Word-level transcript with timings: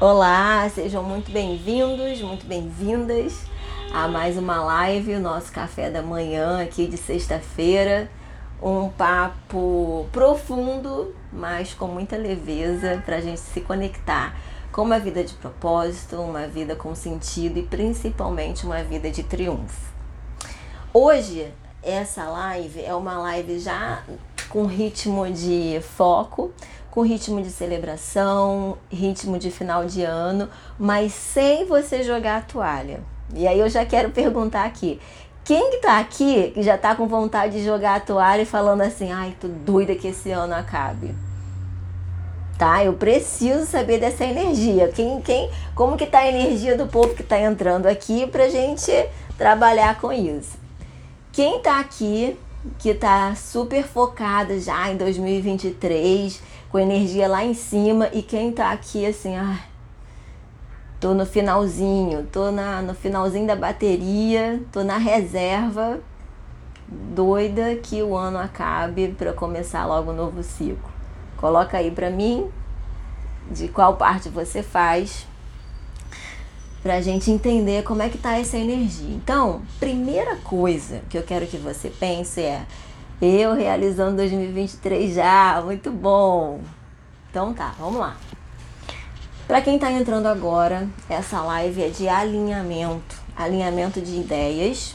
Olá, 0.00 0.66
sejam 0.70 1.02
muito 1.02 1.30
bem-vindos, 1.30 2.22
muito 2.22 2.46
bem-vindas 2.46 3.42
a 3.92 4.08
mais 4.08 4.38
uma 4.38 4.58
live, 4.64 5.16
o 5.16 5.20
nosso 5.20 5.52
café 5.52 5.90
da 5.90 6.00
manhã 6.00 6.62
aqui 6.62 6.86
de 6.86 6.96
sexta-feira. 6.96 8.10
Um 8.62 8.88
papo 8.88 10.06
profundo, 10.10 11.14
mas 11.30 11.74
com 11.74 11.86
muita 11.86 12.16
leveza 12.16 13.02
para 13.04 13.16
a 13.16 13.20
gente 13.20 13.40
se 13.40 13.60
conectar 13.60 14.34
com 14.72 14.80
uma 14.80 14.98
vida 14.98 15.22
de 15.22 15.34
propósito, 15.34 16.16
uma 16.16 16.46
vida 16.46 16.74
com 16.74 16.94
sentido 16.94 17.58
e 17.58 17.62
principalmente 17.62 18.64
uma 18.64 18.82
vida 18.82 19.10
de 19.10 19.22
triunfo. 19.22 19.92
Hoje, 20.94 21.52
essa 21.82 22.24
live 22.24 22.82
é 22.82 22.94
uma 22.94 23.18
live 23.18 23.58
já 23.58 24.02
com 24.48 24.64
ritmo 24.64 25.30
de 25.30 25.78
foco, 25.82 26.52
com 26.90 27.02
ritmo 27.02 27.42
de 27.42 27.50
celebração, 27.50 28.78
ritmo 28.90 29.38
de 29.38 29.50
final 29.50 29.84
de 29.84 30.02
ano, 30.02 30.48
mas 30.78 31.12
sem 31.12 31.64
você 31.64 32.02
jogar 32.02 32.38
a 32.38 32.40
toalha. 32.40 33.00
E 33.34 33.46
aí 33.46 33.58
eu 33.60 33.68
já 33.68 33.84
quero 33.86 34.10
perguntar 34.10 34.64
aqui, 34.64 35.00
quem 35.44 35.70
que 35.70 35.78
tá 35.78 35.98
aqui 35.98 36.50
que 36.52 36.62
já 36.62 36.76
tá 36.76 36.94
com 36.94 37.06
vontade 37.06 37.58
de 37.58 37.64
jogar 37.64 37.96
a 37.96 38.00
toalha 38.00 38.42
e 38.42 38.46
falando 38.46 38.82
assim, 38.82 39.10
ai, 39.10 39.36
tô 39.40 39.48
doida 39.48 39.94
que 39.94 40.08
esse 40.08 40.30
ano 40.30 40.54
acabe? 40.54 41.14
Tá? 42.58 42.84
Eu 42.84 42.92
preciso 42.92 43.64
saber 43.64 43.98
dessa 43.98 44.24
energia. 44.24 44.88
Quem, 44.88 45.20
quem, 45.22 45.50
como 45.74 45.96
que 45.96 46.06
tá 46.06 46.18
a 46.18 46.28
energia 46.28 46.76
do 46.76 46.86
povo 46.86 47.14
que 47.14 47.22
tá 47.22 47.40
entrando 47.40 47.86
aqui 47.86 48.26
pra 48.26 48.50
gente 48.50 48.92
trabalhar 49.38 49.98
com 49.98 50.12
isso? 50.12 50.58
Quem 51.32 51.60
tá 51.60 51.80
aqui 51.80 52.36
que 52.78 52.92
tá 52.92 53.34
super 53.34 53.82
focada 53.82 54.60
já 54.60 54.90
em 54.90 54.96
2023, 54.96 56.42
com 56.70 56.78
energia 56.78 57.26
lá 57.28 57.44
em 57.44 57.54
cima 57.54 58.08
e 58.12 58.22
quem 58.22 58.52
tá 58.52 58.70
aqui 58.70 59.04
assim, 59.04 59.36
ah, 59.36 59.58
tô 61.00 61.14
no 61.14 61.26
finalzinho, 61.26 62.28
tô 62.30 62.50
na, 62.50 62.80
no 62.80 62.94
finalzinho 62.94 63.46
da 63.46 63.56
bateria, 63.56 64.62
tô 64.70 64.84
na 64.84 64.96
reserva, 64.96 65.98
doida 66.86 67.74
que 67.76 68.02
o 68.02 68.16
ano 68.16 68.38
acabe 68.38 69.08
para 69.08 69.32
começar 69.32 69.84
logo 69.86 70.12
um 70.12 70.14
novo 70.14 70.42
ciclo. 70.42 70.90
Coloca 71.36 71.78
aí 71.78 71.90
para 71.90 72.10
mim 72.10 72.48
de 73.50 73.66
qual 73.68 73.96
parte 73.96 74.28
você 74.28 74.62
faz 74.62 75.26
para 76.82 76.94
a 76.94 77.00
gente 77.00 77.30
entender 77.30 77.82
como 77.82 78.02
é 78.02 78.08
que 78.08 78.16
tá 78.16 78.38
essa 78.38 78.56
energia. 78.56 79.14
Então, 79.14 79.62
primeira 79.78 80.36
coisa 80.36 81.02
que 81.10 81.18
eu 81.18 81.22
quero 81.22 81.46
que 81.46 81.56
você 81.56 81.90
pense 81.90 82.40
é 82.40 82.64
eu 83.20 83.54
realizando 83.54 84.16
2023 84.16 85.14
já, 85.14 85.60
muito 85.64 85.90
bom. 85.90 86.60
Então 87.30 87.52
tá, 87.52 87.74
vamos 87.78 88.00
lá. 88.00 88.16
Para 89.46 89.60
quem 89.60 89.74
está 89.74 89.90
entrando 89.90 90.26
agora, 90.26 90.88
essa 91.08 91.40
live 91.42 91.82
é 91.82 91.88
de 91.88 92.08
alinhamento, 92.08 93.16
alinhamento 93.36 94.00
de 94.00 94.20
ideias, 94.20 94.94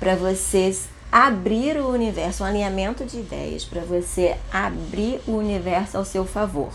para 0.00 0.16
vocês 0.16 0.88
abrir 1.10 1.76
o 1.76 1.88
universo, 1.88 2.42
um 2.42 2.46
alinhamento 2.46 3.04
de 3.04 3.18
ideias, 3.18 3.64
para 3.64 3.82
você 3.82 4.36
abrir 4.52 5.20
o 5.26 5.32
universo 5.32 5.98
ao 5.98 6.04
seu 6.04 6.24
favor, 6.24 6.72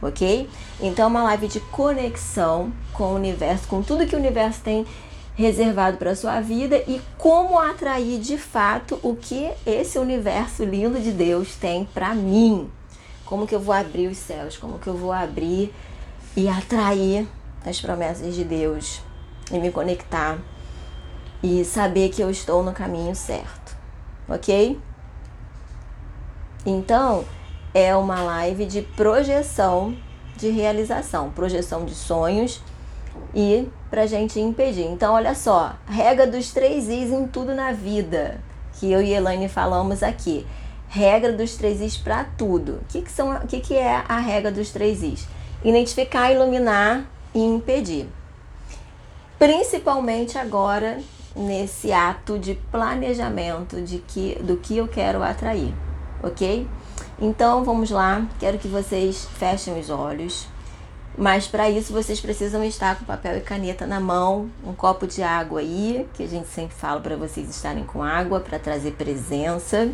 ok? 0.00 0.48
Então, 0.80 1.08
uma 1.08 1.24
live 1.24 1.48
de 1.48 1.58
conexão 1.58 2.72
com 2.92 3.04
o 3.06 3.14
universo, 3.16 3.66
com 3.66 3.82
tudo 3.82 4.06
que 4.06 4.14
o 4.14 4.18
universo 4.18 4.60
tem 4.60 4.86
reservado 5.34 5.96
para 5.96 6.14
sua 6.14 6.40
vida 6.40 6.76
e 6.86 7.00
como 7.16 7.58
atrair 7.58 8.20
de 8.20 8.36
fato 8.36 8.98
o 9.02 9.16
que 9.16 9.50
esse 9.66 9.98
universo 9.98 10.64
lindo 10.64 11.00
de 11.00 11.10
Deus 11.10 11.56
tem 11.56 11.84
para 11.84 12.14
mim. 12.14 12.70
Como 13.24 13.46
que 13.46 13.54
eu 13.54 13.60
vou 13.60 13.74
abrir 13.74 14.08
os 14.08 14.18
céus, 14.18 14.58
como 14.58 14.78
que 14.78 14.86
eu 14.86 14.96
vou 14.96 15.12
abrir 15.12 15.72
e 16.36 16.48
atrair 16.48 17.26
as 17.64 17.80
promessas 17.80 18.34
de 18.34 18.44
Deus 18.44 19.00
e 19.50 19.58
me 19.58 19.70
conectar 19.70 20.38
e 21.42 21.64
saber 21.64 22.10
que 22.10 22.22
eu 22.22 22.30
estou 22.30 22.62
no 22.62 22.72
caminho 22.72 23.14
certo. 23.14 23.76
OK? 24.28 24.78
Então, 26.64 27.24
é 27.74 27.96
uma 27.96 28.22
live 28.22 28.66
de 28.66 28.82
projeção 28.82 29.96
de 30.36 30.48
realização, 30.48 31.30
projeção 31.30 31.84
de 31.84 31.94
sonhos 31.94 32.60
e 33.34 33.68
pra 33.92 34.06
gente 34.06 34.40
impedir. 34.40 34.86
Então, 34.86 35.12
olha 35.12 35.34
só, 35.34 35.74
regra 35.86 36.26
dos 36.26 36.50
três 36.50 36.88
Is 36.88 37.10
em 37.10 37.26
tudo 37.26 37.54
na 37.54 37.72
vida, 37.72 38.40
que 38.72 38.90
eu 38.90 39.02
e 39.02 39.12
Elaine 39.12 39.50
falamos 39.50 40.02
aqui. 40.02 40.46
Regra 40.88 41.30
dos 41.30 41.56
três 41.56 41.78
Is 41.82 41.98
para 41.98 42.24
tudo. 42.24 42.76
O 42.76 42.84
que, 42.88 43.02
que, 43.02 43.12
são, 43.12 43.38
que, 43.40 43.60
que 43.60 43.74
é 43.74 44.02
a 44.08 44.18
regra 44.18 44.50
dos 44.50 44.70
três 44.70 45.02
Is? 45.02 45.28
Identificar, 45.62 46.32
iluminar 46.32 47.04
e 47.34 47.40
impedir. 47.40 48.08
Principalmente 49.38 50.38
agora 50.38 50.98
nesse 51.36 51.92
ato 51.92 52.38
de 52.38 52.54
planejamento 52.54 53.82
de 53.82 53.98
que, 53.98 54.38
do 54.42 54.56
que 54.56 54.78
eu 54.78 54.88
quero 54.88 55.22
atrair, 55.22 55.74
ok? 56.22 56.66
Então 57.20 57.62
vamos 57.62 57.90
lá, 57.90 58.26
quero 58.40 58.56
que 58.56 58.68
vocês 58.68 59.28
fechem 59.34 59.78
os 59.78 59.90
olhos. 59.90 60.48
Mas 61.16 61.46
para 61.46 61.68
isso 61.68 61.92
vocês 61.92 62.20
precisam 62.20 62.64
estar 62.64 62.98
com 62.98 63.04
papel 63.04 63.36
e 63.36 63.40
caneta 63.40 63.86
na 63.86 64.00
mão, 64.00 64.50
um 64.64 64.72
copo 64.72 65.06
de 65.06 65.22
água 65.22 65.60
aí, 65.60 66.08
que 66.14 66.22
a 66.22 66.26
gente 66.26 66.48
sempre 66.48 66.74
fala 66.74 67.00
para 67.00 67.16
vocês 67.16 67.48
estarem 67.50 67.84
com 67.84 68.02
água 68.02 68.40
para 68.40 68.58
trazer 68.58 68.92
presença, 68.92 69.92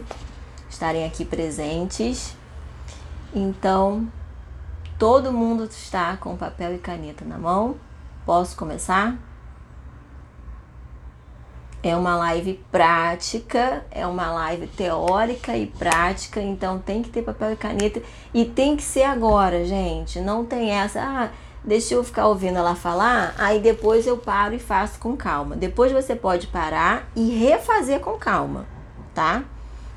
estarem 0.70 1.04
aqui 1.04 1.24
presentes. 1.24 2.36
Então, 3.34 4.06
todo 4.98 5.32
mundo 5.32 5.64
está 5.64 6.16
com 6.16 6.36
papel 6.36 6.74
e 6.74 6.78
caneta 6.78 7.24
na 7.24 7.36
mão. 7.36 7.76
Posso 8.24 8.56
começar? 8.56 9.27
É 11.80 11.94
uma 11.94 12.16
live 12.16 12.60
prática, 12.72 13.84
é 13.90 14.04
uma 14.04 14.32
live 14.32 14.66
teórica 14.66 15.56
e 15.56 15.66
prática, 15.66 16.40
então 16.40 16.78
tem 16.78 17.02
que 17.02 17.08
ter 17.08 17.22
papel 17.22 17.52
e 17.52 17.56
caneta 17.56 18.02
e 18.34 18.44
tem 18.44 18.76
que 18.76 18.82
ser 18.82 19.04
agora, 19.04 19.64
gente. 19.64 20.18
Não 20.18 20.44
tem 20.44 20.70
essa, 20.70 21.00
ah, 21.00 21.28
deixa 21.62 21.94
eu 21.94 22.02
ficar 22.02 22.26
ouvindo 22.26 22.58
ela 22.58 22.74
falar, 22.74 23.32
aí 23.38 23.60
depois 23.60 24.08
eu 24.08 24.16
paro 24.16 24.54
e 24.54 24.58
faço 24.58 24.98
com 24.98 25.16
calma. 25.16 25.54
Depois 25.54 25.92
você 25.92 26.16
pode 26.16 26.48
parar 26.48 27.08
e 27.14 27.30
refazer 27.30 28.00
com 28.00 28.18
calma, 28.18 28.66
tá? 29.14 29.44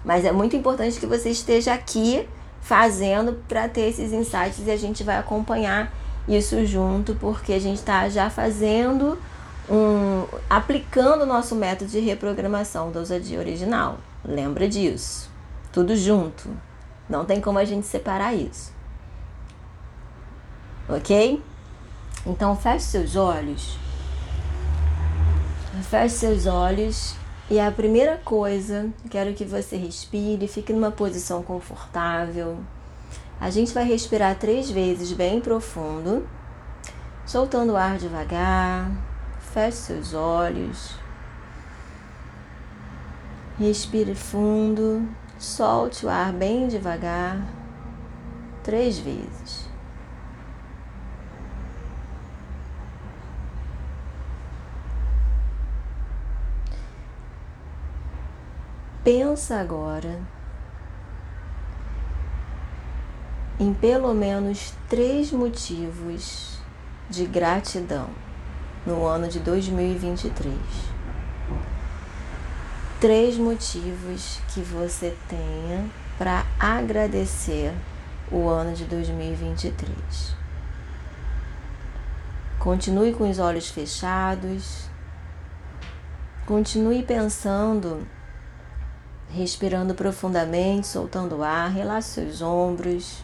Mas 0.06 0.24
é 0.24 0.32
muito 0.32 0.56
importante 0.56 1.00
que 1.00 1.06
você 1.08 1.30
esteja 1.30 1.74
aqui 1.74 2.28
fazendo 2.62 3.42
para 3.48 3.68
ter 3.68 3.90
esses 3.90 4.14
insights 4.14 4.66
e 4.66 4.72
a 4.72 4.78
gente 4.78 5.04
vai 5.04 5.18
acompanhar 5.18 5.92
isso 6.28 6.64
junto, 6.66 7.16
porque 7.16 7.54
a 7.54 7.60
gente 7.60 7.78
está 7.78 8.08
já 8.08 8.30
fazendo 8.30 9.18
um, 9.72 10.28
aplicando 10.50 11.22
o 11.22 11.26
nosso 11.26 11.56
método 11.56 11.90
de 11.90 12.00
reprogramação 12.02 12.92
da 12.92 13.00
ousadia 13.00 13.40
original. 13.40 14.00
Lembra 14.24 14.68
disso. 14.68 15.32
Tudo 15.72 15.96
junto. 15.96 16.50
Não 17.10 17.24
tem 17.24 17.40
como 17.40 17.58
a 17.58 17.64
gente 17.64 17.88
separar 17.88 18.34
isso. 18.34 18.74
Ok? 20.90 21.42
Então 22.26 22.56
feche 22.58 22.86
seus 22.86 23.16
olhos. 23.16 23.78
Feche 25.90 26.16
seus 26.16 26.46
olhos. 26.46 27.16
E 27.50 27.60
a 27.60 27.72
primeira 27.72 28.18
coisa, 28.18 28.90
quero 29.10 29.34
que 29.34 29.46
você 29.46 29.78
respire, 29.78 30.48
fique 30.48 30.74
numa 30.74 30.92
posição 30.92 31.42
confortável. 31.44 32.58
A 33.40 33.50
gente 33.50 33.74
vai 33.74 33.86
respirar 33.86 34.38
três 34.38 34.70
vezes 34.70 35.12
bem 35.12 35.42
profundo, 35.42 36.28
soltando 37.26 37.74
o 37.74 37.78
ar 37.78 37.98
devagar 37.98 39.11
Feche 39.54 39.76
seus 39.76 40.14
olhos. 40.14 40.96
Respire 43.60 44.16
fundo. 44.16 45.06
Solte 45.38 46.06
o 46.06 46.10
ar 46.10 46.32
bem 46.32 46.70
devagar. 46.70 47.46
Três 48.64 48.98
vezes. 48.98 49.70
Pensa 59.04 59.60
agora 59.60 60.22
em 63.60 63.74
pelo 63.74 64.14
menos 64.14 64.74
três 64.88 65.32
motivos 65.32 66.58
de 67.10 67.26
gratidão 67.26 68.31
no 68.86 69.06
ano 69.06 69.28
de 69.28 69.40
2023. 69.40 70.56
Três 73.00 73.38
motivos 73.38 74.40
que 74.50 74.62
você 74.62 75.16
tenha 75.28 75.90
para 76.18 76.46
agradecer 76.60 77.74
o 78.32 78.48
ano 78.48 78.74
de 78.74 78.86
2023. 78.86 80.36
Continue 82.60 83.14
com 83.14 83.30
os 83.30 83.40
olhos 83.40 83.70
fechados. 83.70 84.90
Continue 86.46 87.04
pensando, 87.04 88.08
respirando 89.30 89.96
profundamente, 89.96 90.88
soltando 90.88 91.38
o 91.38 91.44
ar, 91.44 91.72
relaxe 91.72 92.10
seus 92.10 92.42
ombros. 92.42 93.24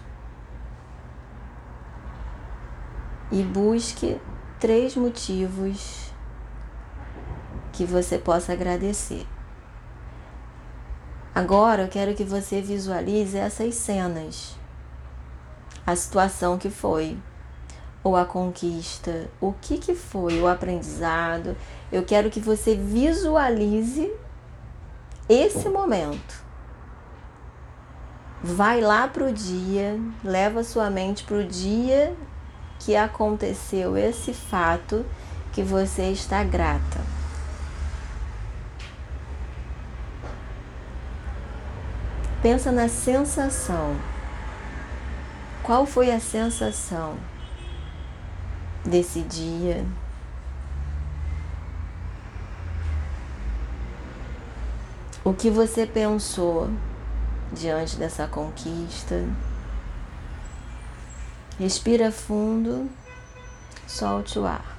e 3.31 3.43
busque 3.43 4.19
três 4.59 4.95
motivos 4.95 6.11
que 7.71 7.85
você 7.85 8.17
possa 8.17 8.53
agradecer. 8.53 9.25
Agora 11.33 11.83
eu 11.83 11.87
quero 11.87 12.15
que 12.15 12.23
você 12.23 12.61
visualize 12.61 13.37
essas 13.37 13.75
cenas. 13.75 14.55
A 15.85 15.95
situação 15.95 16.57
que 16.57 16.69
foi, 16.69 17.17
ou 18.03 18.15
a 18.15 18.25
conquista, 18.25 19.29
o 19.39 19.53
que 19.53 19.77
que 19.77 19.93
foi, 19.93 20.41
o 20.41 20.47
aprendizado. 20.47 21.55
Eu 21.91 22.03
quero 22.03 22.31
que 22.31 22.39
você 22.39 22.75
visualize 22.75 24.11
esse 25.29 25.69
momento. 25.69 26.43
Vai 28.41 28.81
lá 28.81 29.07
pro 29.07 29.31
dia, 29.31 29.99
leva 30.23 30.63
sua 30.63 30.89
mente 30.89 31.23
pro 31.23 31.43
dia 31.43 32.15
que 32.79 32.95
aconteceu 32.95 33.97
esse 33.97 34.33
fato 34.33 35.05
que 35.51 35.63
você 35.63 36.11
está 36.11 36.43
grata. 36.43 37.01
Pensa 42.41 42.71
na 42.71 42.87
sensação. 42.87 43.95
Qual 45.63 45.85
foi 45.85 46.11
a 46.11 46.19
sensação 46.19 47.17
desse 48.85 49.21
dia? 49.21 49.85
O 55.25 55.33
que 55.33 55.49
você 55.49 55.85
pensou 55.85 56.69
diante 57.51 57.97
dessa 57.97 58.27
conquista? 58.27 59.25
Respira 61.59 62.11
fundo, 62.11 62.89
solte 63.87 64.37
o 64.37 64.45
ar. 64.45 64.77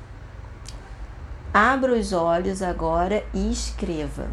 Abra 1.53 1.93
os 1.93 2.13
olhos 2.13 2.63
agora 2.63 3.25
e 3.35 3.51
escreva. 3.51 4.29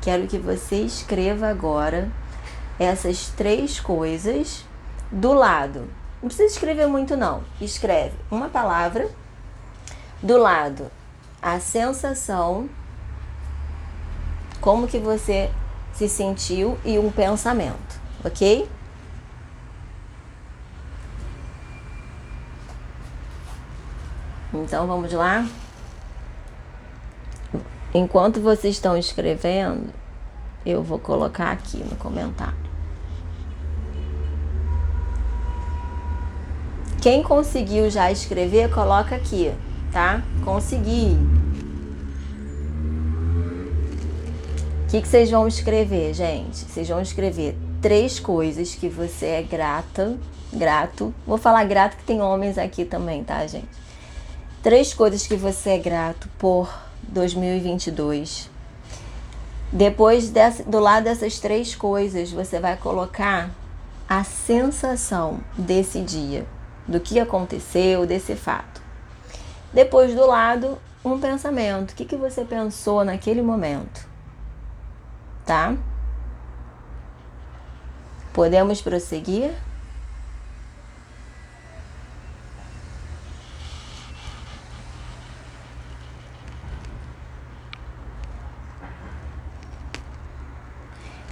Quero 0.00 0.26
que 0.26 0.38
você 0.38 0.76
escreva 0.76 1.48
agora 1.48 2.10
essas 2.78 3.28
três 3.28 3.78
coisas 3.78 4.64
do 5.10 5.32
lado. 5.32 5.88
Não 6.20 6.28
precisa 6.28 6.52
escrever 6.52 6.86
muito 6.88 7.16
não. 7.16 7.44
Escreve 7.60 8.16
uma 8.30 8.48
palavra 8.48 9.08
do 10.22 10.36
lado 10.36 10.90
a 11.40 11.60
sensação 11.60 12.68
como 14.60 14.88
que 14.88 14.98
você 14.98 15.50
se 15.92 16.08
sentiu 16.08 16.78
e 16.84 16.98
um 16.98 17.12
pensamento, 17.12 18.00
OK? 18.24 18.66
Então 24.54 24.86
vamos 24.86 25.12
lá? 25.12 25.46
Enquanto 27.92 28.40
vocês 28.40 28.74
estão 28.74 28.96
escrevendo, 28.96 29.92
eu 30.64 30.82
vou 30.82 30.98
colocar 30.98 31.50
aqui 31.50 31.78
no 31.78 31.96
comentário. 31.96 32.64
Quem 37.00 37.22
conseguiu 37.22 37.90
já 37.90 38.10
escrever, 38.10 38.72
coloca 38.72 39.14
aqui, 39.14 39.52
tá? 39.92 40.22
Consegui. 40.44 41.18
O 44.82 44.86
que, 44.88 45.02
que 45.02 45.08
vocês 45.08 45.30
vão 45.30 45.46
escrever, 45.46 46.14
gente? 46.14 46.56
Vocês 46.56 46.88
vão 46.88 47.00
escrever 47.00 47.56
três 47.82 48.18
coisas 48.18 48.74
que 48.74 48.88
você 48.88 49.26
é 49.26 49.42
grata, 49.42 50.16
grato. 50.52 51.12
Vou 51.26 51.36
falar 51.36 51.64
grato 51.64 51.96
que 51.96 52.04
tem 52.04 52.22
homens 52.22 52.56
aqui 52.56 52.84
também, 52.84 53.22
tá, 53.22 53.46
gente? 53.46 53.83
Três 54.64 54.94
coisas 54.94 55.26
que 55.26 55.36
você 55.36 55.72
é 55.72 55.78
grato 55.78 56.26
por 56.38 56.74
2022. 57.02 58.48
Depois 59.70 60.30
dessa, 60.30 60.64
do 60.64 60.80
lado 60.80 61.04
dessas 61.04 61.38
três 61.38 61.74
coisas, 61.74 62.32
você 62.32 62.58
vai 62.58 62.74
colocar 62.74 63.50
a 64.08 64.24
sensação 64.24 65.40
desse 65.54 66.00
dia, 66.00 66.46
do 66.88 66.98
que 66.98 67.20
aconteceu, 67.20 68.06
desse 68.06 68.34
fato. 68.34 68.80
Depois 69.70 70.14
do 70.14 70.26
lado, 70.26 70.78
um 71.04 71.20
pensamento. 71.20 71.90
O 71.90 71.94
que, 71.94 72.06
que 72.06 72.16
você 72.16 72.42
pensou 72.42 73.04
naquele 73.04 73.42
momento? 73.42 74.08
Tá? 75.44 75.76
Podemos 78.32 78.80
prosseguir? 78.80 79.52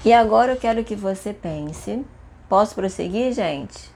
E 0.05 0.13
agora 0.13 0.53
eu 0.53 0.57
quero 0.57 0.83
que 0.83 0.97
você 0.97 1.33
pense. 1.33 2.05
Posso 2.49 2.75
prosseguir, 2.75 3.33
gente? 3.33 3.91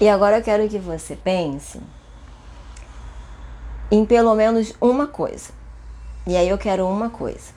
E 0.00 0.08
agora 0.08 0.38
eu 0.38 0.42
quero 0.42 0.68
que 0.68 0.78
você 0.78 1.16
pense 1.16 1.80
em 3.90 4.04
pelo 4.04 4.34
menos 4.34 4.74
uma 4.80 5.06
coisa. 5.06 5.50
E 6.26 6.36
aí 6.36 6.48
eu 6.48 6.58
quero 6.58 6.86
uma 6.86 7.08
coisa. 7.08 7.52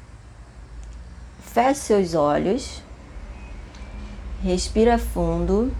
Feche 1.44 1.81
seus 1.81 2.16
olhos, 2.16 2.81
respira 4.42 4.98
fundo. 4.98 5.72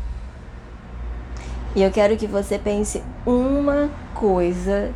E 1.74 1.82
eu 1.82 1.90
quero 1.90 2.18
que 2.18 2.28
você 2.28 2.60
pense 2.60 3.02
uma 3.26 3.90
coisa 4.14 4.94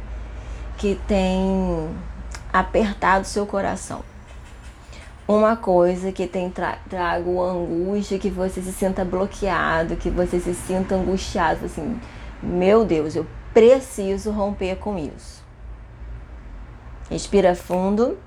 que 0.78 1.00
tem 1.08 1.90
apertado 2.60 3.28
seu 3.28 3.46
coração. 3.46 4.02
Uma 5.28 5.57
coisa 5.57 6.12
que 6.12 6.25
tem 6.25 6.50
tra 6.50 6.78
trago 6.90 7.42
angústia, 7.42 8.18
que 8.18 8.30
você 8.30 8.62
se 8.62 8.72
sinta 8.72 9.04
bloqueado, 9.04 9.98
que 9.98 10.10
você 10.10 10.40
se 10.40 10.54
sinta 10.54 10.96
angustiado, 10.96 11.66
assim, 11.66 12.00
meu 12.42 12.86
Deus, 12.86 13.16
eu 13.16 13.25
preciso 13.54 14.31
romper 14.31 14.78
com 14.78 14.98
isso. 14.98 15.44
Respira 17.10 17.56
fundo. 17.56 18.18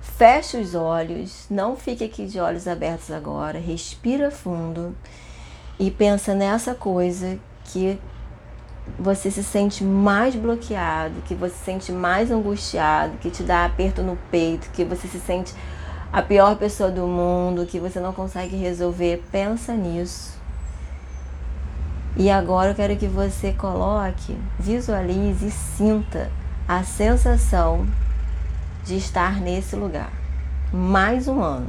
Feche 0.00 0.58
os 0.58 0.74
olhos, 0.74 1.46
não 1.48 1.76
fique 1.76 2.04
aqui 2.04 2.26
de 2.26 2.38
olhos 2.38 2.68
abertos 2.68 3.10
agora. 3.10 3.58
Respira 3.58 4.30
fundo 4.30 4.94
e 5.78 5.90
pensa 5.90 6.34
nessa 6.34 6.74
coisa 6.74 7.38
que 7.64 7.98
você 8.98 9.30
se 9.30 9.42
sente 9.42 9.84
mais 9.84 10.34
bloqueado, 10.34 11.22
que 11.26 11.34
você 11.34 11.54
se 11.54 11.64
sente 11.64 11.92
mais 11.92 12.30
angustiado, 12.30 13.18
que 13.18 13.30
te 13.30 13.42
dá 13.42 13.64
aperto 13.64 14.02
no 14.02 14.16
peito, 14.30 14.70
que 14.70 14.84
você 14.84 15.08
se 15.08 15.20
sente 15.20 15.54
a 16.12 16.20
pior 16.22 16.56
pessoa 16.56 16.90
do 16.90 17.06
mundo, 17.06 17.66
que 17.66 17.78
você 17.78 18.00
não 18.00 18.12
consegue 18.12 18.56
resolver, 18.56 19.22
pensa 19.30 19.74
nisso. 19.74 20.38
E 22.16 22.30
agora 22.30 22.70
eu 22.70 22.74
quero 22.74 22.96
que 22.96 23.06
você 23.06 23.52
coloque, 23.52 24.36
visualize 24.58 25.46
e 25.46 25.50
sinta 25.50 26.30
a 26.66 26.82
sensação 26.82 27.86
de 28.84 28.96
estar 28.96 29.40
nesse 29.40 29.76
lugar. 29.76 30.10
Mais 30.72 31.28
um 31.28 31.40
ano. 31.40 31.68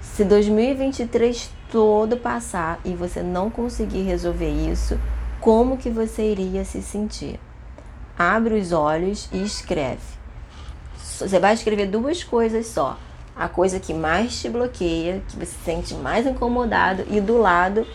Se 0.00 0.24
2023 0.24 1.50
todo 1.70 2.16
passar 2.16 2.78
e 2.84 2.94
você 2.94 3.22
não 3.22 3.48
conseguir 3.48 4.02
resolver 4.02 4.50
isso, 4.50 4.98
como 5.40 5.78
que 5.78 5.88
você 5.88 6.30
iria 6.30 6.64
se 6.64 6.82
sentir. 6.82 7.40
Abre 8.18 8.58
os 8.58 8.72
olhos 8.72 9.28
e 9.32 9.42
escreve. 9.42 10.02
Você 10.98 11.38
vai 11.38 11.54
escrever 11.54 11.86
duas 11.86 12.22
coisas 12.22 12.66
só. 12.66 12.98
A 13.34 13.48
coisa 13.48 13.80
que 13.80 13.94
mais 13.94 14.38
te 14.38 14.50
bloqueia, 14.50 15.22
que 15.26 15.36
você 15.36 15.46
se 15.46 15.64
sente 15.64 15.94
mais 15.94 16.26
incomodado, 16.26 17.06
e 17.08 17.20
do 17.20 17.38
lado 17.38 17.86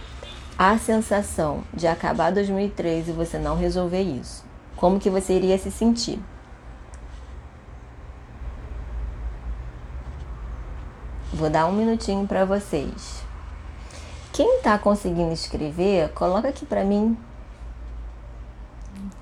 a 0.57 0.77
sensação 0.77 1.63
de 1.73 1.85
acabar 1.85 2.31
2013 2.31 3.11
e 3.11 3.13
você 3.13 3.37
não 3.37 3.55
resolver 3.55 4.01
isso. 4.01 4.43
Como 4.75 4.99
que 4.99 5.09
você 5.09 5.33
iria 5.33 5.57
se 5.57 5.69
sentir? 5.69 6.19
Vou 11.31 11.49
dar 11.49 11.67
um 11.67 11.73
minutinho 11.73 12.25
para 12.25 12.45
vocês. 12.45 13.23
Quem 14.31 14.57
está 14.57 14.77
conseguindo 14.77 15.33
escrever, 15.33 16.09
coloca 16.13 16.47
aqui 16.47 16.65
para 16.65 16.83
mim 16.83 17.17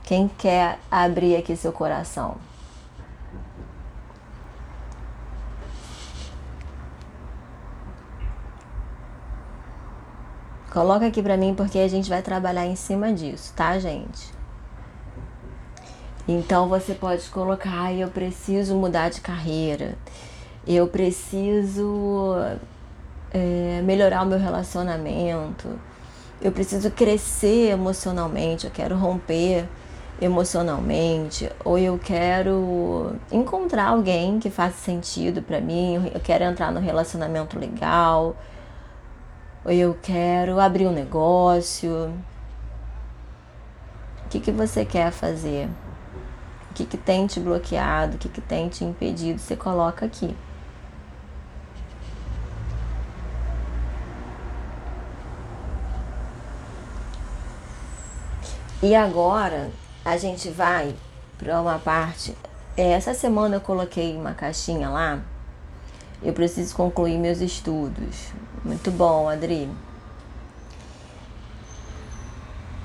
quem 0.04 0.28
quer 0.28 0.80
abrir 0.92 1.36
aqui 1.36 1.56
seu 1.56 1.72
coração? 1.72 2.36
Coloca 10.72 11.06
aqui 11.06 11.22
pra 11.22 11.38
mim 11.38 11.54
porque 11.54 11.78
a 11.78 11.88
gente 11.88 12.10
vai 12.10 12.22
trabalhar 12.22 12.66
em 12.66 12.76
cima 12.76 13.14
disso, 13.14 13.54
tá, 13.56 13.78
gente? 13.78 14.34
Então 16.28 16.68
você 16.68 16.94
pode 16.94 17.30
colocar, 17.30 17.94
eu 17.94 18.10
preciso 18.10 18.76
mudar 18.76 19.10
de 19.10 19.22
carreira. 19.22 19.96
Eu 20.66 20.88
preciso 20.88 22.36
é, 23.32 23.82
melhorar 23.84 24.24
o 24.24 24.26
meu 24.26 24.40
relacionamento, 24.40 25.68
eu 26.42 26.52
preciso 26.52 26.90
crescer 26.92 27.72
emocionalmente, 27.72 28.66
eu 28.66 28.72
quero 28.72 28.96
romper 28.96 29.68
emocionalmente, 30.24 31.52
ou 31.66 31.78
eu 31.78 32.00
quero 32.00 33.16
encontrar 33.30 33.88
alguém 33.90 34.40
que 34.40 34.50
faça 34.50 34.78
sentido 34.78 35.42
para 35.42 35.60
mim, 35.60 36.10
eu 36.14 36.20
quero 36.22 36.46
entrar 36.46 36.72
no 36.72 36.80
relacionamento 36.80 37.60
legal, 37.60 38.36
ou 39.66 39.72
eu 39.72 39.98
quero 40.02 40.60
abrir 40.60 40.88
um 40.88 40.94
negócio. 40.94 42.14
O 44.26 44.30
que, 44.30 44.40
que 44.40 44.52
você 44.52 44.86
quer 44.86 45.12
fazer? 45.12 45.68
O 46.72 46.74
que, 46.74 46.86
que 46.86 46.98
tem 46.98 47.28
te 47.28 47.40
bloqueado? 47.40 48.16
O 48.16 48.18
que, 48.18 48.30
que 48.30 48.42
tem 48.42 48.70
te 48.70 48.86
impedido? 48.86 49.40
Você 49.40 49.56
coloca 49.58 50.06
aqui. 50.06 50.36
E 58.82 58.96
agora 58.96 59.70
a 60.04 60.18
gente 60.18 60.50
vai 60.50 60.96
para 61.38 61.62
uma 61.62 61.80
parte. 61.80 62.36
É, 62.76 62.92
essa 62.92 63.14
semana 63.14 63.58
eu 63.58 63.62
coloquei 63.62 64.16
uma 64.16 64.34
caixinha 64.34 64.90
lá. 64.90 65.20
Eu 66.22 66.34
preciso 66.34 66.76
concluir 66.76 67.18
meus 67.18 67.42
estudos. 67.42 68.32
Muito 68.64 68.92
bom, 68.92 69.28
Adri. 69.28 69.70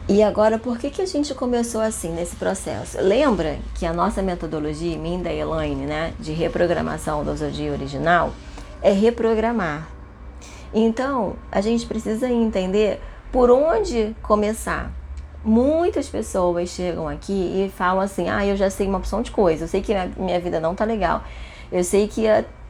E 0.08 0.22
agora, 0.22 0.58
por 0.58 0.78
que, 0.78 0.88
que 0.88 1.02
a 1.02 1.06
gente 1.06 1.34
começou 1.34 1.82
assim 1.82 2.10
nesse 2.10 2.34
processo? 2.34 2.98
Lembra 2.98 3.58
que 3.75 3.84
a 3.84 3.92
nossa 3.92 4.22
metodologia, 4.22 4.96
minha 4.96 5.22
da 5.22 5.32
Elaine, 5.32 5.84
né, 5.84 6.14
de 6.18 6.32
reprogramação 6.32 7.22
da 7.22 7.30
ousadia 7.30 7.70
original, 7.70 8.32
é 8.80 8.90
reprogramar. 8.90 9.87
Então, 10.72 11.37
a 11.52 11.60
gente 11.60 11.84
precisa 11.84 12.26
entender 12.26 13.00
por 13.30 13.50
onde 13.50 14.16
começar. 14.22 14.90
Muitas 15.45 16.09
pessoas 16.09 16.68
chegam 16.71 17.09
aqui 17.09 17.33
e 17.33 17.73
falam 17.76 18.00
assim: 18.00 18.28
ah, 18.28 18.45
eu 18.45 18.57
já 18.57 18.68
sei 18.68 18.88
uma 18.88 18.99
opção 18.99 19.23
de 19.23 19.30
coisa, 19.30 19.64
eu 19.64 19.68
sei 19.68 19.80
que 19.80 19.95
minha 20.16 20.40
vida 20.40 20.59
não 20.59 20.75
tá 20.75 20.85
legal, 20.85 21.23
eu 21.71 21.85
sei 21.85 22.09
que 22.09 22.26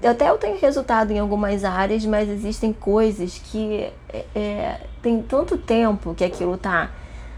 até 0.07 0.29
eu 0.31 0.39
tenho 0.39 0.61
resultado 0.61 1.11
em 1.11 1.19
algumas 1.19 1.65
áreas, 1.65 2.05
mas 2.05 2.29
existem 2.29 2.73
coisas 2.73 3.39
que 3.39 3.91
é, 4.13 4.25
é, 4.35 4.81
tem 5.03 5.21
tanto 5.23 5.57
tempo 5.57 6.15
que 6.15 6.25
aquilo 6.25 6.57
tá, 6.57 6.91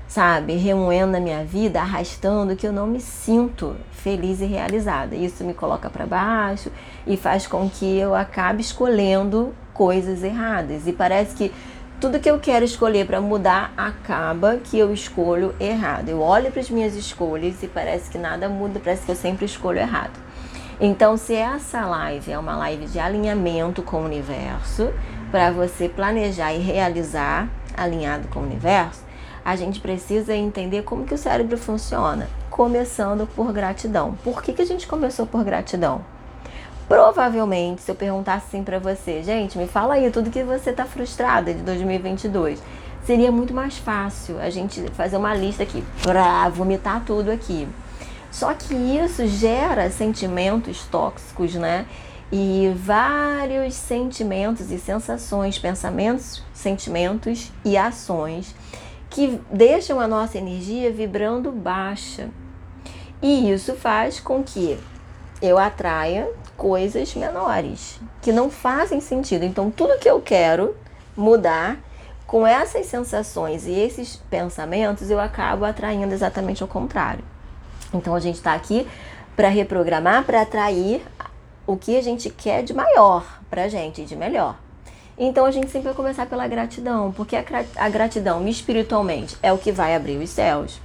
sabe, 0.06 0.56
remoendo 0.56 1.12
na 1.12 1.20
minha 1.20 1.44
vida, 1.44 1.80
arrastando, 1.80 2.56
que 2.56 2.66
eu 2.66 2.72
não 2.72 2.86
me 2.86 3.00
sinto 3.00 3.76
feliz 3.92 4.40
e 4.40 4.46
realizada. 4.46 5.14
Isso 5.14 5.44
me 5.44 5.54
coloca 5.54 5.88
para 5.88 6.04
baixo 6.04 6.70
e 7.06 7.16
faz 7.16 7.46
com 7.46 7.68
que 7.70 7.98
eu 7.98 8.14
acabe 8.14 8.60
escolhendo 8.60 9.54
coisas 9.72 10.22
erradas. 10.22 10.86
E 10.86 10.92
parece 10.92 11.34
que 11.34 11.52
tudo 12.00 12.18
que 12.18 12.30
eu 12.30 12.40
quero 12.40 12.64
escolher 12.64 13.06
para 13.06 13.20
mudar 13.20 13.74
acaba 13.76 14.56
que 14.56 14.78
eu 14.78 14.90
escolho 14.92 15.54
errado. 15.60 16.08
Eu 16.08 16.22
olho 16.22 16.50
para 16.50 16.60
as 16.60 16.70
minhas 16.70 16.96
escolhas 16.96 17.62
e 17.62 17.68
parece 17.68 18.08
que 18.08 18.16
nada 18.16 18.48
muda, 18.48 18.80
parece 18.82 19.04
que 19.04 19.12
eu 19.12 19.16
sempre 19.16 19.44
escolho 19.44 19.78
errado. 19.78 20.18
Então, 20.80 21.18
se 21.18 21.34
essa 21.34 21.84
live 21.84 22.32
é 22.32 22.38
uma 22.38 22.56
live 22.56 22.86
de 22.86 22.98
alinhamento 22.98 23.82
com 23.82 23.98
o 23.98 24.04
universo, 24.06 24.90
para 25.30 25.50
você 25.50 25.90
planejar 25.90 26.54
e 26.54 26.58
realizar 26.58 27.46
alinhado 27.76 28.28
com 28.28 28.40
o 28.40 28.44
universo, 28.44 29.04
a 29.44 29.54
gente 29.54 29.78
precisa 29.78 30.34
entender 30.34 30.82
como 30.84 31.04
que 31.04 31.12
o 31.12 31.18
cérebro 31.18 31.58
funciona, 31.58 32.30
começando 32.48 33.26
por 33.26 33.52
gratidão. 33.52 34.14
Por 34.24 34.42
que, 34.42 34.54
que 34.54 34.62
a 34.62 34.66
gente 34.66 34.86
começou 34.86 35.26
por 35.26 35.44
gratidão? 35.44 36.02
Provavelmente, 36.90 37.82
se 37.82 37.90
eu 37.92 37.94
perguntasse 37.94 38.46
assim 38.48 38.64
para 38.64 38.80
você, 38.80 39.22
gente, 39.22 39.56
me 39.56 39.68
fala 39.68 39.94
aí 39.94 40.10
tudo 40.10 40.28
que 40.28 40.42
você 40.42 40.72
tá 40.72 40.84
frustrada 40.84 41.54
de 41.54 41.62
2022, 41.62 42.60
seria 43.04 43.30
muito 43.30 43.54
mais 43.54 43.78
fácil 43.78 44.40
a 44.40 44.50
gente 44.50 44.84
fazer 44.94 45.16
uma 45.16 45.32
lista 45.32 45.62
aqui, 45.62 45.84
pra 46.02 46.48
vomitar 46.48 47.04
tudo 47.04 47.30
aqui. 47.30 47.68
Só 48.28 48.54
que 48.54 48.74
isso 48.74 49.24
gera 49.28 49.88
sentimentos 49.88 50.84
tóxicos, 50.86 51.54
né? 51.54 51.86
E 52.32 52.72
vários 52.74 53.74
sentimentos 53.74 54.72
e 54.72 54.78
sensações, 54.80 55.60
pensamentos, 55.60 56.42
sentimentos 56.52 57.52
e 57.64 57.76
ações 57.76 58.52
que 59.08 59.40
deixam 59.48 60.00
a 60.00 60.08
nossa 60.08 60.38
energia 60.38 60.90
vibrando 60.90 61.52
baixa. 61.52 62.30
E 63.22 63.52
isso 63.52 63.76
faz 63.76 64.18
com 64.18 64.42
que 64.42 64.76
eu 65.40 65.56
atraia 65.56 66.28
coisas 66.60 67.14
menores 67.14 67.98
que 68.20 68.30
não 68.30 68.50
fazem 68.50 69.00
sentido. 69.00 69.46
Então, 69.46 69.70
tudo 69.70 69.98
que 69.98 70.08
eu 70.10 70.20
quero 70.20 70.76
mudar 71.16 71.78
com 72.26 72.46
essas 72.46 72.84
sensações 72.84 73.66
e 73.66 73.72
esses 73.72 74.16
pensamentos, 74.28 75.10
eu 75.10 75.18
acabo 75.18 75.64
atraindo 75.64 76.12
exatamente 76.12 76.62
ao 76.62 76.68
contrário. 76.68 77.24
Então, 77.94 78.14
a 78.14 78.20
gente 78.20 78.34
está 78.34 78.52
aqui 78.52 78.86
para 79.34 79.48
reprogramar, 79.48 80.24
para 80.24 80.42
atrair 80.42 81.02
o 81.66 81.78
que 81.78 81.96
a 81.96 82.02
gente 82.02 82.28
quer 82.28 82.62
de 82.62 82.74
maior 82.74 83.24
para 83.48 83.64
a 83.64 83.68
gente, 83.68 84.04
de 84.04 84.14
melhor. 84.14 84.56
Então 85.16 85.46
a 85.46 85.50
gente 85.50 85.70
sempre 85.70 85.88
vai 85.88 85.94
começar 85.94 86.26
pela 86.26 86.46
gratidão, 86.46 87.12
porque 87.12 87.36
a, 87.36 87.44
a 87.76 87.88
gratidão 87.88 88.46
espiritualmente 88.48 89.36
é 89.42 89.52
o 89.52 89.58
que 89.58 89.70
vai 89.70 89.94
abrir 89.94 90.16
os 90.16 90.30
céus. 90.30 90.80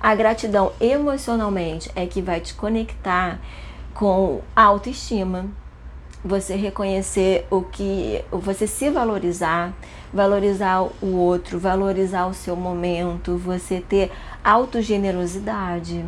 A 0.00 0.14
gratidão 0.14 0.72
emocionalmente 0.80 1.90
é 1.94 2.06
que 2.06 2.22
vai 2.22 2.40
te 2.40 2.54
conectar 2.54 3.40
com 3.94 4.40
autoestima, 4.54 5.46
você 6.24 6.54
reconhecer 6.54 7.46
o 7.50 7.62
que, 7.62 8.22
você 8.30 8.66
se 8.66 8.90
valorizar, 8.90 9.72
valorizar 10.12 10.82
o 10.82 11.16
outro, 11.16 11.58
valorizar 11.58 12.26
o 12.26 12.34
seu 12.34 12.54
momento, 12.54 13.36
você 13.38 13.80
ter 13.80 14.12
autogenerosidade. 14.44 16.04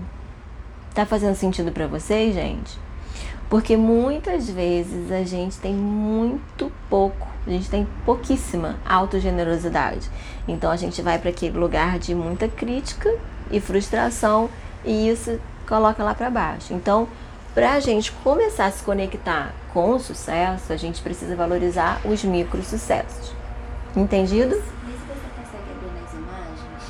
Tá 0.95 1.07
fazendo 1.07 1.35
sentido 1.35 1.73
para 1.73 1.87
vocês, 1.87 2.35
gente? 2.35 2.79
Porque 3.49 3.77
muitas 3.77 4.49
vezes 4.49 5.11
a 5.11 5.25
gente 5.25 5.59
tem 5.59 5.75
muito 5.75 6.71
pouco, 6.89 7.27
a 7.47 7.51
gente 7.51 7.69
tem 7.69 7.87
pouquíssima 8.05 8.77
autogenerosidade. 8.87 10.09
Então 10.47 10.71
a 10.71 10.77
gente 10.77 11.01
vai 11.01 11.19
para 11.19 11.31
aquele 11.31 11.59
lugar 11.59 11.99
de 11.99 12.15
muita 12.15 12.49
crítica 12.49 13.15
e 13.51 13.61
frustração 13.61 14.49
e 14.85 15.09
isso 15.09 15.39
coloca 15.67 16.03
lá 16.03 16.15
para 16.15 16.31
baixo. 16.31 16.75
Então, 16.75 17.09
para 17.55 17.73
a 17.73 17.81
gente 17.81 18.13
começar 18.13 18.67
a 18.67 18.71
se 18.71 18.83
conectar 18.83 19.53
com 19.73 19.95
o 19.95 20.01
sucesso, 20.01 20.73
a 20.73 20.77
gente 20.77 21.03
precisa 21.03 21.37
valorizar 21.37 22.01
os 22.05 22.25
micro 22.25 22.63
sucessos. 22.63 23.33
Entendido? 23.95 24.55
Vê 24.55 24.61
se 24.61 24.99
você 25.07 25.29
consegue 25.37 25.71
abrir 25.71 26.01
nas 26.01 26.13
imagens 26.15 26.83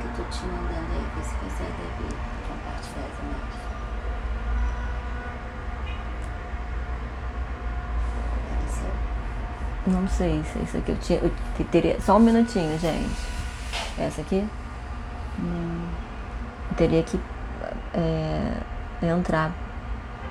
que 0.00 0.04
eu 0.06 0.12
tô 0.16 0.30
te 0.30 0.44
mandando 0.44 0.92
aí, 0.92 1.06
vê 1.16 1.22
se 1.22 1.34
consegue 1.36 1.82
abrir, 1.94 2.16
compartilhar 2.48 3.06
as 3.06 3.18
imagens. 3.22 3.62
Apareceu? 8.50 8.92
Não 9.86 10.08
sei 10.08 10.42
se 10.52 10.58
é 10.58 10.62
isso 10.62 10.76
aqui 10.78 10.90
eu 10.90 10.98
tinha. 10.98 11.18
Eu 11.20 11.64
teria. 11.70 12.00
Só 12.00 12.16
um 12.16 12.20
minutinho, 12.20 12.76
gente. 12.78 13.28
Essa 13.96 14.20
aqui? 14.22 14.44
Hum, 15.38 15.86
eu 16.72 16.76
teria 16.76 17.02
que 17.04 17.20
é, 17.94 19.06
entrar. 19.06 19.52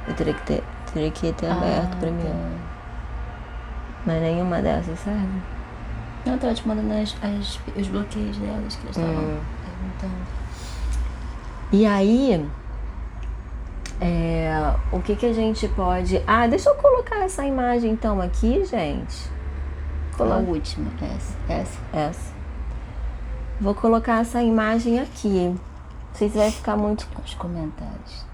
Eu 0.08 0.14
teria 0.16 0.34
que 0.34 0.42
ter, 0.46 0.64
teria 0.94 1.12
que 1.12 1.32
ter 1.34 1.50
aberto 1.50 1.94
Ah, 1.94 1.98
primeiro. 2.00 2.30
tá. 2.30 2.72
Mas 4.06 4.22
nenhuma 4.22 4.62
dessas 4.62 5.00
serve. 5.00 5.42
Não, 6.26 6.34
eu 6.34 6.40
tava 6.40 6.54
te 6.54 6.68
mandando 6.68 6.94
as, 6.94 7.16
as- 7.24 7.60
os 7.76 7.88
bloqueios 7.88 8.38
delas 8.38 8.76
que 8.76 8.86
eles 8.86 8.98
estavam 8.98 9.24
Hum. 9.24 9.40
perguntando. 9.64 10.22
E 11.72 11.86
aí, 11.86 12.50
é, 14.00 14.74
o 14.92 15.00
que 15.00 15.16
que 15.16 15.26
a 15.26 15.34
gente 15.34 15.68
pode. 15.70 16.22
Ah, 16.28 16.48
deixa 16.48 16.70
eu 16.70 16.76
colocar 16.76 17.18
essa 17.24 17.46
imagem 17.46 17.92
então 17.92 18.20
aqui, 18.22 18.64
gente. 18.66 19.30
A 20.14 20.18
Coloca 20.18 20.42
última, 20.50 20.92
essa. 21.02 21.36
Essa. 21.48 21.80
essa. 21.94 22.34
Vou 23.60 23.74
colocar 23.76 24.22
essa 24.22 24.42
imagem 24.42 25.00
aqui. 25.00 25.50
Não 25.50 25.60
sei 26.16 26.30
se 26.30 26.38
vai 26.38 26.52
ficar 26.52 26.76
muito. 26.76 27.08
Os 27.24 27.34
comentários. 27.36 28.26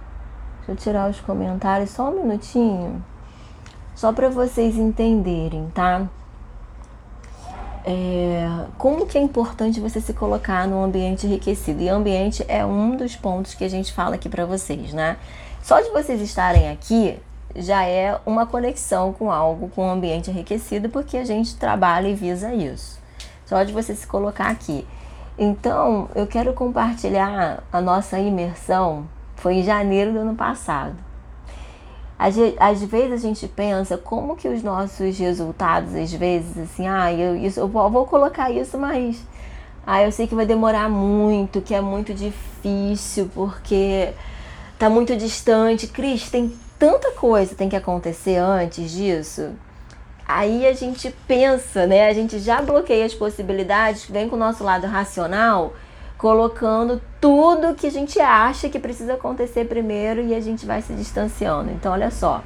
Deixa 0.67 0.71
eu 0.71 0.75
tirar 0.75 1.09
os 1.09 1.19
comentários 1.21 1.91
só 1.91 2.09
um 2.09 2.23
minutinho. 2.23 3.01
Só 3.95 4.11
para 4.11 4.29
vocês 4.29 4.75
entenderem, 4.75 5.71
tá? 5.73 6.07
É, 7.85 8.65
como 8.77 9.07
que 9.07 9.17
é 9.17 9.21
importante 9.21 9.79
você 9.79 10.01
se 10.01 10.13
colocar 10.13 10.67
num 10.67 10.83
ambiente 10.83 11.25
enriquecido? 11.25 11.81
E 11.81 11.87
ambiente 11.87 12.43
é 12.49 12.65
um 12.65 12.97
dos 12.97 13.15
pontos 13.15 13.53
que 13.53 13.63
a 13.63 13.69
gente 13.69 13.93
fala 13.93 14.15
aqui 14.15 14.27
para 14.27 14.45
vocês, 14.45 14.91
né? 14.91 15.15
Só 15.63 15.79
de 15.79 15.89
vocês 15.89 16.21
estarem 16.21 16.69
aqui 16.69 17.17
já 17.55 17.85
é 17.85 18.19
uma 18.25 18.45
conexão 18.45 19.13
com 19.13 19.31
algo, 19.31 19.69
com 19.69 19.87
um 19.87 19.89
ambiente 19.89 20.29
enriquecido, 20.29 20.89
porque 20.89 21.17
a 21.17 21.25
gente 21.25 21.55
trabalha 21.55 22.07
e 22.09 22.13
visa 22.13 22.53
isso. 22.53 22.99
Só 23.45 23.63
de 23.63 23.71
você 23.71 23.95
se 23.95 24.05
colocar 24.05 24.49
aqui. 24.49 24.85
Então, 25.37 26.09
eu 26.13 26.27
quero 26.27 26.53
compartilhar 26.53 27.63
a 27.71 27.79
nossa 27.79 28.19
imersão. 28.19 29.07
Foi 29.37 29.55
em 29.55 29.63
janeiro 29.63 30.11
do 30.13 30.19
ano 30.19 30.35
passado. 30.35 30.95
Às, 32.19 32.35
ve- 32.35 32.55
às 32.59 32.81
vezes 32.83 33.13
a 33.13 33.17
gente 33.17 33.47
pensa 33.47 33.97
como 33.97 34.35
que 34.35 34.47
os 34.47 34.63
nossos 34.63 35.17
resultados, 35.17 35.93
às 35.95 36.11
vezes, 36.11 36.57
assim, 36.57 36.87
ah, 36.87 37.13
eu, 37.13 37.35
isso, 37.35 37.59
eu 37.59 37.67
vou 37.67 38.05
colocar 38.05 38.49
isso, 38.51 38.77
mas 38.77 39.23
ah, 39.85 40.01
eu 40.03 40.11
sei 40.11 40.27
que 40.27 40.33
vai 40.35 40.45
demorar 40.45 40.89
muito, 40.89 41.61
que 41.61 41.73
é 41.75 41.79
muito 41.81 42.13
difícil, 42.13 43.29
porque 43.33 44.09
tá 44.79 44.89
muito 44.89 45.15
distante. 45.15 45.87
Cris, 45.87 46.29
tem 46.29 46.51
tanta 46.79 47.11
coisa 47.11 47.51
que 47.51 47.55
tem 47.55 47.69
que 47.69 47.75
acontecer 47.75 48.37
antes 48.37 48.91
disso. 48.91 49.51
Aí 50.27 50.65
a 50.67 50.73
gente 50.73 51.13
pensa, 51.27 51.85
né? 51.87 52.09
A 52.09 52.13
gente 52.13 52.39
já 52.39 52.61
bloqueia 52.61 53.05
as 53.05 53.13
possibilidades, 53.13 54.05
vem 54.09 54.27
com 54.27 54.35
o 54.35 54.39
nosso 54.39 54.63
lado 54.63 54.85
racional, 54.87 55.73
colocando 56.17 57.01
tudo 57.21 57.75
que 57.75 57.87
a 57.87 57.91
gente 57.91 58.19
acha 58.19 58.69
que 58.69 58.79
precisa 58.79 59.13
acontecer 59.13 59.65
primeiro 59.65 60.21
e 60.21 60.33
a 60.33 60.39
gente 60.41 60.65
vai 60.65 60.81
se 60.81 60.93
distanciando. 60.93 61.71
Então, 61.71 61.93
olha 61.93 62.09
só. 62.09 62.41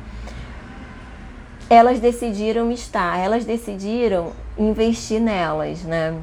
Elas 1.70 2.00
decidiram 2.00 2.70
estar, 2.72 3.18
elas 3.18 3.46
decidiram 3.46 4.34
investir 4.58 5.22
nelas, 5.22 5.84
né? 5.84 6.18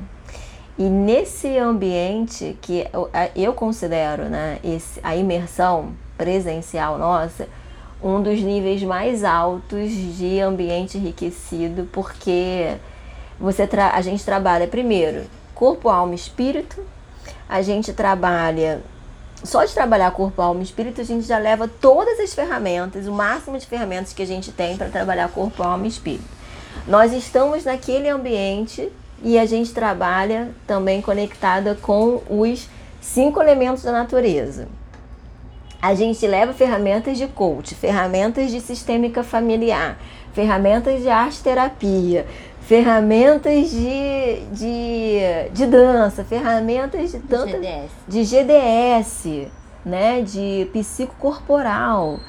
E 0.78 0.85
nesse 0.85 1.57
ambiente 1.59 2.57
que 2.61 2.87
eu, 3.35 3.52
considero, 3.52 4.25
né, 4.25 4.59
esse, 4.62 5.00
a 5.02 5.17
imersão 5.17 5.93
presencial 6.17 6.99
nossa, 6.99 7.49
um 8.00 8.23
dos 8.23 8.40
níveis 8.40 8.83
mais 8.85 9.25
altos 9.25 9.90
de 9.90 10.38
ambiente 10.38 10.97
enriquecido, 10.97 11.88
porque 11.90 12.76
você 13.40 13.69
a 13.93 14.00
gente 14.02 14.25
trabalha 14.25 14.69
primeiro 14.69 15.25
corpo, 15.52 15.88
alma 15.88 16.14
espírito. 16.14 16.81
A 17.49 17.62
gente 17.62 17.93
trabalha 17.93 18.83
só 19.43 19.64
de 19.64 19.73
trabalhar 19.73 20.11
corpo, 20.11 20.43
alma 20.43 20.61
e 20.61 20.64
espírito, 20.64 21.00
a 21.00 21.05
gente 21.05 21.26
já 21.26 21.38
leva 21.38 21.69
todas 21.69 22.19
as 22.19 22.35
ferramentas, 22.35 23.07
o 23.07 23.12
máximo 23.12 23.57
de 23.57 23.67
ferramentas 23.67 24.12
que 24.12 24.23
a 24.23 24.26
gente 24.26 24.50
tem 24.50 24.76
para 24.76 24.88
trabalhar 24.88 25.28
corpo, 25.28 25.62
alma 25.62 25.87
e 25.87 25.88
espírito. 25.88 26.25
Nós 26.87 27.12
estamos 27.12 27.64
naquele 27.64 28.09
ambiente 28.09 28.90
e 29.23 29.38
a 29.38 29.47
gente 29.47 29.73
trabalha 29.73 30.50
também 30.67 31.00
conectada 31.00 31.76
com 31.81 32.23
os 32.28 32.69
cinco 33.00 33.40
elementos 33.40 33.83
da 33.83 33.93
natureza. 33.93 34.69
A 35.81 35.95
gente 35.95 36.26
leva 36.26 36.52
ferramentas 36.52 37.17
de 37.17 37.28
coach, 37.28 37.75
ferramentas 37.75 38.50
de 38.50 38.61
sistêmica 38.61 39.23
familiar, 39.23 39.97
ferramentas 40.33 41.00
de 41.02 41.09
arte 41.09 41.40
terapia, 41.40 42.26
ferramentas 42.69 43.71
de, 43.71 44.43
de, 44.53 45.21
de 45.55 45.67
dança, 45.67 46.23
ferramentas 46.23 47.13
de 47.13 47.19
tanta, 47.19 47.57
GDS. 47.57 47.91
de 48.07 48.25
GDS, 48.25 49.51
né, 49.83 50.21
de 50.21 50.69
psicocorporal. 50.71 52.21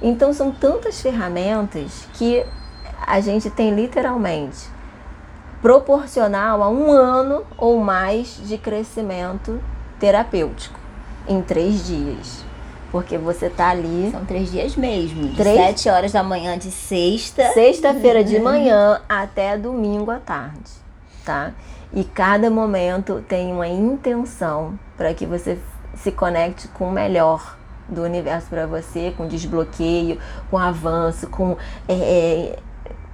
Então 0.00 0.32
são 0.32 0.52
tantas 0.52 1.02
ferramentas 1.02 2.06
que 2.14 2.46
a 3.04 3.18
gente 3.18 3.50
tem 3.50 3.74
literalmente 3.74 4.68
proporcional 5.60 6.62
a 6.62 6.70
um 6.70 6.92
ano 6.92 7.44
ou 7.56 7.80
mais 7.80 8.40
de 8.46 8.56
crescimento 8.56 9.60
terapêutico 9.98 10.78
em 11.26 11.42
três 11.42 11.84
dias. 11.84 12.47
Porque 12.90 13.18
você 13.18 13.50
tá 13.50 13.68
ali 13.70 14.10
São 14.10 14.24
três 14.24 14.50
dias 14.50 14.74
mesmo. 14.76 15.34
Três? 15.34 15.56
sete 15.58 15.88
horas 15.90 16.12
da 16.12 16.22
manhã 16.22 16.56
de 16.56 16.70
sexta. 16.70 17.52
sexta-feira 17.52 18.24
de 18.24 18.38
manhã 18.40 19.00
até 19.08 19.58
domingo 19.58 20.10
à 20.10 20.18
tarde, 20.18 20.70
tá? 21.24 21.52
E 21.92 22.02
cada 22.04 22.50
momento 22.50 23.22
tem 23.28 23.52
uma 23.52 23.68
intenção 23.68 24.78
para 24.96 25.12
que 25.12 25.26
você 25.26 25.58
se 25.96 26.10
conecte 26.12 26.68
com 26.68 26.88
o 26.88 26.92
melhor 26.92 27.56
do 27.88 28.02
universo 28.02 28.46
para 28.48 28.66
você, 28.66 29.12
com 29.16 29.26
desbloqueio, 29.26 30.18
com 30.50 30.56
avanço, 30.58 31.26
com 31.28 31.56
é, 31.88 31.94
é, 31.94 32.58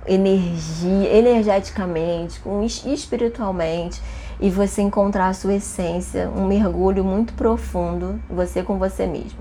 energia, 0.07 1.09
energeticamente, 1.16 2.40
com 2.40 2.62
es- 2.62 2.85
espiritualmente, 2.85 4.00
e 4.40 4.50
você 4.50 4.83
encontrar 4.83 5.28
a 5.28 5.33
sua 5.35 5.54
essência, 5.54 6.28
um 6.37 6.47
mergulho 6.47 7.04
muito 7.04 7.33
profundo, 7.35 8.20
você 8.29 8.62
com 8.62 8.79
você 8.79 9.07
mesmo. 9.07 9.38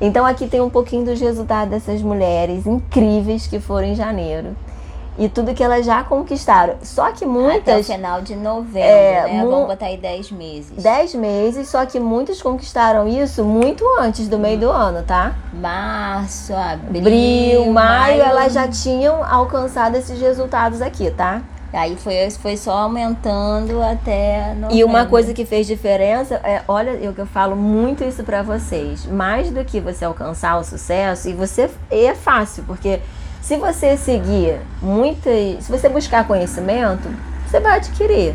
Então 0.00 0.24
aqui 0.26 0.46
tem 0.46 0.60
um 0.60 0.70
pouquinho 0.70 1.04
dos 1.04 1.20
resultados 1.20 1.70
dessas 1.70 2.02
mulheres 2.02 2.66
incríveis 2.66 3.46
que 3.46 3.60
foram 3.60 3.88
em 3.88 3.94
janeiro. 3.94 4.56
E 5.18 5.30
tudo 5.30 5.54
que 5.54 5.64
elas 5.64 5.86
já 5.86 6.04
conquistaram. 6.04 6.74
Só 6.82 7.06
que 7.06 7.24
Até 7.24 7.26
o 7.26 7.28
muitas, 7.30 7.86
final 7.86 8.20
de 8.20 8.36
novembro, 8.36 8.80
É, 8.90 9.22
né? 9.32 9.44
Vamos 9.46 9.66
botar 9.68 9.86
aí 9.86 9.96
dez 9.96 10.30
meses. 10.30 10.82
10 10.82 11.14
meses, 11.14 11.68
só 11.70 11.86
que 11.86 11.98
muitas 11.98 12.42
conquistaram 12.42 13.08
isso 13.08 13.42
muito 13.42 13.82
antes 13.98 14.28
do 14.28 14.38
meio 14.38 14.58
do 14.58 14.70
ano, 14.70 15.02
tá? 15.02 15.34
Março, 15.54 16.52
abril, 16.54 17.00
Abril, 17.00 17.72
maio, 17.72 18.20
elas 18.20 18.52
já 18.52 18.68
tinham 18.68 19.24
alcançado 19.24 19.96
esses 19.96 20.20
resultados 20.20 20.82
aqui, 20.82 21.10
tá? 21.10 21.40
Aí 21.76 21.94
foi, 21.96 22.30
foi 22.30 22.56
só 22.56 22.72
aumentando 22.72 23.82
até 23.82 24.54
novembro. 24.54 24.76
E 24.76 24.82
uma 24.82 25.04
coisa 25.04 25.34
que 25.34 25.44
fez 25.44 25.66
diferença 25.66 26.36
é, 26.42 26.62
olha, 26.66 26.90
eu 26.92 27.12
que 27.12 27.20
eu 27.20 27.26
falo 27.26 27.54
muito 27.54 28.02
isso 28.02 28.24
pra 28.24 28.42
vocês, 28.42 29.04
mais 29.04 29.50
do 29.50 29.62
que 29.62 29.78
você 29.78 30.04
alcançar 30.04 30.58
o 30.58 30.64
sucesso, 30.64 31.28
e 31.28 31.34
você 31.34 31.70
e 31.90 32.06
é 32.06 32.14
fácil, 32.14 32.64
porque 32.66 33.00
se 33.42 33.56
você 33.58 33.96
seguir 33.96 34.58
muitas, 34.80 35.64
se 35.64 35.70
você 35.70 35.88
buscar 35.88 36.26
conhecimento, 36.26 37.08
você 37.46 37.60
vai 37.60 37.76
adquirir. 37.76 38.34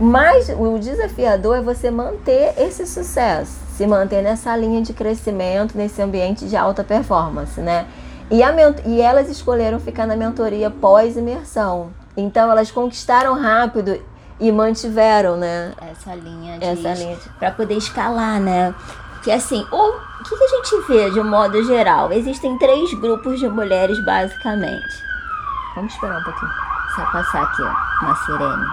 Mas 0.00 0.48
o 0.48 0.78
desafiador 0.78 1.58
é 1.58 1.60
você 1.60 1.90
manter 1.90 2.54
esse 2.56 2.86
sucesso, 2.86 3.58
se 3.76 3.86
manter 3.86 4.22
nessa 4.22 4.56
linha 4.56 4.80
de 4.80 4.94
crescimento, 4.94 5.76
nesse 5.76 6.00
ambiente 6.00 6.46
de 6.46 6.56
alta 6.56 6.82
performance, 6.82 7.60
né? 7.60 7.84
E, 8.30 8.44
a 8.44 8.54
e 8.86 9.00
elas 9.00 9.28
escolheram 9.28 9.80
ficar 9.80 10.06
na 10.06 10.16
mentoria 10.16 10.70
pós-imersão. 10.70 11.90
Então 12.16 12.50
elas 12.50 12.70
conquistaram 12.70 13.34
rápido 13.34 14.00
e 14.38 14.50
mantiveram, 14.50 15.36
né? 15.36 15.72
Essa 15.80 16.14
linha 16.14 16.58
de... 16.58 16.64
Essa 16.64 16.94
linha 16.94 17.16
de... 17.16 17.28
Pra 17.38 17.50
poder 17.50 17.74
escalar, 17.76 18.40
né? 18.40 18.74
Que 19.22 19.30
assim, 19.30 19.66
o 19.70 20.10
o 20.20 20.22
que, 20.22 20.36
que 20.36 20.44
a 20.44 20.48
gente 20.48 20.86
vê 20.86 21.10
de 21.10 21.18
um 21.18 21.24
modo 21.24 21.64
geral? 21.64 22.12
Existem 22.12 22.58
três 22.58 22.92
grupos 22.92 23.40
de 23.40 23.48
mulheres, 23.48 23.98
basicamente. 24.04 25.02
Vamos 25.74 25.94
esperar 25.94 26.20
um 26.20 26.24
pouquinho. 26.24 26.52
Só 26.94 27.06
passar 27.06 27.42
aqui, 27.44 27.62
ó, 27.62 28.04
uma 28.04 28.14
sirene. 28.16 28.66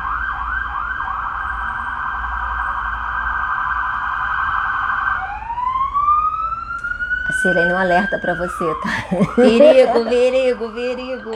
A 7.30 7.34
sirene 7.42 7.72
é 7.72 7.74
um 7.74 7.78
alerta 7.78 8.20
pra 8.20 8.34
você, 8.34 8.76
tá? 8.76 8.90
Perigo, 9.36 10.04
perigo, 10.10 10.70
perigo. 10.74 11.32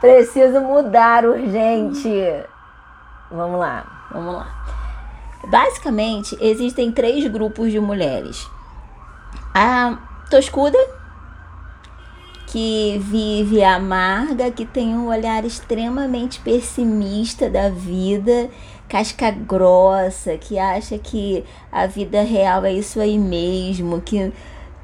Preciso 0.00 0.60
mudar 0.60 1.24
urgente. 1.24 2.10
Vamos 3.30 3.58
lá. 3.58 4.08
Vamos 4.12 4.34
lá. 4.34 4.66
Basicamente, 5.48 6.36
existem 6.40 6.90
três 6.90 7.26
grupos 7.28 7.70
de 7.70 7.78
mulheres. 7.78 8.48
A 9.54 9.98
toscuda, 10.28 10.78
que 12.46 12.98
vive 13.04 13.62
amarga, 13.62 14.50
que 14.50 14.64
tem 14.64 14.96
um 14.96 15.08
olhar 15.08 15.44
extremamente 15.44 16.40
pessimista 16.40 17.50
da 17.50 17.68
vida, 17.68 18.48
casca 18.88 19.30
grossa, 19.30 20.36
que 20.36 20.58
acha 20.58 20.98
que 20.98 21.44
a 21.70 21.86
vida 21.86 22.22
real 22.22 22.64
é 22.64 22.72
isso 22.72 23.00
aí 23.00 23.18
mesmo, 23.18 24.00
que, 24.00 24.32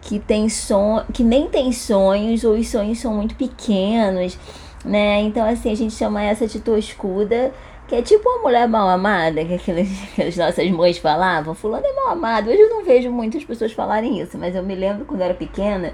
que 0.01 0.18
tem 0.18 0.48
son 0.48 1.05
que 1.12 1.22
nem 1.22 1.48
tem 1.48 1.72
sonhos, 1.72 2.44
ou 2.44 2.55
os 2.55 2.68
sonhos 2.68 2.98
são 2.98 3.14
muito 3.14 3.35
pequenos, 3.37 4.38
né? 4.85 5.21
Então, 5.21 5.47
assim, 5.49 5.71
a 5.71 5.77
gente 5.77 5.95
chama 5.95 6.23
essa 6.23 6.47
de 6.47 6.61
toscuda, 6.61 7.53
que 7.87 7.95
é 7.95 8.03
tipo 8.03 8.29
uma 8.29 8.42
mulher 8.42 8.68
mal 8.68 8.88
amada, 8.88 9.45
que, 9.45 9.55
aquelas, 9.55 9.88
que 10.14 10.23
as 10.23 10.37
nossas 10.37 10.71
mães 10.71 10.99
falavam, 10.99 11.55
fulano 11.55 11.87
é 11.87 11.92
mal 11.92 12.09
amado. 12.11 12.51
Hoje 12.51 12.61
eu 12.61 12.71
não 12.71 12.85
vejo 12.85 13.11
muitas 13.11 13.45
pessoas 13.45 13.73
falarem 13.73 14.21
isso, 14.21 14.38
mas 14.38 14.55
eu 14.55 14.62
me 14.62 14.75
lembro 14.75 15.05
quando 15.05 15.21
eu 15.21 15.27
era 15.27 15.35
pequena, 15.35 15.92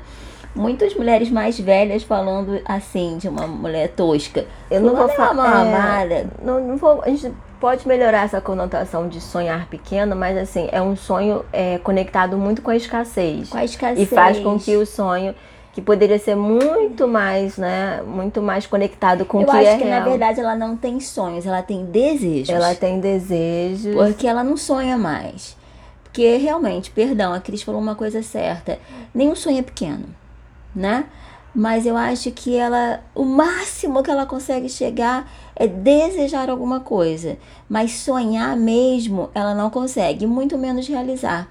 muitas 0.55 0.95
mulheres 0.95 1.31
mais 1.31 1.59
velhas 1.59 2.03
falando 2.03 2.61
assim, 2.65 3.17
de 3.19 3.29
uma 3.29 3.47
mulher 3.47 3.89
tosca. 3.89 4.47
Eu 4.71 4.81
não 4.81 4.95
vou 4.95 5.09
é 5.09 5.15
falar. 5.15 5.35
mal 5.35 5.67
amada. 5.67 6.27
não, 6.43 6.61
não 6.61 6.77
vou. 6.77 7.03
A 7.03 7.09
gente 7.09 7.33
pode 7.61 7.87
melhorar 7.87 8.25
essa 8.25 8.41
conotação 8.41 9.09
de 9.09 9.21
sonhar 9.21 9.67
pequeno, 9.67 10.15
mas 10.15 10.37
assim, 10.37 10.69
é 10.71 10.81
um 10.81 10.97
sonho 10.97 11.45
é, 11.53 11.79
conectado 11.79 12.37
muito 12.37 12.63
com 12.63 12.71
a 12.71 12.77
escassez. 12.77 13.49
Com 13.49 13.59
a 13.59 13.65
escassez. 13.65 14.01
E 14.01 14.15
faz 14.15 14.39
com 14.39 14.59
que 14.59 14.77
o 14.77 14.87
sonho, 14.87 15.35
que 15.79 15.83
poderia 15.83 16.19
ser 16.19 16.35
muito 16.35 17.07
mais, 17.07 17.57
né? 17.57 18.03
Muito 18.05 18.43
mais 18.43 18.67
conectado 18.67 19.25
com 19.25 19.39
o 19.39 19.43
Eu 19.43 19.47
que 19.47 19.53
acho 19.53 19.69
é 19.69 19.79
que 19.79 19.85
real. 19.85 20.01
na 20.01 20.09
verdade 20.09 20.41
ela 20.41 20.57
não 20.57 20.77
tem 20.77 20.99
sonhos, 20.99 21.47
ela 21.47 21.63
tem 21.63 21.85
desejos. 21.85 22.49
Ela 22.49 22.75
tem 22.75 22.99
desejos. 22.99 23.95
Porque 23.95 24.27
ela 24.27 24.43
não 24.43 24.57
sonha 24.57 24.99
mais. 24.99 25.57
Porque 26.03 26.37
realmente, 26.37 26.91
perdão, 26.91 27.33
a 27.33 27.39
Cris 27.39 27.63
falou 27.63 27.81
uma 27.81 27.95
coisa 27.95 28.25
certa. 28.25 28.77
Nenhum 29.15 29.37
sonho 29.37 29.61
é 29.61 29.63
pequeno, 29.63 30.07
né? 30.75 31.05
Mas 31.55 31.87
eu 31.87 31.97
acho 31.97 32.33
que 32.33 32.57
ela, 32.57 33.01
o 33.15 33.25
máximo 33.25 34.03
que 34.03 34.11
ela 34.11 34.27
consegue 34.27 34.69
chegar 34.69 35.31
é 35.55 35.69
desejar 35.69 36.51
alguma 36.51 36.81
coisa. 36.81 37.37
Mas 37.69 37.93
sonhar 37.93 38.57
mesmo, 38.57 39.31
ela 39.33 39.55
não 39.55 39.71
consegue, 39.71 40.27
muito 40.27 40.59
menos 40.59 40.89
realizar. 40.89 41.49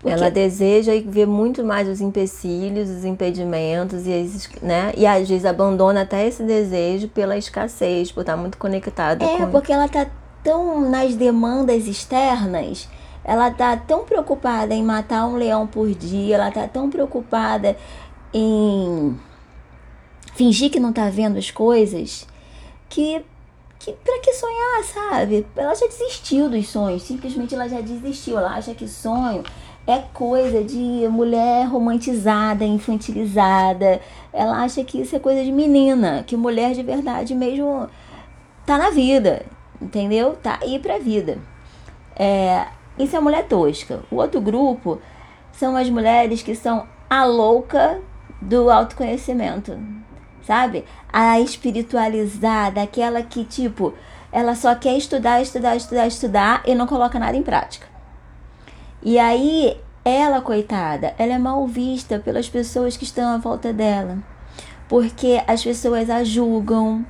Porque... 0.00 0.14
Ela 0.14 0.30
deseja 0.30 0.94
e 0.94 1.02
vê 1.02 1.26
muito 1.26 1.62
mais 1.62 1.86
os 1.86 2.00
empecilhos, 2.00 2.88
os 2.88 3.04
impedimentos 3.04 4.06
e, 4.06 4.12
as, 4.14 4.48
né? 4.62 4.92
e 4.96 5.06
às 5.06 5.28
vezes 5.28 5.44
abandona 5.44 6.02
até 6.02 6.26
esse 6.26 6.42
desejo 6.42 7.06
pela 7.08 7.36
escassez, 7.36 8.10
por 8.10 8.22
estar 8.22 8.34
muito 8.34 8.56
conectada 8.56 9.22
é, 9.22 9.36
com... 9.36 9.42
É, 9.42 9.46
porque 9.46 9.70
ela 9.70 9.86
tá 9.88 10.06
tão 10.42 10.88
nas 10.88 11.14
demandas 11.14 11.86
externas, 11.86 12.88
ela 13.22 13.50
tá 13.50 13.76
tão 13.76 14.06
preocupada 14.06 14.72
em 14.72 14.82
matar 14.82 15.26
um 15.26 15.36
leão 15.36 15.66
por 15.66 15.90
dia, 15.90 16.36
ela 16.36 16.50
tá 16.50 16.66
tão 16.66 16.88
preocupada 16.88 17.76
em 18.32 19.14
fingir 20.32 20.70
que 20.70 20.80
não 20.80 20.94
tá 20.94 21.10
vendo 21.10 21.38
as 21.38 21.50
coisas, 21.50 22.26
que 22.88 23.22
que 23.78 23.92
para 23.92 24.18
que 24.20 24.32
sonhar, 24.34 24.84
sabe? 24.84 25.46
Ela 25.56 25.74
já 25.74 25.86
desistiu 25.86 26.50
dos 26.50 26.68
sonhos, 26.68 27.02
simplesmente 27.02 27.54
ela 27.54 27.66
já 27.66 27.80
desistiu. 27.80 28.38
Ela 28.38 28.50
acha 28.50 28.74
que 28.74 28.86
sonho 28.86 29.42
é 29.90 30.04
coisa 30.12 30.62
de 30.62 31.08
mulher 31.08 31.66
romantizada, 31.66 32.64
infantilizada. 32.64 34.00
Ela 34.32 34.62
acha 34.62 34.84
que 34.84 35.00
isso 35.00 35.16
é 35.16 35.18
coisa 35.18 35.44
de 35.44 35.52
menina, 35.52 36.24
que 36.26 36.36
mulher 36.36 36.72
de 36.72 36.82
verdade 36.82 37.34
mesmo 37.34 37.88
tá 38.64 38.78
na 38.78 38.90
vida, 38.90 39.44
entendeu? 39.80 40.36
Tá 40.42 40.58
aí 40.62 40.78
pra 40.78 40.98
vida. 40.98 41.38
É, 42.16 42.66
isso 42.98 43.16
é 43.16 43.20
mulher 43.20 43.46
tosca. 43.46 44.00
O 44.10 44.16
outro 44.16 44.40
grupo 44.40 45.00
são 45.52 45.76
as 45.76 45.90
mulheres 45.90 46.42
que 46.42 46.54
são 46.54 46.86
a 47.08 47.24
louca 47.24 48.00
do 48.40 48.70
autoconhecimento, 48.70 49.78
sabe? 50.42 50.84
A 51.12 51.40
espiritualizada, 51.40 52.82
aquela 52.82 53.22
que, 53.22 53.44
tipo, 53.44 53.92
ela 54.32 54.54
só 54.54 54.74
quer 54.74 54.96
estudar, 54.96 55.42
estudar, 55.42 55.76
estudar, 55.76 56.06
estudar 56.06 56.62
e 56.64 56.74
não 56.74 56.86
coloca 56.86 57.18
nada 57.18 57.36
em 57.36 57.42
prática. 57.42 57.89
E 59.02 59.18
aí, 59.18 59.78
ela, 60.04 60.40
coitada, 60.42 61.14
ela 61.18 61.32
é 61.32 61.38
mal 61.38 61.66
vista 61.66 62.18
pelas 62.18 62.48
pessoas 62.48 62.96
que 62.96 63.04
estão 63.04 63.34
à 63.34 63.38
volta 63.38 63.72
dela. 63.72 64.18
Porque 64.88 65.42
as 65.46 65.62
pessoas 65.62 66.10
a 66.10 66.22
julgam, 66.22 67.04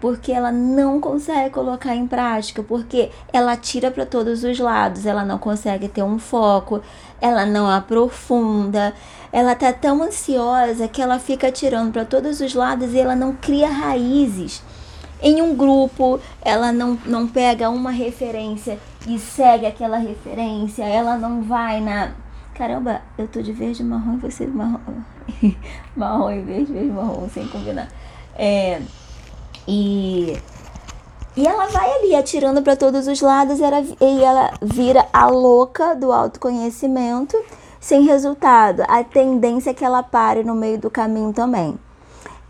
porque 0.00 0.32
ela 0.32 0.50
não 0.50 1.00
consegue 1.00 1.50
colocar 1.50 1.94
em 1.94 2.06
prática, 2.06 2.62
porque 2.62 3.10
ela 3.32 3.56
tira 3.56 3.90
para 3.90 4.06
todos 4.06 4.44
os 4.44 4.58
lados, 4.58 5.06
ela 5.06 5.24
não 5.24 5.38
consegue 5.38 5.88
ter 5.88 6.02
um 6.02 6.18
foco, 6.18 6.80
ela 7.20 7.44
não 7.44 7.68
aprofunda, 7.68 8.94
ela 9.32 9.54
tá 9.54 9.72
tão 9.72 10.02
ansiosa 10.02 10.88
que 10.88 11.02
ela 11.02 11.18
fica 11.18 11.52
tirando 11.52 11.92
para 11.92 12.04
todos 12.04 12.40
os 12.40 12.54
lados 12.54 12.94
e 12.94 12.98
ela 12.98 13.14
não 13.14 13.34
cria 13.34 13.68
raízes. 13.68 14.62
Em 15.22 15.42
um 15.42 15.54
grupo, 15.54 16.18
ela 16.40 16.72
não, 16.72 16.98
não 17.04 17.28
pega 17.28 17.68
uma 17.68 17.90
referência 17.90 18.78
e 19.06 19.18
segue 19.18 19.66
aquela 19.66 19.96
referência, 19.98 20.84
ela 20.84 21.16
não 21.16 21.42
vai 21.42 21.80
na. 21.80 22.12
Caramba, 22.54 23.00
eu 23.16 23.26
tô 23.26 23.40
de 23.40 23.52
verde 23.52 23.82
marrom 23.82 24.14
e 24.14 24.18
você 24.18 24.46
marrom. 24.46 24.78
marrom 25.96 26.30
e 26.30 26.42
verde, 26.42 26.72
verde 26.72 26.90
marrom, 26.90 27.28
sem 27.28 27.46
combinar. 27.48 27.88
É, 28.34 28.82
e, 29.66 30.36
e 31.36 31.46
ela 31.46 31.66
vai 31.68 31.90
ali 31.90 32.14
atirando 32.14 32.62
para 32.62 32.76
todos 32.76 33.06
os 33.06 33.20
lados 33.20 33.58
e 33.60 34.22
ela 34.22 34.52
vira 34.60 35.06
a 35.12 35.26
louca 35.26 35.94
do 35.94 36.12
autoconhecimento 36.12 37.36
sem 37.80 38.02
resultado. 38.02 38.82
A 38.88 39.02
tendência 39.02 39.70
é 39.70 39.74
que 39.74 39.84
ela 39.84 40.02
pare 40.02 40.44
no 40.44 40.54
meio 40.54 40.78
do 40.78 40.90
caminho 40.90 41.32
também. 41.32 41.78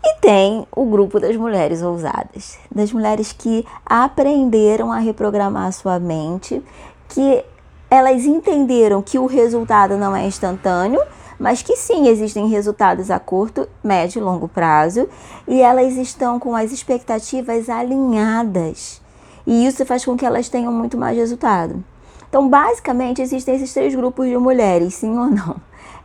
E 0.03 0.15
tem 0.15 0.65
o 0.75 0.85
grupo 0.85 1.19
das 1.19 1.35
mulheres 1.35 1.81
ousadas, 1.81 2.57
das 2.73 2.91
mulheres 2.91 3.31
que 3.31 3.65
aprenderam 3.85 4.91
a 4.91 4.97
reprogramar 4.97 5.67
a 5.67 5.71
sua 5.71 5.99
mente, 5.99 6.61
que 7.09 7.43
elas 7.89 8.25
entenderam 8.25 9.01
que 9.01 9.19
o 9.19 9.25
resultado 9.25 9.97
não 9.97 10.15
é 10.15 10.25
instantâneo, 10.25 11.01
mas 11.37 11.61
que 11.61 11.75
sim 11.75 12.07
existem 12.07 12.47
resultados 12.47 13.11
a 13.11 13.19
curto, 13.19 13.67
médio 13.83 14.19
e 14.19 14.23
longo 14.23 14.47
prazo, 14.47 15.09
e 15.47 15.61
elas 15.61 15.95
estão 15.95 16.39
com 16.39 16.55
as 16.55 16.71
expectativas 16.71 17.69
alinhadas. 17.69 19.01
E 19.45 19.65
isso 19.65 19.85
faz 19.85 20.05
com 20.05 20.15
que 20.15 20.25
elas 20.25 20.49
tenham 20.49 20.71
muito 20.71 20.97
mais 20.97 21.17
resultado. 21.17 21.83
Então, 22.29 22.47
basicamente, 22.47 23.21
existem 23.21 23.55
esses 23.55 23.73
três 23.73 23.93
grupos 23.93 24.27
de 24.27 24.37
mulheres, 24.37 24.93
sim 24.93 25.17
ou 25.17 25.25
não. 25.25 25.55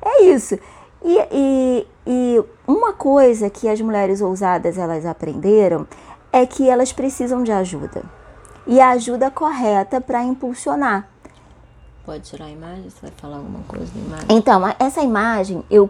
É 0.03 0.25
isso. 0.25 0.59
E, 1.05 1.19
e, 1.31 1.87
e 2.07 2.45
uma 2.67 2.93
coisa 2.93 3.49
que 3.49 3.69
as 3.69 3.81
mulheres 3.81 4.21
ousadas 4.21 4.77
elas 4.77 5.07
aprenderam 5.07 5.87
é 6.33 6.45
que 6.45 6.69
elas 6.69 6.93
precisam 6.93 7.43
de 7.43 7.53
ajuda. 7.53 8.03
E 8.67 8.81
a 8.81 8.91
ajuda 8.91 9.31
correta 9.31 10.01
para 10.01 10.25
impulsionar. 10.25 11.09
Pode 12.05 12.25
tirar 12.25 12.47
a 12.47 12.51
imagem? 12.51 12.91
Você 12.91 13.03
vai 13.03 13.13
falar 13.17 13.37
alguma 13.37 13.61
coisa 13.69 13.87
da 13.93 14.01
imagem? 14.01 14.27
Então, 14.31 14.63
essa 14.79 15.01
imagem, 15.03 15.65
eu, 15.71 15.89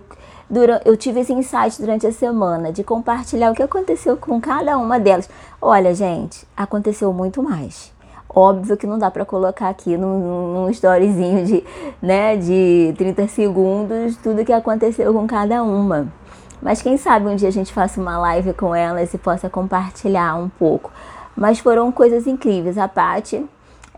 durante, 0.48 0.86
eu 0.86 0.96
tive 0.96 1.20
esse 1.20 1.32
insight 1.32 1.80
durante 1.80 2.06
a 2.06 2.12
semana 2.12 2.72
de 2.72 2.84
compartilhar 2.84 3.50
o 3.50 3.54
que 3.54 3.62
aconteceu 3.62 4.16
com 4.16 4.40
cada 4.40 4.76
uma 4.78 4.98
delas. 5.00 5.28
Olha, 5.60 5.94
gente, 5.94 6.46
aconteceu 6.56 7.12
muito 7.12 7.42
mais. 7.42 7.92
Óbvio 8.28 8.76
que 8.76 8.86
não 8.86 8.98
dá 8.98 9.10
para 9.10 9.24
colocar 9.24 9.70
aqui 9.70 9.96
num, 9.96 10.52
num 10.52 10.70
storyzinho 10.70 11.44
de, 11.46 11.64
né, 12.02 12.36
de 12.36 12.94
30 12.98 13.28
segundos 13.28 14.16
tudo 14.16 14.44
que 14.44 14.52
aconteceu 14.52 15.12
com 15.14 15.26
cada 15.26 15.62
uma. 15.62 16.12
Mas 16.60 16.82
quem 16.82 16.96
sabe 16.96 17.26
um 17.26 17.36
dia 17.36 17.48
a 17.48 17.52
gente 17.52 17.72
faça 17.72 18.00
uma 18.00 18.18
live 18.18 18.52
com 18.52 18.74
elas 18.74 19.12
e 19.14 19.18
possa 19.18 19.48
compartilhar 19.48 20.34
um 20.36 20.48
pouco. 20.48 20.90
Mas 21.36 21.58
foram 21.58 21.92
coisas 21.92 22.26
incríveis. 22.26 22.78
A 22.78 22.88
Paty, 22.88 23.44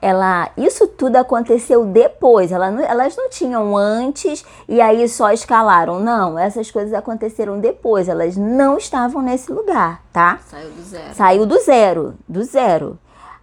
ela, 0.03 0.51
isso 0.57 0.87
tudo 0.87 1.17
aconteceu 1.17 1.85
depois. 1.85 2.51
Ela 2.53 2.67
elas 2.83 3.17
não 3.17 3.31
tinham 3.31 3.77
antes 3.77 4.45
e 4.69 4.81
aí 4.81 5.09
só 5.09 5.33
escalaram. 5.33 6.01
Não, 6.01 6.39
essas 6.39 6.71
coisas 6.71 6.93
aconteceram 6.93 7.61
depois. 7.61 8.09
Elas 8.09 8.37
não 8.37 8.77
estavam 8.77 9.23
nesse 9.23 9.53
lugar, 9.53 10.03
tá? 10.13 10.39
Saiu 10.47 10.71
do 10.71 10.83
zero. 10.83 11.15
Saiu 11.15 11.47
do 11.47 11.59
zero, 11.61 12.15
do 12.29 12.45
zero 12.45 12.99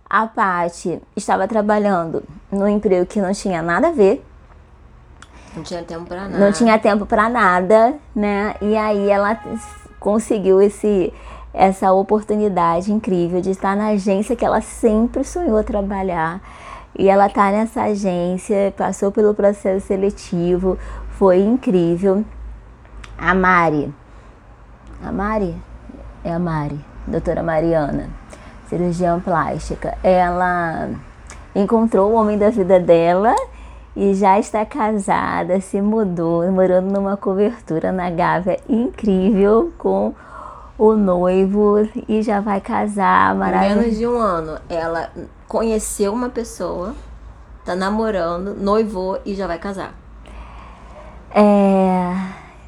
a 0.10 0.28
Paty 0.28 1.02
estava 1.16 1.48
trabalhando 1.48 2.24
no 2.52 2.68
emprego 2.68 3.06
que 3.06 3.20
não 3.20 3.34
tinha 3.34 3.62
nada 3.62 3.90
a 3.90 3.92
ver. 3.92 4.24
Não 5.56 5.64
tinha 5.64 5.84
tempo 5.84 6.06
para 6.06 6.22
nada. 6.22 6.38
Não 6.38 6.52
tinha 6.52 6.80
tempo 6.80 7.06
para 7.06 7.30
nada, 7.30 7.94
né? 8.16 8.56
E 8.62 8.76
aí 8.76 9.10
ela 9.10 9.40
conseguiu 10.00 10.62
esse 10.62 11.14
essa 11.54 11.94
oportunidade 11.94 12.92
incrível 12.92 13.40
de 13.40 13.50
estar 13.52 13.78
na 13.78 13.88
agência 13.88 14.36
que 14.36 14.44
ela 14.44 14.60
sempre 14.60 15.24
sonhou 15.24 15.64
trabalhar. 15.64 16.42
E 16.98 17.08
ela 17.08 17.30
tá 17.30 17.50
nessa 17.50 17.84
agência, 17.84 18.74
passou 18.76 19.10
pelo 19.10 19.34
processo 19.34 19.88
seletivo, 19.88 20.78
foi 21.12 21.40
incrível. 21.40 22.26
A 23.18 23.34
Mari. 23.34 23.94
A 25.02 25.12
Mari? 25.14 25.56
É 26.26 26.34
a 26.34 26.40
Mari, 26.40 26.80
doutora 27.08 27.42
Mariana 27.42 28.10
cirurgiã 28.70 29.20
plástica, 29.20 29.98
ela 30.04 30.90
encontrou 31.56 32.12
o 32.12 32.16
homem 32.16 32.38
da 32.38 32.50
vida 32.50 32.80
dela 32.80 33.34
e 33.96 34.14
já 34.14 34.38
está 34.38 34.66
casada, 34.66 35.62
se 35.62 35.82
mudou, 35.82 36.50
morando 36.52 36.92
numa 36.92 37.16
cobertura 37.16 37.92
na 37.92 38.10
Gávea 38.10 38.60
incrível 38.68 39.72
com 39.78 40.14
o 40.78 40.94
noivo 40.94 41.88
e 42.08 42.22
já 42.22 42.42
vai 42.42 42.60
casar, 42.60 43.34
maravilhoso. 43.36 43.80
Menos 43.80 43.98
de 43.98 44.06
um 44.06 44.18
ano, 44.18 44.60
ela 44.68 45.10
conheceu 45.48 46.12
uma 46.12 46.30
pessoa, 46.30 46.94
tá 47.64 47.74
namorando, 47.74 48.54
noivou 48.54 49.20
e 49.26 49.34
já 49.34 49.48
vai 49.48 49.58
casar. 49.58 49.94
É, 51.34 52.14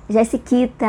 Jessiquita, 0.09 0.87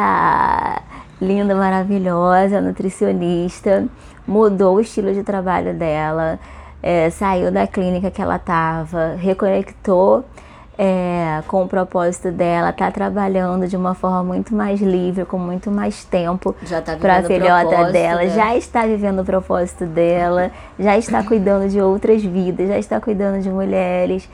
linda, 1.20 1.54
maravilhosa, 1.56 2.60
nutricionista, 2.60 3.88
mudou 4.26 4.76
o 4.76 4.80
estilo 4.80 5.12
de 5.12 5.24
trabalho 5.24 5.74
dela, 5.74 6.38
é, 6.82 7.10
saiu 7.10 7.50
da 7.50 7.66
clínica 7.66 8.10
que 8.10 8.22
ela 8.22 8.36
estava, 8.36 9.14
reconectou 9.16 10.24
é, 10.78 11.42
com 11.48 11.64
o 11.64 11.68
propósito 11.68 12.30
dela, 12.30 12.70
está 12.70 12.88
trabalhando 12.88 13.66
de 13.66 13.76
uma 13.76 13.94
forma 13.94 14.22
muito 14.22 14.54
mais 14.54 14.80
livre, 14.80 15.24
com 15.24 15.36
muito 15.36 15.72
mais 15.72 16.04
tempo 16.04 16.54
tá 16.84 16.96
para 16.96 17.16
a 17.16 17.22
filhota 17.24 17.90
dela, 17.90 18.22
né? 18.22 18.28
já 18.28 18.56
está 18.56 18.86
vivendo 18.86 19.20
o 19.20 19.24
propósito 19.24 19.84
dela, 19.86 20.52
já 20.78 20.96
está 20.96 21.24
cuidando 21.24 21.68
de 21.68 21.80
outras 21.80 22.22
vidas, 22.22 22.68
já 22.68 22.78
está 22.78 23.00
cuidando 23.00 23.42
de 23.42 23.50
mulheres 23.50 24.28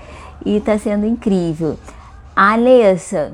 e 0.44 0.58
está 0.58 0.76
sendo 0.76 1.06
incrível. 1.06 1.78
A 2.36 2.52
Alessa, 2.52 3.32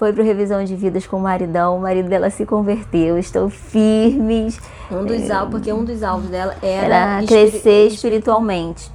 foi 0.00 0.14
para 0.14 0.24
revisão 0.24 0.64
de 0.64 0.74
vidas 0.74 1.06
com 1.06 1.18
o 1.18 1.20
maridão, 1.20 1.76
o 1.76 1.82
marido 1.82 2.08
dela 2.08 2.30
se 2.30 2.46
converteu, 2.46 3.18
estão 3.18 3.50
firmes. 3.50 4.58
Um 4.90 5.04
dos 5.04 5.28
é, 5.28 5.30
alvos, 5.30 5.50
porque 5.50 5.70
um 5.70 5.84
dos 5.84 6.02
alvos 6.02 6.30
dela 6.30 6.56
era, 6.62 7.18
era 7.18 7.26
crescer 7.26 7.88
espiritualmente. 7.88 8.90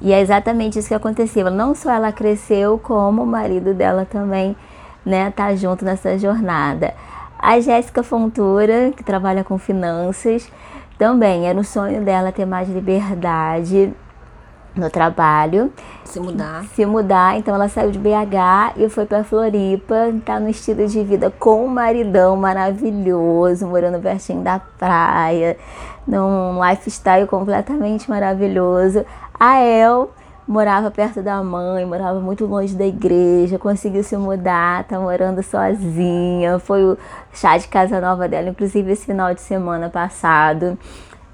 E 0.00 0.12
é 0.12 0.20
exatamente 0.20 0.78
isso 0.78 0.86
que 0.86 0.94
aconteceu. 0.94 1.50
Não 1.50 1.74
só 1.74 1.90
ela 1.90 2.12
cresceu, 2.12 2.78
como 2.78 3.24
o 3.24 3.26
marido 3.26 3.74
dela 3.74 4.06
também, 4.08 4.54
né, 5.04 5.32
tá 5.32 5.52
junto 5.56 5.84
nessa 5.84 6.16
jornada. 6.16 6.94
A 7.36 7.58
Jéssica 7.58 8.04
Fontoura, 8.04 8.92
que 8.96 9.02
trabalha 9.02 9.42
com 9.42 9.58
finanças, 9.58 10.48
também 10.96 11.48
era 11.48 11.58
o 11.58 11.64
sonho 11.64 12.04
dela 12.04 12.30
ter 12.30 12.46
mais 12.46 12.68
liberdade 12.68 13.92
no 14.76 14.90
trabalho. 14.90 15.72
Se 16.04 16.20
mudar. 16.20 16.64
Se 16.74 16.86
mudar, 16.86 17.36
então 17.36 17.54
ela 17.54 17.68
saiu 17.68 17.90
de 17.90 17.98
BH 17.98 18.76
e 18.76 18.88
foi 18.88 19.06
para 19.06 19.24
Floripa, 19.24 20.12
tá 20.24 20.38
no 20.38 20.48
estilo 20.48 20.86
de 20.86 21.02
vida 21.02 21.30
com 21.30 21.64
um 21.64 21.68
maridão 21.68 22.36
maravilhoso, 22.36 23.66
morando 23.66 24.00
pertinho 24.00 24.42
da 24.42 24.58
praia, 24.58 25.56
num 26.06 26.60
lifestyle 26.68 27.26
completamente 27.26 28.08
maravilhoso. 28.08 29.04
A 29.38 29.60
El 29.60 30.10
morava 30.46 30.90
perto 30.90 31.22
da 31.22 31.42
mãe, 31.42 31.86
morava 31.86 32.20
muito 32.20 32.44
longe 32.44 32.74
da 32.74 32.84
igreja, 32.84 33.58
conseguiu 33.58 34.02
se 34.04 34.16
mudar, 34.16 34.84
tá 34.84 34.98
morando 35.00 35.42
sozinha. 35.42 36.58
Foi 36.58 36.84
o 36.84 36.98
chá 37.32 37.56
de 37.56 37.66
casa 37.68 38.00
nova 38.00 38.28
dela, 38.28 38.50
inclusive 38.50 38.92
esse 38.92 39.06
final 39.06 39.32
de 39.34 39.40
semana 39.40 39.88
passado. 39.88 40.78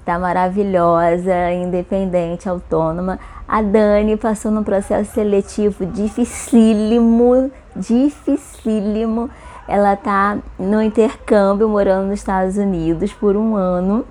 Tá 0.03 0.17
maravilhosa, 0.17 1.51
independente, 1.51 2.49
autônoma. 2.49 3.19
A 3.47 3.61
Dani 3.61 4.17
passou 4.17 4.51
num 4.51 4.63
processo 4.63 5.11
seletivo 5.13 5.85
dificílimo, 5.85 7.51
dificílimo. 7.75 9.29
Ela 9.67 9.95
tá 9.95 10.39
no 10.57 10.81
intercâmbio 10.81 11.69
morando 11.69 12.07
nos 12.07 12.19
Estados 12.19 12.57
Unidos 12.57 13.13
por 13.13 13.35
um 13.35 13.55
ano. 13.55 14.05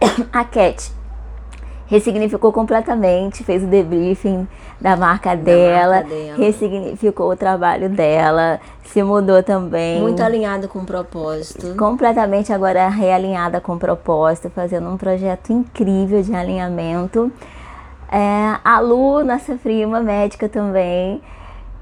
A 0.32 0.44
Cat 0.44 0.93
ressignificou 1.86 2.52
completamente, 2.52 3.44
fez 3.44 3.62
o 3.62 3.66
debriefing 3.66 4.48
da 4.80 4.96
marca, 4.96 5.30
da 5.30 5.42
dela, 5.42 5.94
marca 5.96 6.08
dela, 6.08 6.36
ressignificou 6.36 7.30
o 7.30 7.36
trabalho 7.36 7.88
dela, 7.88 8.60
se 8.84 9.02
mudou 9.02 9.42
também. 9.42 10.00
Muito 10.00 10.22
alinhada 10.22 10.66
com 10.68 10.80
o 10.80 10.84
propósito. 10.84 11.74
Completamente 11.76 12.52
agora 12.52 12.88
realinhada 12.88 13.60
com 13.60 13.74
o 13.74 13.78
propósito, 13.78 14.50
fazendo 14.50 14.88
um 14.88 14.96
projeto 14.96 15.52
incrível 15.52 16.22
de 16.22 16.34
alinhamento. 16.34 17.30
É, 18.10 18.56
a 18.64 18.80
Lu, 18.80 19.24
nossa 19.24 19.54
prima 19.56 20.00
médica 20.00 20.48
também, 20.48 21.20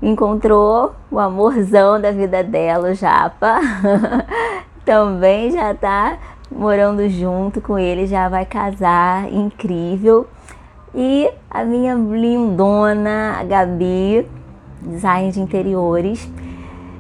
encontrou 0.01 0.93
o 1.11 1.19
amorzão 1.19 2.01
da 2.01 2.11
vida 2.11 2.43
dela, 2.43 2.91
o 2.91 2.95
Japa. 2.95 3.61
também 4.85 5.51
já 5.51 5.73
está 5.73 6.19
morando 6.57 7.09
junto 7.09 7.61
com 7.61 7.79
ele, 7.79 8.07
já 8.07 8.29
vai 8.29 8.45
casar, 8.45 9.33
incrível. 9.33 10.27
E 10.95 11.31
a 11.51 11.65
minha 11.65 11.95
lindona, 11.95 13.37
a 13.38 13.45
Gabi, 13.45 14.29
design 14.83 15.33
de 15.33 15.41
interiores, 15.41 16.31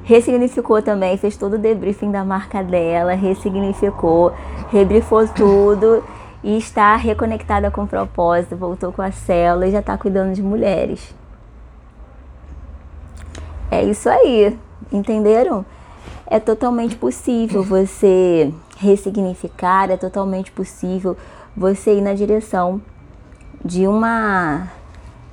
ressignificou 0.04 0.82
também, 0.82 1.16
fez 1.16 1.36
todo 1.36 1.54
o 1.54 1.58
debriefing 1.58 2.10
da 2.10 2.24
marca 2.24 2.62
dela, 2.62 3.14
ressignificou, 3.14 4.32
rebrifou 4.70 5.28
tudo 5.28 6.02
e 6.42 6.56
está 6.56 6.96
reconectada 6.96 7.70
com 7.70 7.84
o 7.84 7.86
propósito, 7.86 8.56
voltou 8.56 8.92
com 8.92 9.02
a 9.02 9.12
célula 9.12 9.66
e 9.66 9.70
já 9.70 9.80
está 9.80 9.96
cuidando 9.96 10.34
de 10.34 10.42
mulheres. 10.42 11.14
É 13.70 13.82
isso 13.84 14.08
aí, 14.08 14.58
entenderam? 14.92 15.64
É 16.26 16.40
totalmente 16.40 16.96
possível 16.96 17.62
você 17.62 18.52
ressignificar, 18.82 19.90
é 19.90 19.96
totalmente 19.96 20.50
possível 20.50 21.16
você 21.56 21.96
ir 21.96 22.00
na 22.00 22.12
direção 22.12 22.82
de 23.64 23.86
uma 23.86 24.68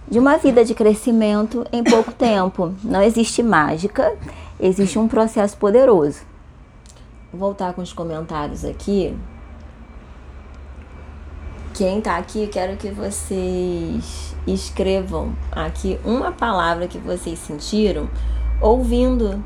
de 0.08 0.18
uma 0.18 0.38
vida 0.38 0.66
de 0.66 0.74
crescimento 0.74 1.66
em 1.72 1.84
pouco 1.84 2.12
tempo. 2.12 2.74
Não 2.84 3.02
existe 3.02 3.44
mágica, 3.44 4.16
existe 4.60 4.98
um 4.98 5.08
processo 5.08 5.56
poderoso. 5.58 6.22
Vou 7.32 7.40
voltar 7.40 7.74
com 7.74 7.82
os 7.82 7.94
comentários 7.94 8.66
aqui. 8.66 9.16
Quem 11.76 12.02
tá 12.02 12.18
aqui, 12.18 12.48
quero 12.48 12.76
que 12.76 12.90
vocês 12.90 14.36
escrevam 14.48 15.32
aqui 15.52 16.00
uma 16.04 16.32
palavra 16.32 16.88
que 16.88 16.98
vocês 16.98 17.38
sentiram 17.38 18.10
ouvindo 18.60 19.44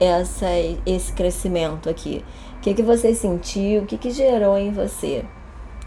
essa, 0.00 0.46
esse 0.84 1.12
crescimento 1.12 1.88
aqui 1.88 2.24
que, 2.64 2.72
que 2.72 2.82
você 2.82 3.14
sentiu, 3.14 3.82
o 3.82 3.86
que, 3.86 3.98
que 3.98 4.10
gerou 4.10 4.56
em 4.56 4.72
você, 4.72 5.22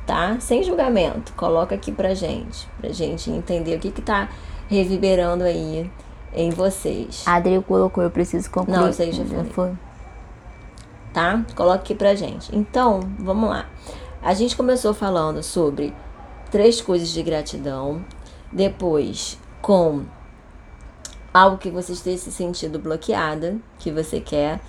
tá? 0.05 0.39
Sem 0.39 0.61
julgamento, 0.61 1.33
coloca 1.33 1.73
aqui 1.73 1.91
pra 1.91 2.13
gente, 2.13 2.69
pra 2.79 2.91
gente 2.91 3.31
entender 3.31 3.75
o 3.75 3.79
que 3.79 3.89
que 3.89 4.01
tá 4.01 4.29
reverberando 4.67 5.43
aí 5.43 5.89
em 6.31 6.51
vocês. 6.51 7.23
A 7.25 7.37
Adri 7.37 7.59
colocou, 7.63 8.03
eu 8.03 8.11
preciso 8.11 8.51
concluir. 8.51 8.77
Não, 8.77 8.89
isso 8.89 9.01
aí 9.01 9.11
já 9.11 9.25
foi. 9.25 9.43
foi. 9.45 9.71
Tá? 11.11 11.43
Coloca 11.55 11.79
aqui 11.79 11.95
pra 11.95 12.13
gente. 12.13 12.55
Então, 12.55 12.99
vamos 13.17 13.49
lá. 13.49 13.65
A 14.21 14.35
gente 14.35 14.55
começou 14.55 14.93
falando 14.93 15.41
sobre 15.41 15.95
três 16.51 16.79
coisas 16.79 17.09
de 17.09 17.23
gratidão, 17.23 18.05
depois 18.51 19.39
com 19.63 20.03
algo 21.33 21.57
que 21.57 21.71
você 21.71 21.93
esteja 21.93 22.19
se 22.19 22.31
sentindo 22.31 22.77
bloqueada, 22.77 23.57
que 23.79 23.89
você 23.89 24.19
quer 24.19 24.59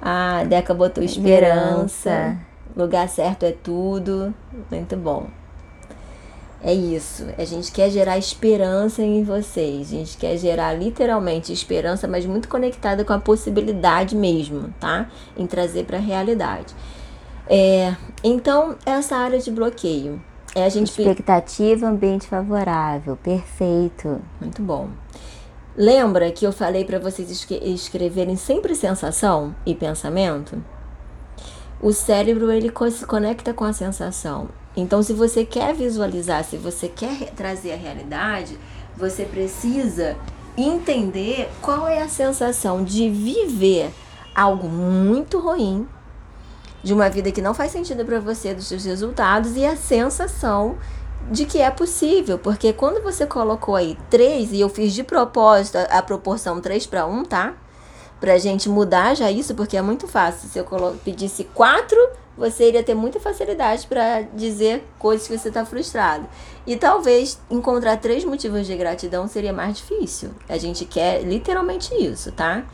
ah, 0.00 0.44
Deca 0.44 0.74
botou 0.74 1.02
esperança. 1.02 1.84
esperança. 1.86 2.38
Lugar 2.76 3.08
certo 3.08 3.44
é 3.44 3.52
tudo. 3.52 4.34
Muito 4.70 4.96
bom. 4.96 5.28
É 6.62 6.72
isso. 6.72 7.26
A 7.38 7.44
gente 7.44 7.70
quer 7.70 7.90
gerar 7.90 8.18
esperança 8.18 9.02
em 9.02 9.22
vocês. 9.22 9.88
A 9.88 9.96
gente 9.96 10.16
quer 10.16 10.36
gerar 10.36 10.72
literalmente 10.72 11.52
esperança, 11.52 12.08
mas 12.08 12.26
muito 12.26 12.48
conectada 12.48 13.04
com 13.04 13.12
a 13.12 13.18
possibilidade 13.18 14.16
mesmo, 14.16 14.74
tá? 14.80 15.06
Em 15.36 15.46
trazer 15.46 15.84
para 15.84 15.98
a 15.98 16.00
realidade. 16.00 16.74
É, 17.48 17.94
então, 18.24 18.74
essa 18.84 19.16
área 19.16 19.38
de 19.38 19.50
bloqueio. 19.50 20.20
É 20.54 20.64
a 20.64 20.68
gente 20.68 20.88
Expectativa, 20.88 21.86
ambiente 21.86 22.26
favorável. 22.26 23.16
Perfeito. 23.16 24.20
Muito 24.40 24.62
bom. 24.62 24.88
Lembra 25.78 26.32
que 26.32 26.46
eu 26.46 26.52
falei 26.52 26.86
para 26.86 26.98
vocês 26.98 27.46
escreverem 27.50 28.34
sempre 28.34 28.74
sensação 28.74 29.54
e 29.66 29.74
pensamento? 29.74 30.56
O 31.82 31.92
cérebro 31.92 32.50
ele 32.50 32.72
se 32.90 33.04
conecta 33.04 33.52
com 33.52 33.62
a 33.62 33.74
sensação. 33.74 34.48
Então, 34.74 35.02
se 35.02 35.12
você 35.12 35.44
quer 35.44 35.74
visualizar, 35.74 36.44
se 36.44 36.56
você 36.56 36.88
quer 36.88 37.30
trazer 37.32 37.74
a 37.74 37.76
realidade, 37.76 38.58
você 38.96 39.26
precisa 39.26 40.16
entender 40.56 41.50
qual 41.60 41.86
é 41.86 42.00
a 42.00 42.08
sensação 42.08 42.82
de 42.82 43.10
viver 43.10 43.92
algo 44.34 44.70
muito 44.70 45.38
ruim, 45.38 45.86
de 46.82 46.94
uma 46.94 47.10
vida 47.10 47.30
que 47.30 47.42
não 47.42 47.52
faz 47.52 47.72
sentido 47.72 48.02
para 48.06 48.18
você, 48.18 48.54
dos 48.54 48.66
seus 48.66 48.86
resultados, 48.86 49.56
e 49.56 49.66
a 49.66 49.76
sensação 49.76 50.78
de 51.30 51.44
que 51.44 51.58
é 51.58 51.70
possível, 51.70 52.38
porque 52.38 52.72
quando 52.72 53.02
você 53.02 53.26
colocou 53.26 53.74
aí 53.74 53.98
3, 54.10 54.52
e 54.52 54.60
eu 54.60 54.68
fiz 54.68 54.92
de 54.92 55.02
propósito 55.02 55.76
a, 55.78 55.98
a 55.98 56.02
proporção 56.02 56.60
3 56.60 56.86
para 56.86 57.06
1, 57.06 57.24
tá? 57.24 57.54
Pra 58.20 58.38
gente 58.38 58.68
mudar 58.68 59.14
já 59.14 59.30
isso, 59.30 59.54
porque 59.54 59.76
é 59.76 59.82
muito 59.82 60.06
fácil. 60.06 60.48
Se 60.48 60.58
eu 60.58 60.64
pedisse 61.04 61.44
4, 61.44 61.96
você 62.36 62.68
iria 62.68 62.82
ter 62.82 62.94
muita 62.94 63.18
facilidade 63.18 63.86
para 63.86 64.22
dizer 64.34 64.84
coisas 64.98 65.26
que 65.26 65.36
você 65.36 65.48
está 65.48 65.64
frustrado. 65.64 66.26
E 66.66 66.76
talvez 66.76 67.38
encontrar 67.50 67.96
três 67.96 68.24
motivos 68.24 68.66
de 68.66 68.76
gratidão 68.76 69.26
seria 69.26 69.52
mais 69.52 69.78
difícil. 69.78 70.30
A 70.48 70.56
gente 70.58 70.84
quer 70.84 71.22
literalmente 71.22 71.94
isso, 71.94 72.30
tá? 72.32 72.64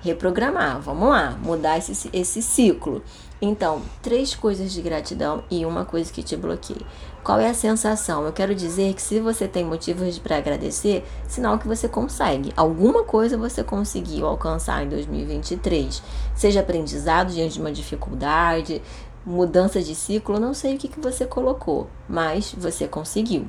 Reprogramar, 0.00 0.80
vamos 0.80 1.08
lá, 1.08 1.38
mudar 1.42 1.78
esse, 1.78 2.08
esse 2.12 2.42
ciclo. 2.42 3.02
Então, 3.42 3.80
três 4.02 4.34
coisas 4.34 4.70
de 4.70 4.82
gratidão 4.82 5.42
e 5.50 5.64
uma 5.64 5.84
coisa 5.84 6.12
que 6.12 6.22
te 6.22 6.36
bloqueia. 6.36 6.80
Qual 7.22 7.38
é 7.38 7.50
a 7.50 7.54
sensação? 7.54 8.24
Eu 8.24 8.32
quero 8.32 8.54
dizer 8.54 8.94
que 8.94 9.02
se 9.02 9.20
você 9.20 9.46
tem 9.46 9.62
motivos 9.62 10.18
para 10.18 10.38
agradecer, 10.38 11.04
sinal 11.28 11.58
que 11.58 11.68
você 11.68 11.86
consegue. 11.86 12.52
Alguma 12.56 13.04
coisa 13.04 13.36
você 13.36 13.62
conseguiu 13.62 14.26
alcançar 14.26 14.82
em 14.82 14.88
2023. 14.88 16.02
Seja 16.34 16.60
aprendizado 16.60 17.30
diante 17.30 17.54
de 17.54 17.60
uma 17.60 17.72
dificuldade, 17.72 18.80
mudança 19.24 19.82
de 19.82 19.94
ciclo, 19.94 20.40
não 20.40 20.54
sei 20.54 20.74
o 20.74 20.78
que, 20.78 20.88
que 20.88 21.00
você 21.00 21.26
colocou, 21.26 21.88
mas 22.08 22.54
você 22.56 22.88
conseguiu. 22.88 23.46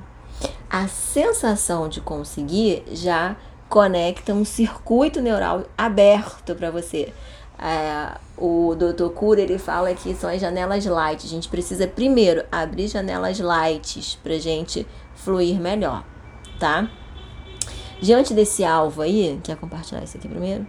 A 0.70 0.88
sensação 0.88 1.88
de 1.88 2.02
conseguir 2.02 2.84
já 2.92 3.38
conecta 3.70 4.34
um 4.34 4.44
circuito 4.44 5.22
neural 5.22 5.64
aberto 5.78 6.54
para 6.56 6.70
você. 6.70 7.14
É, 7.62 8.18
o 8.38 8.76
Dr. 8.76 9.10
Cura 9.10 9.40
ele 9.40 9.60
fala 9.60 9.94
que 9.94 10.16
são 10.16 10.30
as 10.30 10.42
janelas 10.42 10.84
light. 10.86 11.26
A 11.26 11.30
gente 11.30 11.48
precisa 11.48 11.88
primeiro 11.88 12.44
abrir 12.52 12.88
janelas 12.88 13.40
lights 13.40 14.18
para 14.24 14.40
gente 14.40 14.88
fluir 15.14 15.60
melhor, 15.62 16.04
tá? 16.60 16.90
Diante 18.02 18.34
desse 18.34 18.66
alvo 18.66 19.04
aí, 19.04 19.40
quer 19.44 19.56
compartilhar 19.56 20.04
isso 20.04 20.18
aqui 20.18 20.28
primeiro? 20.28 20.66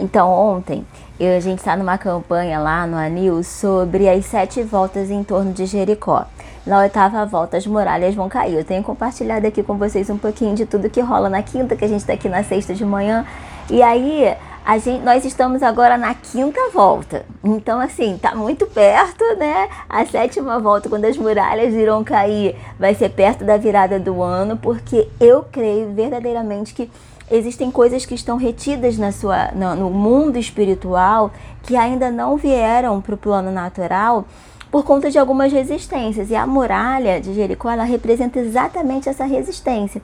Então, 0.00 0.30
ontem 0.30 0.84
eu, 1.18 1.36
a 1.36 1.40
gente 1.40 1.58
está 1.58 1.76
numa 1.76 1.98
campanha 1.98 2.58
lá 2.58 2.86
no 2.86 2.96
Anil 2.96 3.42
sobre 3.42 4.08
as 4.08 4.24
sete 4.26 4.62
voltas 4.62 5.10
em 5.10 5.22
torno 5.22 5.52
de 5.52 5.66
Jericó. 5.66 6.26
Na 6.66 6.80
oitava 6.80 7.24
volta, 7.24 7.56
as 7.56 7.66
muralhas 7.66 8.14
vão 8.14 8.28
cair. 8.28 8.54
Eu 8.54 8.64
tenho 8.64 8.82
compartilhado 8.82 9.46
aqui 9.46 9.62
com 9.62 9.76
vocês 9.76 10.10
um 10.10 10.18
pouquinho 10.18 10.54
de 10.54 10.66
tudo 10.66 10.90
que 10.90 11.00
rola 11.00 11.28
na 11.28 11.42
quinta, 11.42 11.74
que 11.74 11.84
a 11.84 11.88
gente 11.88 12.00
está 12.00 12.12
aqui 12.12 12.28
na 12.28 12.44
sexta 12.44 12.74
de 12.74 12.84
manhã. 12.84 13.24
E 13.70 13.82
aí, 13.82 14.36
a 14.68 14.76
gente, 14.76 15.02
nós 15.02 15.24
estamos 15.24 15.62
agora 15.62 15.96
na 15.96 16.12
quinta 16.12 16.60
volta. 16.74 17.24
Então, 17.42 17.80
assim, 17.80 18.18
tá 18.20 18.34
muito 18.34 18.66
perto, 18.66 19.24
né? 19.38 19.66
A 19.88 20.04
sétima 20.04 20.60
volta, 20.60 20.90
quando 20.90 21.06
as 21.06 21.16
muralhas 21.16 21.72
irão 21.72 22.04
cair, 22.04 22.54
vai 22.78 22.94
ser 22.94 23.08
perto 23.08 23.46
da 23.46 23.56
virada 23.56 23.98
do 23.98 24.22
ano, 24.22 24.58
porque 24.58 25.08
eu 25.18 25.42
creio 25.50 25.94
verdadeiramente 25.94 26.74
que 26.74 26.90
existem 27.30 27.70
coisas 27.70 28.04
que 28.04 28.14
estão 28.14 28.36
retidas 28.36 28.98
na 28.98 29.10
sua, 29.10 29.52
no, 29.52 29.74
no 29.74 29.88
mundo 29.88 30.36
espiritual 30.36 31.30
que 31.62 31.74
ainda 31.74 32.10
não 32.10 32.36
vieram 32.36 33.00
para 33.00 33.14
o 33.14 33.18
plano 33.18 33.50
natural 33.50 34.26
por 34.70 34.84
conta 34.84 35.10
de 35.10 35.18
algumas 35.18 35.50
resistências. 35.50 36.28
E 36.28 36.36
a 36.36 36.46
muralha 36.46 37.22
de 37.22 37.32
Jericó, 37.32 37.70
ela 37.70 37.84
representa 37.84 38.38
exatamente 38.38 39.08
essa 39.08 39.24
resistência. 39.24 40.02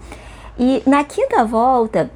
E 0.59 0.83
na 0.87 1.05
quinta 1.05 1.44
volta, 1.44 2.11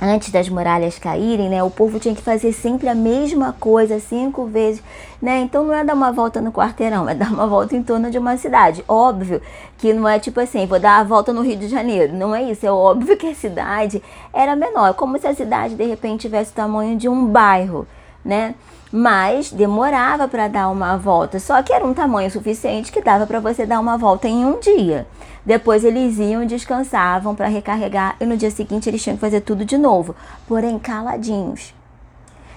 antes 0.00 0.30
das 0.30 0.48
muralhas 0.48 0.98
caírem, 0.98 1.48
né, 1.48 1.62
o 1.62 1.70
povo 1.70 2.00
tinha 2.00 2.14
que 2.14 2.22
fazer 2.22 2.52
sempre 2.52 2.88
a 2.88 2.94
mesma 2.94 3.52
coisa 3.52 4.00
cinco 4.00 4.46
vezes, 4.46 4.82
né? 5.20 5.40
Então 5.40 5.64
não 5.64 5.74
é 5.74 5.84
dar 5.84 5.94
uma 5.94 6.10
volta 6.10 6.40
no 6.40 6.50
quarteirão, 6.50 7.08
é 7.08 7.14
dar 7.14 7.30
uma 7.30 7.46
volta 7.46 7.76
em 7.76 7.82
torno 7.82 8.10
de 8.10 8.18
uma 8.18 8.36
cidade. 8.36 8.84
Óbvio 8.88 9.40
que 9.78 9.92
não 9.92 10.08
é 10.08 10.18
tipo 10.18 10.40
assim, 10.40 10.66
vou 10.66 10.80
dar 10.80 10.98
a 10.98 11.04
volta 11.04 11.32
no 11.32 11.42
Rio 11.42 11.56
de 11.56 11.68
Janeiro. 11.68 12.12
Não 12.12 12.34
é 12.34 12.42
isso, 12.42 12.66
é 12.66 12.72
óbvio 12.72 13.16
que 13.16 13.28
a 13.28 13.34
cidade 13.34 14.02
era 14.32 14.56
menor, 14.56 14.94
como 14.94 15.18
se 15.18 15.26
a 15.26 15.34
cidade 15.34 15.74
de 15.74 15.84
repente 15.84 16.22
tivesse 16.22 16.50
o 16.50 16.54
tamanho 16.54 16.96
de 16.96 17.08
um 17.08 17.26
bairro, 17.26 17.86
né? 18.24 18.54
Mas 18.92 19.50
demorava 19.50 20.28
para 20.28 20.48
dar 20.48 20.68
uma 20.68 20.98
volta. 20.98 21.40
Só 21.40 21.62
que 21.62 21.72
era 21.72 21.84
um 21.84 21.94
tamanho 21.94 22.30
suficiente 22.30 22.92
que 22.92 23.00
dava 23.00 23.26
para 23.26 23.40
você 23.40 23.64
dar 23.64 23.80
uma 23.80 23.96
volta 23.96 24.28
em 24.28 24.44
um 24.44 24.60
dia. 24.60 25.06
Depois 25.44 25.82
eles 25.82 26.18
iam, 26.18 26.44
descansavam 26.44 27.34
para 27.34 27.48
recarregar 27.48 28.16
e 28.20 28.26
no 28.26 28.36
dia 28.36 28.50
seguinte 28.50 28.88
eles 28.88 29.02
tinham 29.02 29.16
que 29.16 29.20
fazer 29.20 29.40
tudo 29.40 29.64
de 29.64 29.78
novo, 29.78 30.14
porém 30.46 30.78
caladinhos. 30.78 31.74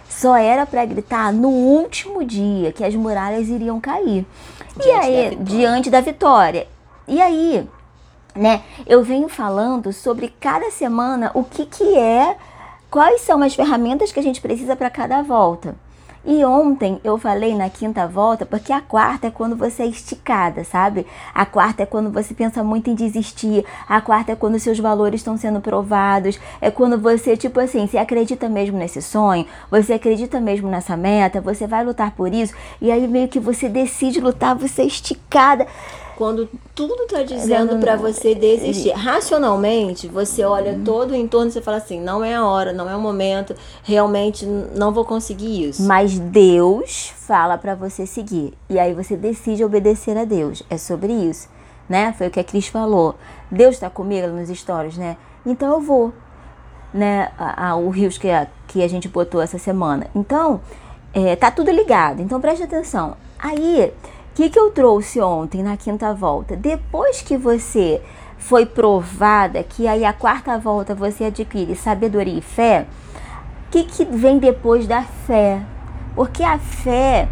Só 0.10 0.36
era 0.36 0.66
para 0.66 0.86
gritar 0.86 1.32
no 1.34 1.50
último 1.50 2.24
dia 2.24 2.72
que 2.72 2.84
as 2.84 2.94
muralhas 2.94 3.48
iriam 3.48 3.80
cair. 3.80 4.26
Diante 4.76 4.88
e 4.88 4.92
aí, 4.92 5.36
da 5.36 5.44
diante 5.44 5.90
da 5.90 6.02
vitória. 6.02 6.68
E 7.08 7.22
aí, 7.22 7.68
né, 8.36 8.62
eu 8.86 9.04
venho 9.04 9.30
falando 9.30 9.92
sobre 9.94 10.34
cada 10.40 10.70
semana 10.70 11.32
o 11.34 11.44
que 11.44 11.66
que 11.66 11.98
é, 11.98 12.36
quais 12.92 13.22
são 13.22 13.42
as 13.42 13.56
ferramentas 13.56 14.12
que 14.12 14.20
a 14.20 14.24
gente 14.24 14.42
precisa 14.42 14.76
para 14.76 14.90
cada 14.90 15.24
volta. 15.24 15.76
E 16.26 16.44
ontem 16.44 17.00
eu 17.04 17.20
falei 17.20 17.56
na 17.56 17.70
quinta 17.70 18.08
volta, 18.08 18.48
porque 18.48 18.74
a 18.74 18.82
quarta 18.82 19.28
é 19.28 19.32
quando 19.32 19.56
você 19.56 19.84
é 19.84 19.86
esticada, 19.86 20.64
sabe? 20.64 21.06
A 21.34 21.46
quarta 21.46 21.84
é 21.84 21.86
quando 21.86 22.12
você 22.12 22.34
pensa 22.34 22.64
muito 22.64 22.90
em 22.90 22.96
desistir. 22.96 23.64
A 23.88 24.02
quarta 24.02 24.32
é 24.32 24.36
quando 24.36 24.58
seus 24.58 24.80
valores 24.80 25.22
estão 25.22 25.38
sendo 25.38 25.62
provados. 25.62 26.40
É 26.60 26.72
quando 26.72 26.98
você, 26.98 27.38
tipo 27.38 27.60
assim, 27.60 27.86
você 27.86 28.00
acredita 28.00 28.50
mesmo 28.50 28.78
nesse 28.78 29.04
sonho, 29.04 29.46
você 29.70 29.94
acredita 29.94 30.40
mesmo 30.40 30.68
nessa 30.68 30.98
meta, 30.98 31.40
você 31.40 31.68
vai 31.68 31.86
lutar 31.86 32.12
por 32.12 32.34
isso. 32.34 32.56
E 32.82 32.92
aí 32.92 33.08
meio 33.08 33.28
que 33.28 33.40
você 33.40 33.70
decide 33.70 34.20
lutar, 34.20 34.56
você 34.56 34.82
é 34.82 34.86
esticada 34.86 35.68
quando 36.16 36.50
tudo 36.74 37.04
está 37.04 37.24
dizendo 37.24 37.78
para 37.78 37.96
você 37.96 38.34
desistir. 38.34 38.92
Racionalmente, 38.92 40.08
você 40.08 40.44
olha 40.44 40.74
uhum. 40.74 40.84
todo 40.84 41.12
o 41.12 41.16
entorno 41.16 41.50
e 41.50 41.52
você 41.52 41.62
fala 41.62 41.78
assim: 41.78 42.00
não 42.00 42.24
é 42.24 42.36
a 42.36 42.46
hora, 42.46 42.74
não 42.74 42.90
é 42.90 42.96
o 42.96 43.00
momento, 43.00 43.56
realmente 43.84 44.46
não 44.46 44.92
vou 44.92 45.06
conseguir 45.06 45.70
isso. 45.70 45.84
Mas 45.84 46.18
Deus 46.18 47.14
fala 47.18 47.58
para 47.58 47.76
você 47.76 48.06
seguir. 48.06 48.54
E 48.70 48.80
aí 48.80 48.94
você 48.94 49.16
decide 49.16 49.64
obedecer 49.64 50.18
a 50.18 50.26
Deus. 50.26 50.64
É 50.70 50.78
sobre 50.78 51.14
isso, 51.14 51.50
né? 51.88 52.14
Foi 52.18 52.28
o 52.28 52.32
que 52.32 52.40
a 52.40 52.44
Cris 52.44 52.68
falou. 52.68 53.16
Deus 53.52 53.76
está 53.76 53.90
comigo 53.90 54.28
nos 54.28 54.50
stories, 54.50 54.98
né? 54.98 55.18
Então 55.46 55.74
eu 55.74 55.82
vou, 55.82 56.14
né? 56.94 57.32
A, 57.38 57.70
a, 57.70 57.76
o 57.76 57.90
rios 57.90 58.18
que 58.18 58.30
a, 58.30 58.48
que 58.68 58.84
a 58.84 58.88
gente 58.88 59.08
botou 59.08 59.42
essa 59.42 59.58
semana. 59.58 60.08
Então, 60.16 60.62
é, 61.14 61.36
tá 61.36 61.52
tudo 61.52 61.72
ligado. 61.72 62.22
Então 62.22 62.42
preste 62.42 62.64
atenção. 62.64 63.16
Aí 63.38 63.94
que, 64.36 64.50
que 64.50 64.60
eu 64.60 64.70
trouxe 64.70 65.22
ontem 65.22 65.64
na 65.64 65.78
quinta 65.78 66.14
volta? 66.14 66.58
Depois 66.58 67.22
que 67.22 67.38
você 67.38 68.02
foi 68.38 68.66
provada, 68.66 69.64
que 69.64 69.88
aí 69.88 70.04
a 70.04 70.12
quarta 70.12 70.58
volta 70.60 70.94
você 70.94 71.24
adquire 71.24 71.74
sabedoria 71.74 72.38
e 72.38 72.42
fé, 72.42 72.86
o 73.66 73.72
que, 73.72 73.86
que 73.86 74.04
vem 74.04 74.38
depois 74.38 74.86
da 74.86 75.04
fé? 75.04 75.62
Porque 76.14 76.44
a 76.44 76.60
fé 76.60 77.30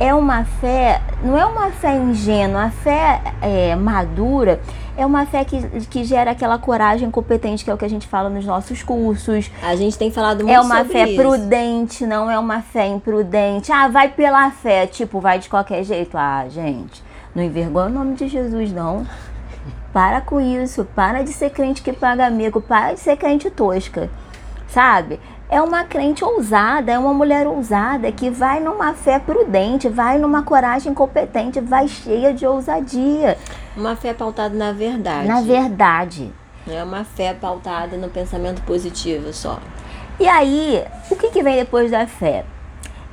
é 0.00 0.12
uma 0.12 0.44
fé, 0.44 1.00
não 1.22 1.38
é 1.38 1.46
uma 1.46 1.70
fé 1.70 1.96
ingênua, 1.96 2.64
a 2.64 2.70
fé 2.70 3.22
é, 3.40 3.76
madura 3.76 4.60
é 5.02 5.06
uma 5.06 5.26
fé 5.26 5.44
que, 5.44 5.60
que 5.86 6.04
gera 6.04 6.32
aquela 6.32 6.58
coragem 6.58 7.10
competente, 7.10 7.64
que 7.64 7.70
é 7.70 7.74
o 7.74 7.78
que 7.78 7.84
a 7.84 7.90
gente 7.90 8.06
fala 8.06 8.28
nos 8.28 8.44
nossos 8.44 8.82
cursos. 8.82 9.50
A 9.62 9.74
gente 9.74 9.96
tem 9.96 10.10
falado 10.10 10.44
muito 10.44 10.52
É 10.52 10.60
uma 10.60 10.84
fé 10.84 11.08
isso. 11.08 11.16
prudente, 11.22 12.06
não 12.06 12.30
é 12.30 12.38
uma 12.38 12.62
fé 12.62 12.86
imprudente. 12.86 13.72
Ah, 13.72 13.88
vai 13.88 14.08
pela 14.08 14.50
fé, 14.50 14.86
tipo, 14.86 15.20
vai 15.20 15.38
de 15.38 15.48
qualquer 15.48 15.82
jeito. 15.84 16.16
Ah, 16.16 16.44
gente, 16.48 17.02
não 17.34 17.42
envergonha 17.42 17.86
o 17.86 17.90
nome 17.90 18.14
de 18.14 18.28
Jesus, 18.28 18.72
não. 18.72 19.06
Para 19.92 20.20
com 20.20 20.40
isso, 20.40 20.84
para 20.94 21.22
de 21.22 21.32
ser 21.32 21.50
crente 21.50 21.82
que 21.82 21.92
paga 21.92 22.26
amigo, 22.26 22.60
para 22.60 22.92
de 22.92 23.00
ser 23.00 23.16
crente 23.16 23.50
tosca, 23.50 24.08
sabe? 24.68 25.18
é 25.50 25.60
uma 25.60 25.82
crente 25.82 26.24
ousada, 26.24 26.92
é 26.92 26.98
uma 26.98 27.12
mulher 27.12 27.44
ousada 27.46 28.12
que 28.12 28.30
vai 28.30 28.60
numa 28.60 28.94
fé 28.94 29.18
prudente, 29.18 29.88
vai 29.88 30.16
numa 30.16 30.44
coragem 30.44 30.94
competente, 30.94 31.60
vai 31.60 31.88
cheia 31.88 32.32
de 32.32 32.46
ousadia. 32.46 33.36
Uma 33.76 33.96
fé 33.96 34.12
pautada 34.12 34.54
na 34.54 34.72
verdade. 34.72 35.28
Na 35.28 35.40
verdade. 35.40 36.32
É 36.68 36.82
uma 36.82 37.04
fé 37.04 37.32
pautada 37.32 37.96
no 37.96 38.08
pensamento 38.08 38.62
positivo 38.62 39.32
só. 39.32 39.58
E 40.18 40.28
aí, 40.28 40.84
o 41.10 41.16
que, 41.16 41.30
que 41.30 41.42
vem 41.42 41.56
depois 41.56 41.90
da 41.90 42.06
fé? 42.06 42.44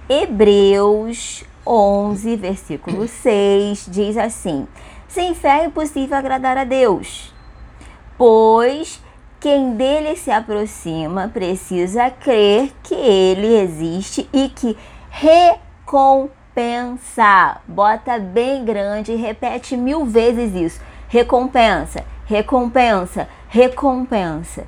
Hebreus 0.10 1.44
11, 1.66 2.36
versículo 2.36 3.08
6 3.08 3.88
diz 3.90 4.18
assim: 4.18 4.68
Sem 5.08 5.34
fé 5.34 5.62
é 5.62 5.66
impossível 5.66 6.18
agradar 6.18 6.58
a 6.58 6.64
Deus, 6.64 7.34
pois 8.18 9.02
quem 9.40 9.76
dele 9.76 10.16
se 10.16 10.32
aproxima 10.32 11.28
precisa 11.28 12.10
crer 12.10 12.74
que 12.84 12.96
ele 12.96 13.56
existe 13.60 14.28
e 14.34 14.50
que 14.50 14.78
recompensa. 15.10 16.37
Bota 17.68 18.18
bem 18.18 18.66
grande 18.66 19.12
e 19.12 19.16
repete 19.16 19.78
mil 19.78 20.06
vezes 20.06 20.56
isso. 20.56 20.82
Recompensa, 21.08 22.04
recompensa, 22.26 23.28
recompensa. 23.48 24.66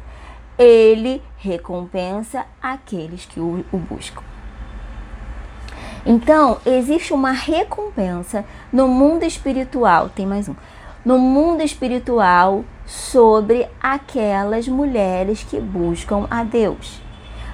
Ele 0.55 1.19
recompensa 1.37 2.45
aqueles 2.61 3.25
que 3.25 3.39
o, 3.39 3.65
o 3.71 3.77
buscam. 3.77 4.21
Então, 6.05 6.59
existe 6.63 7.11
uma 7.11 7.31
recompensa 7.31 8.45
no 8.71 8.87
mundo 8.87 9.23
espiritual. 9.23 10.09
Tem 10.09 10.27
mais 10.27 10.47
um. 10.47 10.55
No 11.03 11.17
mundo 11.17 11.63
espiritual 11.63 12.63
sobre 12.85 13.67
aquelas 13.81 14.67
mulheres 14.67 15.43
que 15.43 15.59
buscam 15.59 16.27
a 16.29 16.43
Deus. 16.43 17.01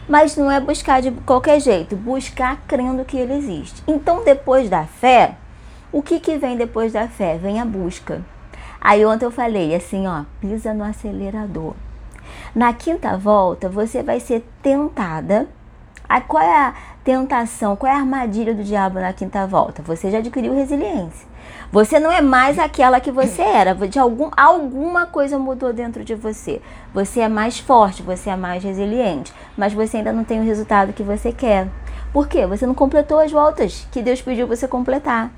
Mas 0.07 0.35
não 0.35 0.51
é 0.51 0.59
buscar 0.59 1.01
de 1.01 1.11
qualquer 1.11 1.59
jeito, 1.59 1.95
buscar 1.95 2.61
crendo 2.67 3.03
que 3.03 3.17
ele 3.17 3.33
existe. 3.33 3.83
Então, 3.87 4.23
depois 4.23 4.69
da 4.69 4.85
fé, 4.85 5.35
o 5.91 6.01
que, 6.01 6.19
que 6.19 6.37
vem 6.37 6.55
depois 6.55 6.93
da 6.93 7.07
fé? 7.07 7.37
Vem 7.37 7.59
a 7.59 7.65
busca. 7.65 8.21
Aí 8.79 9.03
ontem 9.03 9.25
eu 9.25 9.31
falei 9.31 9.73
assim, 9.73 10.05
ó, 10.05 10.25
pisa 10.39 10.73
no 10.73 10.83
acelerador. 10.83 11.73
Na 12.53 12.71
quinta 12.71 13.17
volta, 13.17 13.67
você 13.67 14.03
vai 14.03 14.19
ser 14.19 14.45
tentada. 14.61 15.47
Aí, 16.07 16.21
qual 16.21 16.43
é 16.43 16.55
a 16.55 16.73
tentação, 17.03 17.75
qual 17.75 17.91
é 17.91 17.95
a 17.95 17.99
armadilha 17.99 18.53
do 18.53 18.63
diabo 18.63 18.99
na 18.99 19.11
quinta 19.11 19.47
volta? 19.47 19.81
Você 19.81 20.11
já 20.11 20.19
adquiriu 20.19 20.53
resiliência. 20.53 21.27
Você 21.75 21.99
não 21.99 22.09
é 22.09 22.21
mais 22.21 22.57
aquela 22.57 23.01
que 23.01 23.11
você 23.11 23.41
era. 23.41 23.75
De 23.75 23.99
algum, 23.99 24.31
alguma 24.37 25.05
coisa 25.05 25.37
mudou 25.37 25.73
dentro 25.73 26.05
de 26.05 26.15
você. 26.15 26.61
Você 26.93 27.19
é 27.19 27.27
mais 27.27 27.59
forte, 27.59 28.01
você 28.01 28.29
é 28.29 28.35
mais 28.37 28.63
resiliente, 28.63 29.33
mas 29.57 29.73
você 29.73 29.97
ainda 29.97 30.13
não 30.13 30.23
tem 30.23 30.39
o 30.39 30.45
resultado 30.45 30.93
que 30.93 31.03
você 31.03 31.33
quer. 31.33 31.67
Por 32.13 32.29
quê? 32.29 32.47
Você 32.47 32.65
não 32.65 32.73
completou 32.73 33.19
as 33.19 33.29
voltas 33.29 33.85
que 33.91 34.01
Deus 34.01 34.21
pediu 34.21 34.47
você 34.47 34.69
completar. 34.69 35.29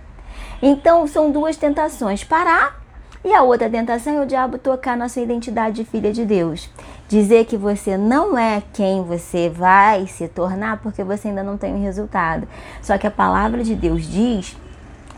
Então, 0.62 1.08
são 1.08 1.32
duas 1.32 1.58
tentações: 1.58 2.23
parar 2.23 2.84
e 3.26 3.34
a 3.34 3.41
outra 3.41 3.67
tentação 3.67 4.19
é 4.19 4.21
o 4.21 4.28
diabo 4.28 4.60
tocar 4.60 4.95
na 4.95 5.10
sua 5.10 5.23
identidade 5.23 5.78
de 5.78 5.89
filha 5.89 6.13
de 6.13 6.23
Deus. 6.23 6.69
Dizer 7.10 7.45
que 7.45 7.58
você 7.58 7.97
não 7.97 8.38
é 8.38 8.62
quem 8.73 9.02
você 9.02 9.50
vai 9.50 10.06
se 10.06 10.28
tornar 10.28 10.84
porque 10.84 11.04
você 11.04 11.30
ainda 11.30 11.41
não 11.41 11.57
tem 11.57 11.74
o 11.74 11.82
resultado. 11.82 12.47
Só 12.80 12.95
que 12.95 13.07
a 13.07 13.12
palavra 13.12 13.64
de 13.64 13.74
Deus 13.74 14.03
diz 14.05 14.55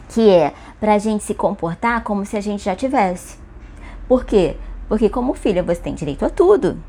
que 0.09 0.27
é 0.27 0.53
para 0.79 0.93
a 0.93 0.97
gente 0.97 1.23
se 1.23 1.33
comportar 1.33 2.03
como 2.03 2.25
se 2.25 2.37
a 2.37 2.41
gente 2.41 2.63
já 2.63 2.75
tivesse. 2.75 3.37
Por 4.07 4.25
quê? 4.25 4.57
Porque 4.87 5.09
como 5.09 5.33
filha 5.33 5.61
você 5.61 5.81
tem 5.81 5.93
direito 5.93 6.25
a 6.25 6.29
tudo. 6.29 6.81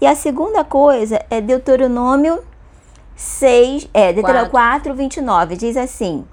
E 0.00 0.06
a 0.06 0.14
segunda 0.14 0.62
coisa 0.62 1.24
é 1.28 1.40
Deuteronômio 1.40 2.40
6, 3.16 3.88
é, 3.92 4.12
Deuteronômio 4.12 4.50
4, 4.50 4.94
29, 4.94 5.56
diz 5.56 5.76
assim: 5.76 6.24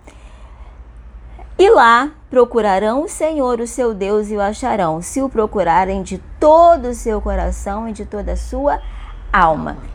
E 1.57 1.69
lá 1.69 2.11
procurarão 2.29 3.03
o 3.03 3.09
Senhor, 3.09 3.59
o 3.59 3.65
seu 3.65 3.93
Deus, 3.93 4.29
e 4.29 4.35
o 4.35 4.41
acharão, 4.41 5.01
se 5.01 5.21
o 5.21 5.29
procurarem 5.29 6.03
de 6.03 6.19
todo 6.39 6.89
o 6.89 6.93
seu 6.93 7.19
coração 7.19 7.87
e 7.89 7.91
de 7.91 8.05
toda 8.05 8.33
a 8.33 8.37
sua 8.37 8.73
alma. 8.73 8.94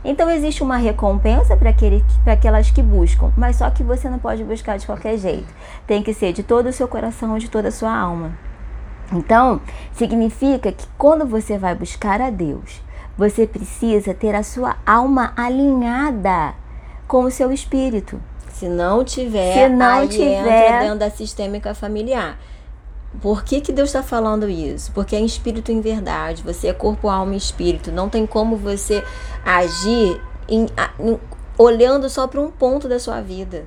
Então 0.04 0.30
existe 0.30 0.62
uma 0.62 0.76
recompensa 0.76 1.56
para 1.56 1.70
aquelas 2.32 2.70
que 2.70 2.82
buscam, 2.82 3.32
mas 3.36 3.56
só 3.56 3.70
que 3.70 3.82
você 3.82 4.08
não 4.10 4.18
pode 4.18 4.44
buscar 4.44 4.78
de 4.78 4.84
qualquer 4.84 5.16
jeito. 5.16 5.48
Tem 5.86 6.02
que 6.02 6.12
ser 6.12 6.32
de 6.32 6.42
todo 6.42 6.68
o 6.68 6.72
seu 6.72 6.86
coração, 6.86 7.38
de 7.38 7.48
toda 7.48 7.68
a 7.68 7.72
sua 7.72 7.96
alma. 7.96 8.32
Então, 9.12 9.60
significa 9.92 10.70
que 10.70 10.86
quando 10.98 11.26
você 11.26 11.58
vai 11.58 11.74
buscar 11.74 12.20
a 12.20 12.30
Deus, 12.30 12.82
você 13.16 13.46
precisa 13.46 14.14
ter 14.14 14.34
a 14.34 14.42
sua 14.42 14.76
alma 14.86 15.32
alinhada 15.36 16.54
com 17.08 17.24
o 17.24 17.30
seu 17.30 17.50
espírito. 17.50 18.20
Se 18.50 18.68
não 18.68 19.02
tiver, 19.04 19.54
Se 19.54 19.68
não 19.68 20.06
tiver... 20.06 20.38
entra 20.38 20.80
dentro 20.80 20.98
da 20.98 21.10
sistêmica 21.10 21.74
familiar. 21.74 22.38
Por 23.20 23.42
que, 23.42 23.60
que 23.60 23.72
Deus 23.72 23.88
está 23.88 24.02
falando 24.02 24.48
isso? 24.48 24.92
Porque 24.92 25.16
é 25.16 25.20
espírito 25.20 25.72
em 25.72 25.80
verdade. 25.80 26.42
Você 26.44 26.68
é 26.68 26.72
corpo, 26.72 27.08
alma 27.08 27.34
e 27.34 27.38
espírito. 27.38 27.90
Não 27.90 28.08
tem 28.08 28.24
como 28.24 28.56
você 28.56 29.02
agir 29.44 30.20
em, 30.48 30.66
em, 31.00 31.18
olhando 31.58 32.08
só 32.08 32.26
para 32.26 32.40
um 32.40 32.50
ponto 32.50 32.88
da 32.88 32.98
sua 32.98 33.20
vida. 33.20 33.66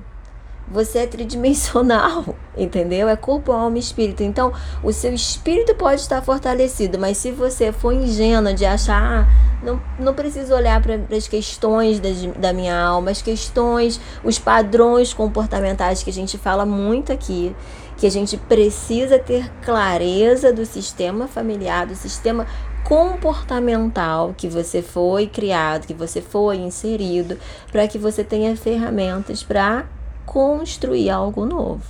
Você 0.66 1.00
é 1.00 1.06
tridimensional, 1.06 2.34
entendeu? 2.56 3.06
É 3.06 3.16
corpo, 3.16 3.52
alma 3.52 3.76
e 3.76 3.80
espírito. 3.80 4.22
Então, 4.22 4.50
o 4.82 4.90
seu 4.94 5.12
espírito 5.12 5.74
pode 5.74 6.00
estar 6.00 6.22
fortalecido, 6.22 6.98
mas 6.98 7.18
se 7.18 7.30
você 7.30 7.70
for 7.70 7.92
ingênuo 7.92 8.54
de 8.54 8.64
achar, 8.64 9.26
ah, 9.26 9.28
não, 9.62 9.78
não 9.98 10.14
preciso 10.14 10.54
olhar 10.54 10.80
para 10.80 10.98
as 11.14 11.28
questões 11.28 12.00
da, 12.00 12.08
da 12.38 12.52
minha 12.54 12.78
alma, 12.78 13.10
as 13.10 13.20
questões, 13.20 14.00
os 14.24 14.38
padrões 14.38 15.12
comportamentais 15.12 16.02
que 16.02 16.08
a 16.08 16.12
gente 16.12 16.38
fala 16.38 16.64
muito 16.64 17.12
aqui, 17.12 17.54
que 17.96 18.06
a 18.06 18.10
gente 18.10 18.36
precisa 18.36 19.18
ter 19.18 19.50
clareza 19.62 20.52
do 20.52 20.66
sistema 20.66 21.28
familiar, 21.28 21.86
do 21.86 21.94
sistema 21.94 22.46
comportamental 22.84 24.34
que 24.36 24.46
você 24.46 24.82
foi 24.82 25.26
criado, 25.26 25.86
que 25.86 25.94
você 25.94 26.20
foi 26.20 26.56
inserido, 26.56 27.38
para 27.72 27.88
que 27.88 27.98
você 27.98 28.22
tenha 28.22 28.56
ferramentas 28.56 29.42
para 29.42 29.86
construir 30.26 31.08
algo 31.10 31.46
novo. 31.46 31.82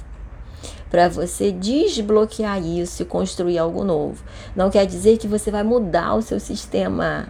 Para 0.90 1.08
você 1.08 1.50
desbloquear 1.50 2.64
isso 2.64 3.02
e 3.02 3.06
construir 3.06 3.58
algo 3.58 3.82
novo. 3.82 4.22
Não 4.54 4.70
quer 4.70 4.86
dizer 4.86 5.18
que 5.18 5.26
você 5.26 5.50
vai 5.50 5.64
mudar 5.64 6.14
o 6.14 6.22
seu 6.22 6.38
sistema. 6.38 7.26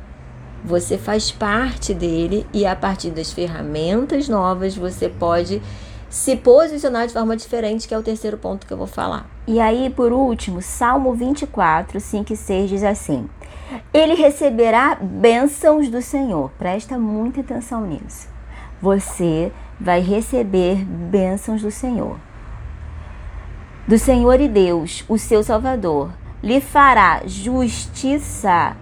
Você 0.63 0.99
faz 0.99 1.31
parte 1.31 1.95
dele 1.95 2.47
e 2.53 2.67
a 2.67 2.77
partir 2.77 3.11
das 3.11 3.33
ferramentas 3.33 4.29
novas 4.29 4.77
você 4.77 5.09
pode 5.09 5.63
se 6.09 6.37
posicionar 6.37 7.07
de 7.07 7.13
forma 7.13 7.37
diferente, 7.37 7.89
que 7.89 7.95
é 7.95 7.99
o 7.99 8.03
terceiro 8.03 8.39
ponto 8.39 8.67
que 8.67 8.73
eu 8.73 8.79
vou 8.79 8.87
falar. 8.87 9.27
E 9.47 9.61
aí, 9.61 9.91
por 9.91 10.13
último, 10.13 10.63
Salmo 10.63 11.13
24, 11.15 12.01
5 12.01 12.33
e 12.33 12.37
6 12.37 12.71
diz 12.71 12.85
assim: 12.85 13.29
Ele 13.93 14.15
receberá 14.15 14.97
bênçãos 15.01 15.89
do 15.89 16.01
Senhor. 16.01 16.51
Presta 16.59 16.99
muita 16.99 17.41
atenção 17.41 17.87
nisso. 17.87 18.29
Você 18.81 19.53
vai 19.81 20.01
receber 20.01 20.85
bênçãos 20.85 21.63
do 21.63 21.71
Senhor. 21.71 22.19
Do 23.87 23.99
Senhor 23.99 24.41
e 24.41 24.49
Deus, 24.49 25.05
o 25.09 25.19
seu 25.19 25.43
Salvador, 25.43 26.11
lhe 26.43 26.61
fará 26.61 27.23
justiça. 27.27 28.77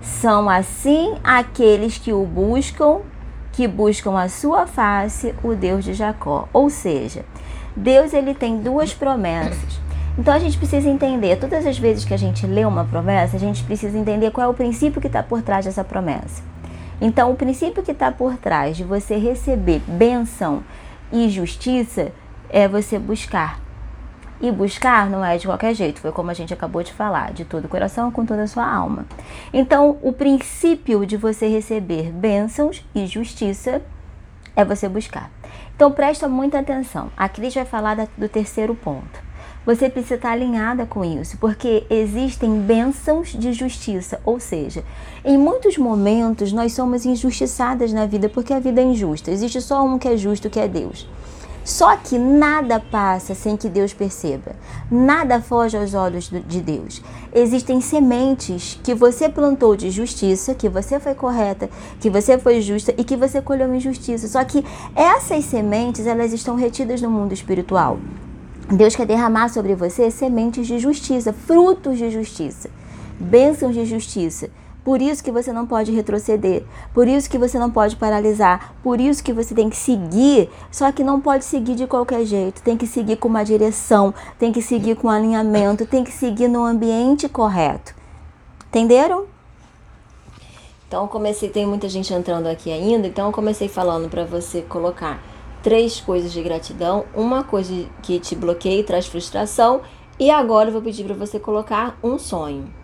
São 0.00 0.48
assim 0.48 1.14
aqueles 1.22 1.96
que 1.96 2.12
o 2.12 2.24
buscam, 2.24 3.00
que 3.52 3.68
buscam 3.68 4.18
a 4.18 4.28
sua 4.28 4.66
face, 4.66 5.34
o 5.42 5.54
Deus 5.54 5.84
de 5.84 5.94
Jacó. 5.94 6.48
Ou 6.52 6.70
seja, 6.70 7.24
Deus 7.76 8.12
ele 8.12 8.34
tem 8.34 8.58
duas 8.58 8.92
promessas. 8.94 9.80
Então 10.18 10.34
a 10.34 10.38
gente 10.38 10.58
precisa 10.58 10.88
entender, 10.88 11.36
todas 11.36 11.66
as 11.66 11.78
vezes 11.78 12.04
que 12.04 12.12
a 12.12 12.18
gente 12.18 12.46
lê 12.46 12.64
uma 12.64 12.84
promessa, 12.84 13.36
a 13.36 13.40
gente 13.40 13.62
precisa 13.64 13.96
entender 13.96 14.30
qual 14.30 14.46
é 14.46 14.50
o 14.50 14.54
princípio 14.54 15.00
que 15.00 15.06
está 15.06 15.22
por 15.22 15.42
trás 15.42 15.64
dessa 15.64 15.84
promessa. 15.84 16.42
Então, 17.00 17.32
o 17.32 17.34
princípio 17.34 17.82
que 17.82 17.90
está 17.90 18.12
por 18.12 18.36
trás 18.36 18.76
de 18.76 18.84
você 18.84 19.16
receber 19.16 19.82
bênção 19.88 20.62
e 21.10 21.28
justiça 21.28 22.12
é 22.48 22.68
você 22.68 22.96
buscar. 22.96 23.58
E 24.42 24.50
buscar 24.50 25.08
não 25.08 25.24
é 25.24 25.38
de 25.38 25.46
qualquer 25.46 25.72
jeito, 25.72 26.00
foi 26.00 26.10
como 26.12 26.30
a 26.30 26.34
gente 26.34 26.52
acabou 26.52 26.82
de 26.82 26.92
falar, 26.92 27.32
de 27.32 27.44
todo 27.44 27.64
o 27.66 27.68
coração, 27.68 28.10
com 28.10 28.26
toda 28.26 28.42
a 28.42 28.46
sua 28.48 28.68
alma. 28.68 29.06
Então, 29.52 29.96
o 30.02 30.12
princípio 30.12 31.06
de 31.06 31.16
você 31.16 31.46
receber 31.46 32.10
bênçãos 32.10 32.84
e 32.94 33.06
justiça 33.06 33.80
é 34.56 34.64
você 34.64 34.88
buscar. 34.88 35.30
Então, 35.76 35.92
presta 35.92 36.28
muita 36.28 36.58
atenção. 36.58 37.08
A 37.16 37.28
Cris 37.28 37.54
vai 37.54 37.64
falar 37.64 37.96
do 38.18 38.28
terceiro 38.28 38.74
ponto 38.74 39.32
você 39.64 39.88
precisa 39.88 40.16
estar 40.16 40.32
alinhada 40.32 40.84
com 40.84 41.04
isso, 41.04 41.36
porque 41.38 41.84
existem 41.88 42.60
bênçãos 42.60 43.28
de 43.28 43.52
justiça, 43.52 44.20
ou 44.24 44.40
seja, 44.40 44.82
em 45.24 45.38
muitos 45.38 45.78
momentos 45.78 46.52
nós 46.52 46.72
somos 46.72 47.06
injustiçadas 47.06 47.92
na 47.92 48.04
vida 48.04 48.28
porque 48.28 48.52
a 48.52 48.58
vida 48.58 48.80
é 48.80 48.84
injusta. 48.84 49.30
Existe 49.30 49.60
só 49.60 49.84
um 49.84 49.98
que 49.98 50.08
é 50.08 50.16
justo, 50.16 50.50
que 50.50 50.58
é 50.58 50.66
Deus. 50.66 51.08
Só 51.64 51.96
que 51.96 52.18
nada 52.18 52.80
passa 52.80 53.34
sem 53.34 53.56
que 53.56 53.68
Deus 53.68 53.94
perceba. 53.94 54.56
Nada 54.90 55.40
foge 55.40 55.76
aos 55.76 55.94
olhos 55.94 56.28
de 56.28 56.60
Deus. 56.60 57.02
Existem 57.32 57.80
sementes 57.80 58.78
que 58.82 58.94
você 58.94 59.28
plantou 59.28 59.76
de 59.76 59.90
justiça, 59.90 60.54
que 60.54 60.68
você 60.68 60.98
foi 60.98 61.14
correta, 61.14 61.70
que 62.00 62.10
você 62.10 62.36
foi 62.36 62.60
justa 62.60 62.92
e 62.98 63.04
que 63.04 63.16
você 63.16 63.40
colheu 63.40 63.72
injustiça. 63.74 64.26
Só 64.26 64.44
que 64.44 64.64
essas 64.94 65.44
sementes, 65.44 66.06
elas 66.06 66.32
estão 66.32 66.56
retidas 66.56 67.00
no 67.00 67.10
mundo 67.10 67.32
espiritual. 67.32 67.98
Deus 68.70 68.96
quer 68.96 69.06
derramar 69.06 69.48
sobre 69.48 69.74
você 69.74 70.10
sementes 70.10 70.66
de 70.66 70.78
justiça, 70.78 71.32
frutos 71.32 71.98
de 71.98 72.10
justiça, 72.10 72.70
bênçãos 73.20 73.74
de 73.74 73.84
justiça. 73.84 74.50
Por 74.84 75.00
isso 75.00 75.22
que 75.22 75.30
você 75.30 75.52
não 75.52 75.64
pode 75.64 75.92
retroceder, 75.92 76.64
por 76.92 77.06
isso 77.06 77.30
que 77.30 77.38
você 77.38 77.56
não 77.56 77.70
pode 77.70 77.94
paralisar, 77.94 78.74
por 78.82 79.00
isso 79.00 79.22
que 79.22 79.32
você 79.32 79.54
tem 79.54 79.70
que 79.70 79.76
seguir, 79.76 80.50
só 80.72 80.90
que 80.90 81.04
não 81.04 81.20
pode 81.20 81.44
seguir 81.44 81.76
de 81.76 81.86
qualquer 81.86 82.24
jeito, 82.24 82.62
tem 82.62 82.76
que 82.76 82.86
seguir 82.86 83.16
com 83.16 83.28
uma 83.28 83.44
direção, 83.44 84.12
tem 84.40 84.50
que 84.50 84.60
seguir 84.60 84.96
com 84.96 85.08
alinhamento, 85.08 85.86
tem 85.86 86.02
que 86.02 86.10
seguir 86.10 86.48
no 86.48 86.64
ambiente 86.64 87.28
correto. 87.28 87.94
Entenderam? 88.68 89.26
Então 90.88 91.06
comecei, 91.06 91.48
tem 91.48 91.64
muita 91.64 91.88
gente 91.88 92.12
entrando 92.12 92.48
aqui 92.48 92.72
ainda, 92.72 93.06
então 93.06 93.26
eu 93.26 93.32
comecei 93.32 93.68
falando 93.68 94.10
para 94.10 94.24
você 94.24 94.62
colocar 94.62 95.22
três 95.62 96.00
coisas 96.00 96.32
de 96.32 96.42
gratidão, 96.42 97.04
uma 97.14 97.44
coisa 97.44 97.86
que 98.02 98.18
te 98.18 98.34
bloqueia 98.34 98.80
e 98.80 98.84
traz 98.84 99.06
frustração, 99.06 99.80
e 100.18 100.28
agora 100.28 100.68
eu 100.68 100.72
vou 100.72 100.82
pedir 100.82 101.04
para 101.04 101.14
você 101.14 101.38
colocar 101.38 101.96
um 102.02 102.18
sonho. 102.18 102.81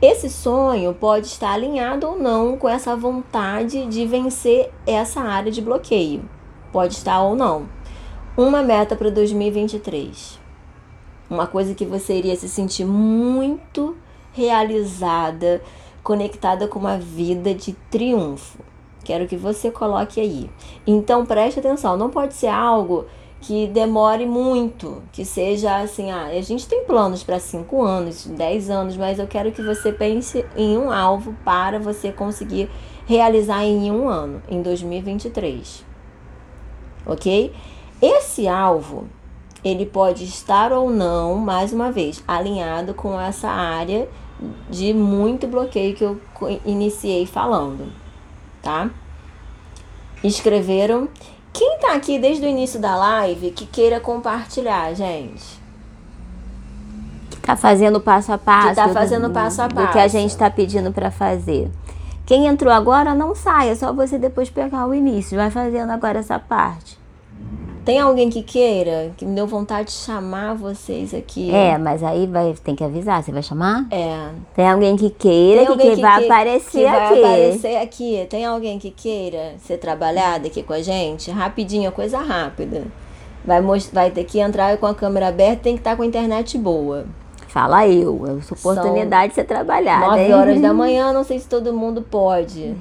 Esse 0.00 0.30
sonho 0.30 0.94
pode 0.94 1.26
estar 1.26 1.50
alinhado 1.50 2.06
ou 2.06 2.16
não 2.16 2.56
com 2.56 2.68
essa 2.68 2.94
vontade 2.94 3.84
de 3.86 4.06
vencer 4.06 4.70
essa 4.86 5.20
área 5.20 5.50
de 5.50 5.60
bloqueio. 5.60 6.22
Pode 6.70 6.94
estar 6.94 7.20
ou 7.20 7.34
não. 7.34 7.68
Uma 8.36 8.62
meta 8.62 8.94
para 8.94 9.10
2023. 9.10 10.38
Uma 11.28 11.48
coisa 11.48 11.74
que 11.74 11.84
você 11.84 12.14
iria 12.14 12.36
se 12.36 12.48
sentir 12.48 12.84
muito 12.84 13.96
realizada, 14.32 15.60
conectada 16.00 16.68
com 16.68 16.78
uma 16.78 16.96
vida 16.96 17.52
de 17.52 17.72
triunfo. 17.90 18.60
Quero 19.02 19.26
que 19.26 19.36
você 19.36 19.68
coloque 19.68 20.20
aí. 20.20 20.48
Então 20.86 21.26
preste 21.26 21.58
atenção, 21.58 21.96
não 21.96 22.08
pode 22.08 22.34
ser 22.34 22.46
algo 22.46 23.06
que 23.40 23.66
demore 23.68 24.26
muito, 24.26 25.02
que 25.12 25.24
seja 25.24 25.78
assim, 25.78 26.10
ah, 26.10 26.26
a 26.26 26.40
gente 26.40 26.66
tem 26.66 26.84
planos 26.84 27.22
para 27.22 27.38
5 27.38 27.82
anos, 27.82 28.26
10 28.26 28.70
anos, 28.70 28.96
mas 28.96 29.18
eu 29.18 29.26
quero 29.26 29.52
que 29.52 29.62
você 29.62 29.92
pense 29.92 30.44
em 30.56 30.76
um 30.76 30.90
alvo 30.90 31.34
para 31.44 31.78
você 31.78 32.10
conseguir 32.10 32.68
realizar 33.06 33.64
em 33.64 33.90
um 33.90 34.08
ano, 34.08 34.42
em 34.48 34.60
2023. 34.60 35.84
Ok? 37.06 37.52
Esse 38.02 38.46
alvo, 38.46 39.06
ele 39.64 39.86
pode 39.86 40.24
estar 40.24 40.72
ou 40.72 40.90
não, 40.90 41.36
mais 41.36 41.72
uma 41.72 41.90
vez, 41.92 42.22
alinhado 42.26 42.92
com 42.92 43.20
essa 43.20 43.48
área 43.48 44.08
de 44.68 44.92
muito 44.92 45.46
bloqueio 45.46 45.94
que 45.94 46.04
eu 46.04 46.20
iniciei 46.64 47.26
falando 47.26 47.90
tá? 48.62 48.90
Escreveram. 50.22 51.08
Quem 51.58 51.76
tá 51.78 51.94
aqui 51.94 52.20
desde 52.20 52.46
o 52.46 52.48
início 52.48 52.78
da 52.78 52.94
live 52.94 53.50
que 53.50 53.66
queira 53.66 53.98
compartilhar, 53.98 54.94
gente? 54.94 55.60
Que 57.28 57.40
tá 57.40 57.56
fazendo 57.56 58.00
passo 58.00 58.32
a 58.32 58.38
passo. 58.38 58.68
Que 58.68 58.74
tá 58.76 58.88
fazendo 58.90 59.28
passo 59.30 59.62
a 59.62 59.68
passo. 59.68 59.88
Do 59.88 59.92
que 59.92 59.98
a 59.98 60.06
gente 60.06 60.36
tá 60.36 60.48
pedindo 60.48 60.92
para 60.92 61.10
fazer. 61.10 61.68
Quem 62.24 62.46
entrou 62.46 62.72
agora, 62.72 63.12
não 63.12 63.34
saia, 63.34 63.74
só 63.74 63.92
você 63.92 64.18
depois 64.18 64.48
pegar 64.48 64.86
o 64.86 64.94
início. 64.94 65.36
Vai 65.36 65.50
fazendo 65.50 65.90
agora 65.90 66.20
essa 66.20 66.38
parte. 66.38 66.97
Tem 67.88 67.98
alguém 67.98 68.28
que 68.28 68.42
queira, 68.42 69.12
que 69.16 69.24
me 69.24 69.34
deu 69.34 69.46
vontade 69.46 69.88
de 69.88 69.94
chamar 69.94 70.52
vocês 70.52 71.14
aqui? 71.14 71.50
É, 71.50 71.78
mas 71.78 72.04
aí 72.04 72.26
vai, 72.26 72.52
tem 72.62 72.76
que 72.76 72.84
avisar, 72.84 73.22
você 73.22 73.32
vai 73.32 73.42
chamar? 73.42 73.86
É. 73.90 74.28
Tem 74.54 74.68
alguém 74.68 74.94
que 74.94 75.08
queira, 75.08 75.66
alguém 75.66 75.88
que, 75.88 75.96
que, 75.96 76.02
vai 76.02 76.18
que, 76.18 76.24
aparecer 76.26 76.80
que 76.80 76.86
aqui. 76.86 77.08
vai 77.08 77.18
aparecer 77.18 77.76
aqui. 77.78 78.26
Tem 78.28 78.44
alguém 78.44 78.78
que 78.78 78.90
queira 78.90 79.54
ser 79.56 79.78
trabalhada 79.78 80.48
aqui 80.48 80.62
com 80.62 80.74
a 80.74 80.82
gente? 80.82 81.30
Rapidinho, 81.30 81.90
coisa 81.90 82.18
rápida. 82.18 82.84
Vai, 83.42 83.62
vai 83.90 84.10
ter 84.10 84.24
que 84.24 84.38
entrar 84.38 84.76
com 84.76 84.84
a 84.84 84.94
câmera 84.94 85.28
aberta, 85.28 85.62
tem 85.62 85.72
que 85.72 85.80
estar 85.80 85.96
com 85.96 86.02
a 86.02 86.06
internet 86.06 86.58
boa. 86.58 87.06
Fala 87.46 87.88
eu, 87.88 88.26
é 88.26 88.30
a 88.32 88.34
oportunidade 88.34 89.22
São 89.22 89.28
de 89.28 89.34
você 89.34 89.44
trabalhar. 89.44 90.00
Nove 90.00 90.30
horas 90.30 90.60
da 90.60 90.74
manhã, 90.76 91.10
não 91.10 91.24
sei 91.24 91.38
se 91.38 91.48
todo 91.48 91.72
mundo 91.72 92.02
pode. 92.02 92.76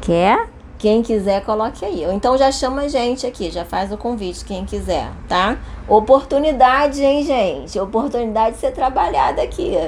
Quer? 0.00 0.53
Quem 0.84 1.02
quiser, 1.02 1.42
coloque 1.46 1.82
aí. 1.82 2.04
Ou 2.04 2.12
então 2.12 2.36
já 2.36 2.52
chama 2.52 2.82
a 2.82 2.88
gente 2.88 3.26
aqui, 3.26 3.50
já 3.50 3.64
faz 3.64 3.90
o 3.90 3.96
convite, 3.96 4.44
quem 4.44 4.66
quiser, 4.66 5.10
tá? 5.26 5.56
Oportunidade, 5.88 7.02
hein, 7.02 7.24
gente? 7.24 7.80
Oportunidade 7.80 8.56
de 8.56 8.60
ser 8.60 8.70
trabalhada 8.70 9.40
aqui. 9.40 9.78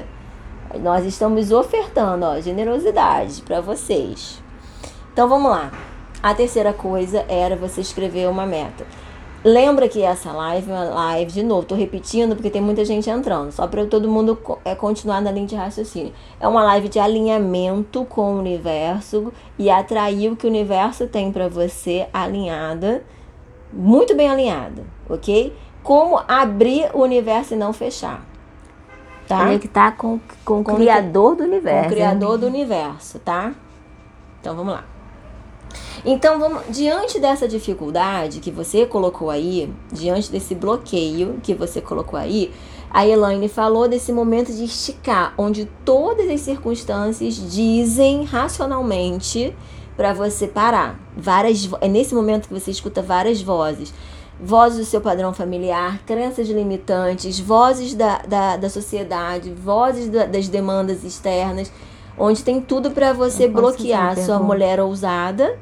Nós 0.81 1.05
estamos 1.05 1.53
ofertando, 1.53 2.25
ó, 2.25 2.41
generosidade 2.41 3.43
para 3.43 3.61
vocês. 3.61 4.43
Então 5.13 5.29
vamos 5.29 5.51
lá. 5.51 5.71
A 6.23 6.33
terceira 6.33 6.73
coisa 6.73 7.27
era 7.29 7.57
você 7.57 7.83
escrever 7.83 8.27
uma 8.31 8.47
meta. 8.47 8.87
Lembra 9.45 9.89
que 9.89 10.03
essa 10.03 10.33
live 10.33 10.71
é 10.71 10.75
uma 10.75 10.85
live, 10.85 11.31
de 11.31 11.43
novo, 11.43 11.67
tô 11.67 11.75
repetindo 11.75 12.35
porque 12.35 12.51
tem 12.51 12.61
muita 12.61 12.85
gente 12.85 13.09
entrando, 13.09 13.53
só 13.53 13.67
para 13.67 13.87
todo 13.87 14.09
mundo 14.09 14.37
é, 14.65 14.75
continuar 14.75 15.21
na 15.21 15.31
linha 15.31 15.47
de 15.47 15.55
raciocínio. 15.55 16.13
É 16.41 16.49
uma 16.49 16.65
live 16.65 16.89
de 16.89 16.99
alinhamento 16.99 18.05
com 18.07 18.35
o 18.35 18.39
universo 18.39 19.33
e 19.57 19.71
atrair 19.71 20.33
o 20.33 20.37
que 20.37 20.47
o 20.47 20.51
universo 20.51 21.07
tem 21.07 21.31
para 21.31 21.49
você 21.49 22.09
alinhada, 22.13 23.05
muito 23.73 24.17
bem 24.17 24.29
alinhada, 24.29 24.85
ok? 25.09 25.55
Como 25.83 26.21
abrir 26.27 26.91
o 26.93 27.03
universo 27.03 27.55
e 27.55 27.57
não 27.57 27.73
fechar. 27.73 28.25
Tá? 29.29 29.39
Conectar 29.45 29.93
com, 29.97 30.21
com 30.45 30.61
o 30.61 30.65
Criador 30.65 31.37
do 31.37 31.45
universo. 31.45 31.81
Com 31.83 31.87
o 31.87 31.93
Criador 31.93 32.39
do 32.39 32.47
universo, 32.47 33.19
tá? 33.21 33.53
Então 34.41 34.57
vamos 34.57 34.73
lá. 34.73 34.85
Então, 36.05 36.39
vamos, 36.39 36.63
diante 36.69 37.19
dessa 37.19 37.49
dificuldade 37.49 38.41
que 38.41 38.51
você 38.51 38.87
colocou 38.87 39.31
aí, 39.31 39.73
diante 39.93 40.31
desse 40.31 40.55
bloqueio 40.55 41.39
que 41.43 41.55
você 41.55 41.81
colocou 41.81 42.19
aí, 42.19 42.53
a 42.91 43.07
Elaine 43.07 43.49
falou 43.49 43.89
desse 43.89 44.13
momento 44.13 44.53
de 44.53 44.65
esticar, 44.65 45.35
onde 45.37 45.67
todas 45.85 46.31
as 46.31 46.41
circunstâncias 46.41 47.35
dizem 47.35 48.25
racionalmente 48.25 49.55
para 49.97 50.13
você 50.13 50.47
parar. 50.47 50.99
Várias, 51.17 51.69
é 51.81 51.89
nesse 51.89 52.15
momento 52.15 52.49
que 52.49 52.55
você 52.55 52.71
escuta 52.71 53.03
várias 53.03 53.41
vozes. 53.41 53.93
Vozes 54.39 54.79
do 54.79 54.85
seu 54.85 55.01
padrão 55.01 55.33
familiar, 55.33 55.99
crenças 56.05 56.47
limitantes, 56.49 57.41
vozes 57.41 57.95
da, 57.95 58.19
da, 58.19 58.57
da 58.59 58.69
sociedade, 58.69 59.51
vozes 59.51 60.11
da, 60.11 60.27
das 60.27 60.47
demandas 60.47 61.05
externas, 61.05 61.73
onde 62.19 62.45
tem 62.45 62.61
tudo 62.61 62.91
para 62.91 63.15
você 63.15 63.49
bloquear 63.49 64.19
sua 64.19 64.39
mulher 64.39 64.79
ousada 64.79 65.59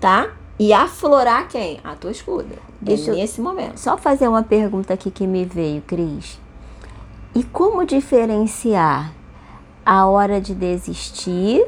tá? 0.00 0.30
E 0.58 0.72
aflorar 0.72 1.48
quem? 1.48 1.78
A 1.84 1.94
tua 1.94 2.10
escuda. 2.10 2.56
Deixa 2.80 3.12
nesse 3.12 3.40
momento. 3.40 3.78
Só 3.78 3.96
fazer 3.96 4.26
uma 4.26 4.42
pergunta 4.42 4.94
aqui 4.94 5.10
que 5.10 5.26
me 5.26 5.44
veio, 5.44 5.82
Cris. 5.82 6.40
E 7.34 7.44
como 7.44 7.84
diferenciar 7.84 9.12
a 9.84 10.06
hora 10.06 10.40
de 10.40 10.54
desistir 10.54 11.64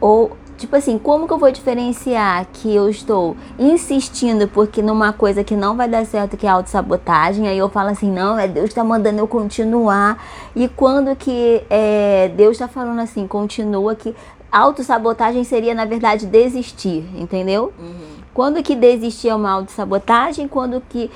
ou 0.00 0.36
tipo 0.60 0.76
assim, 0.76 0.98
como 0.98 1.26
que 1.26 1.32
eu 1.32 1.38
vou 1.38 1.50
diferenciar 1.50 2.46
que 2.52 2.74
eu 2.74 2.90
estou 2.90 3.34
insistindo 3.58 4.46
porque 4.46 4.82
numa 4.82 5.10
coisa 5.10 5.42
que 5.42 5.56
não 5.56 5.74
vai 5.74 5.88
dar 5.88 6.04
certo, 6.04 6.36
que 6.36 6.46
é 6.46 6.50
autossabotagem, 6.50 7.48
aí 7.48 7.56
eu 7.56 7.70
falo 7.70 7.88
assim, 7.88 8.12
não, 8.12 8.38
é 8.38 8.46
Deus 8.46 8.66
está 8.66 8.84
mandando 8.84 9.20
eu 9.20 9.26
continuar, 9.26 10.22
e 10.54 10.68
quando 10.68 11.16
que 11.16 11.62
é, 11.70 12.30
Deus 12.36 12.52
está 12.52 12.68
falando 12.68 13.00
assim, 13.00 13.26
continua 13.26 13.94
que 13.94 14.14
autossabotagem 14.50 15.44
seria, 15.44 15.74
na 15.74 15.84
verdade, 15.84 16.26
desistir, 16.26 17.04
entendeu? 17.14 17.72
Uhum. 17.78 18.20
Quando 18.34 18.62
que 18.62 18.74
desistir 18.74 19.28
é 19.28 19.34
uma 19.34 19.50
autossabotagem, 19.50 20.48
quando 20.48 20.80
que, 20.88 21.10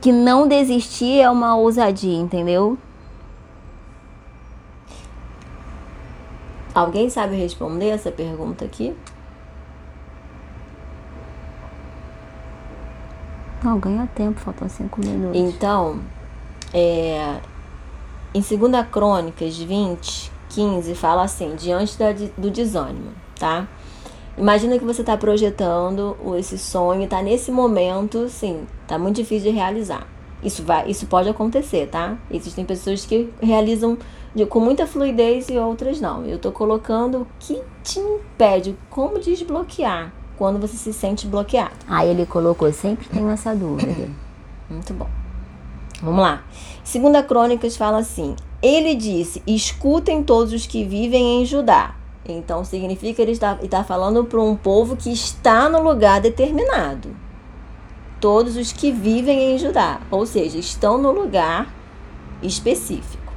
que 0.00 0.12
não 0.12 0.46
desistir 0.46 1.20
é 1.20 1.30
uma 1.30 1.56
ousadia, 1.56 2.18
entendeu? 2.18 2.76
Alguém 6.74 7.10
sabe 7.10 7.34
responder 7.36 7.88
essa 7.88 8.10
pergunta 8.10 8.64
aqui? 8.64 8.94
Não, 13.62 13.78
ganha 13.78 14.08
tempo, 14.14 14.38
faltam 14.38 14.68
cinco 14.68 15.00
minutos. 15.00 15.36
Então, 15.40 16.00
é, 16.72 17.40
em 18.32 18.40
2 18.40 18.88
Crônicas 18.90 19.58
20, 19.58 20.30
15 20.58 20.92
fala 20.96 21.22
assim: 21.22 21.54
diante 21.54 21.96
da, 21.96 22.12
do 22.36 22.50
desânimo, 22.50 23.12
tá? 23.38 23.68
Imagina 24.36 24.76
que 24.76 24.84
você 24.84 25.02
está 25.02 25.16
projetando 25.16 26.16
esse 26.36 26.58
sonho, 26.58 27.04
está 27.04 27.22
nesse 27.22 27.52
momento, 27.52 28.28
sim, 28.28 28.66
tá 28.86 28.98
muito 28.98 29.16
difícil 29.16 29.52
de 29.52 29.56
realizar. 29.56 30.06
Isso 30.42 30.64
vai, 30.64 30.88
isso 30.88 31.06
pode 31.06 31.28
acontecer, 31.28 31.88
tá? 31.88 32.16
Existem 32.28 32.64
pessoas 32.64 33.04
que 33.04 33.32
realizam 33.40 33.98
de, 34.34 34.46
com 34.46 34.58
muita 34.58 34.86
fluidez 34.86 35.48
e 35.48 35.58
outras 35.58 36.00
não. 36.00 36.24
Eu 36.24 36.36
estou 36.36 36.50
colocando 36.50 37.22
o 37.22 37.26
que 37.38 37.60
te 37.84 38.00
impede, 38.00 38.76
como 38.90 39.18
desbloquear 39.18 40.12
quando 40.36 40.60
você 40.60 40.76
se 40.76 40.92
sente 40.92 41.26
bloqueado. 41.26 41.74
Ah, 41.88 42.04
ele 42.04 42.26
colocou, 42.26 42.72
sempre 42.72 43.08
tenho 43.08 43.28
essa 43.30 43.54
dúvida. 43.54 44.08
Muito 44.68 44.92
bom. 44.92 45.08
Vamos 46.02 46.20
lá. 46.20 46.44
Segunda 46.84 47.22
Crônicas 47.22 47.76
fala 47.76 47.98
assim: 47.98 48.36
ele 48.62 48.94
disse: 48.94 49.42
escutem 49.46 50.22
todos 50.22 50.52
os 50.52 50.66
que 50.66 50.84
vivem 50.84 51.42
em 51.42 51.44
Judá. 51.46 51.94
Então 52.28 52.64
significa 52.64 53.14
que 53.14 53.22
ele 53.22 53.32
está, 53.32 53.58
está 53.62 53.82
falando 53.82 54.24
para 54.24 54.40
um 54.40 54.54
povo 54.54 54.96
que 54.96 55.10
está 55.10 55.68
no 55.68 55.82
lugar 55.82 56.20
determinado. 56.20 57.16
Todos 58.20 58.56
os 58.56 58.72
que 58.72 58.90
vivem 58.90 59.54
em 59.54 59.58
Judá, 59.58 60.00
ou 60.10 60.26
seja, 60.26 60.58
estão 60.58 60.98
no 60.98 61.12
lugar 61.12 61.72
específico. 62.42 63.32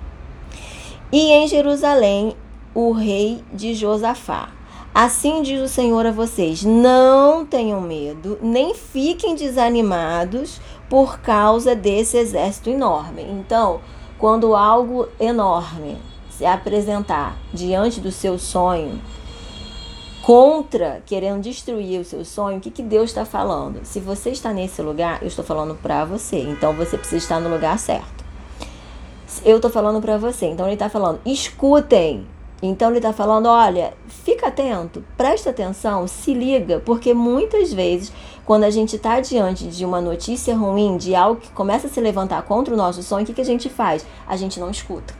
E 1.12 1.32
em 1.32 1.48
Jerusalém, 1.48 2.36
o 2.74 2.92
rei 2.92 3.44
de 3.54 3.74
Josafá. 3.74 4.50
Assim 4.94 5.42
diz 5.42 5.62
o 5.62 5.68
Senhor 5.68 6.06
a 6.06 6.12
vocês: 6.12 6.64
não 6.64 7.46
tenham 7.46 7.80
medo, 7.80 8.38
nem 8.42 8.74
fiquem 8.74 9.36
desanimados 9.36 10.60
por 10.90 11.20
causa 11.20 11.74
desse 11.74 12.18
exército 12.18 12.70
enorme. 12.70 13.24
Então, 13.24 13.80
quando 14.22 14.56
algo 14.56 15.10
enorme 15.20 15.98
se 16.30 16.46
apresentar 16.46 17.36
diante 17.52 18.00
do 18.00 18.12
seu 18.12 18.38
sonho, 18.38 19.02
contra, 20.22 21.02
querendo 21.08 21.42
destruir 21.42 22.00
o 22.00 22.06
seu 22.06 22.24
sonho, 22.24 22.60
o 22.60 22.62
que, 22.62 22.70
que 22.70 22.84
Deus 22.84 23.10
está 23.10 23.26
falando? 23.26 23.84
Se 23.84 24.00
você 24.00 24.30
está 24.30 24.54
nesse 24.54 24.80
lugar, 24.80 25.24
eu 25.24 25.28
estou 25.28 25.44
falando 25.44 25.74
para 25.74 26.06
você, 26.06 26.38
então 26.38 26.72
você 26.72 27.00
precisa 27.00 27.18
estar 27.18 27.40
no 27.40 27.50
lugar 27.50 27.80
certo. 27.80 28.24
Eu 29.44 29.56
estou 29.56 29.72
falando 29.72 30.00
para 30.00 30.20
você, 30.20 30.46
então 30.46 30.68
ele 30.68 30.76
está 30.76 30.88
falando, 30.88 31.20
escutem. 31.26 32.28
Então 32.62 32.90
ele 32.90 33.00
está 33.00 33.12
falando, 33.12 33.48
olha, 33.48 33.96
fica 34.08 34.50
atento, 34.50 35.04
presta 35.18 35.50
atenção, 35.50 36.08
se 36.08 36.32
liga, 36.32 36.80
porque 36.86 37.12
muitas 37.12 37.74
vezes 37.74 38.14
quando 38.46 38.64
a 38.64 38.70
gente 38.70 38.96
está 38.96 39.20
diante 39.20 39.68
de 39.68 39.86
uma 39.86 40.02
notícia 40.02 40.56
ruim, 40.56 40.98
de 40.98 41.16
algo 41.16 41.39
que 41.39 41.52
começa 41.52 41.88
a 41.88 41.89
se 41.89 42.02
levantar 42.02 42.42
contra 42.44 42.74
o 42.74 42.78
nosso 42.78 43.04
sonho, 43.04 43.24
o 43.24 43.26
que, 43.26 43.34
que 43.34 43.42
a 43.42 43.46
gente 43.46 43.70
faz? 43.70 44.06
A 44.28 44.36
gente 44.36 44.60
não 44.60 44.70
escuta. 44.70 45.14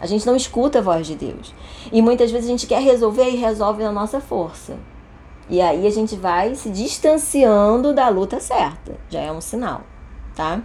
A 0.00 0.06
gente 0.06 0.26
não 0.26 0.34
escuta 0.34 0.80
a 0.80 0.82
voz 0.82 1.06
de 1.06 1.14
Deus. 1.14 1.54
E 1.92 2.02
muitas 2.02 2.30
vezes 2.30 2.48
a 2.48 2.50
gente 2.50 2.66
quer 2.66 2.82
resolver 2.82 3.28
e 3.28 3.36
resolve 3.36 3.82
na 3.84 3.92
nossa 3.92 4.20
força. 4.20 4.76
E 5.48 5.60
aí 5.60 5.86
a 5.86 5.90
gente 5.90 6.16
vai 6.16 6.54
se 6.54 6.70
distanciando 6.70 7.92
da 7.92 8.08
luta 8.08 8.40
certa. 8.40 8.96
Já 9.08 9.20
é 9.20 9.30
um 9.30 9.40
sinal, 9.40 9.82
tá? 10.34 10.60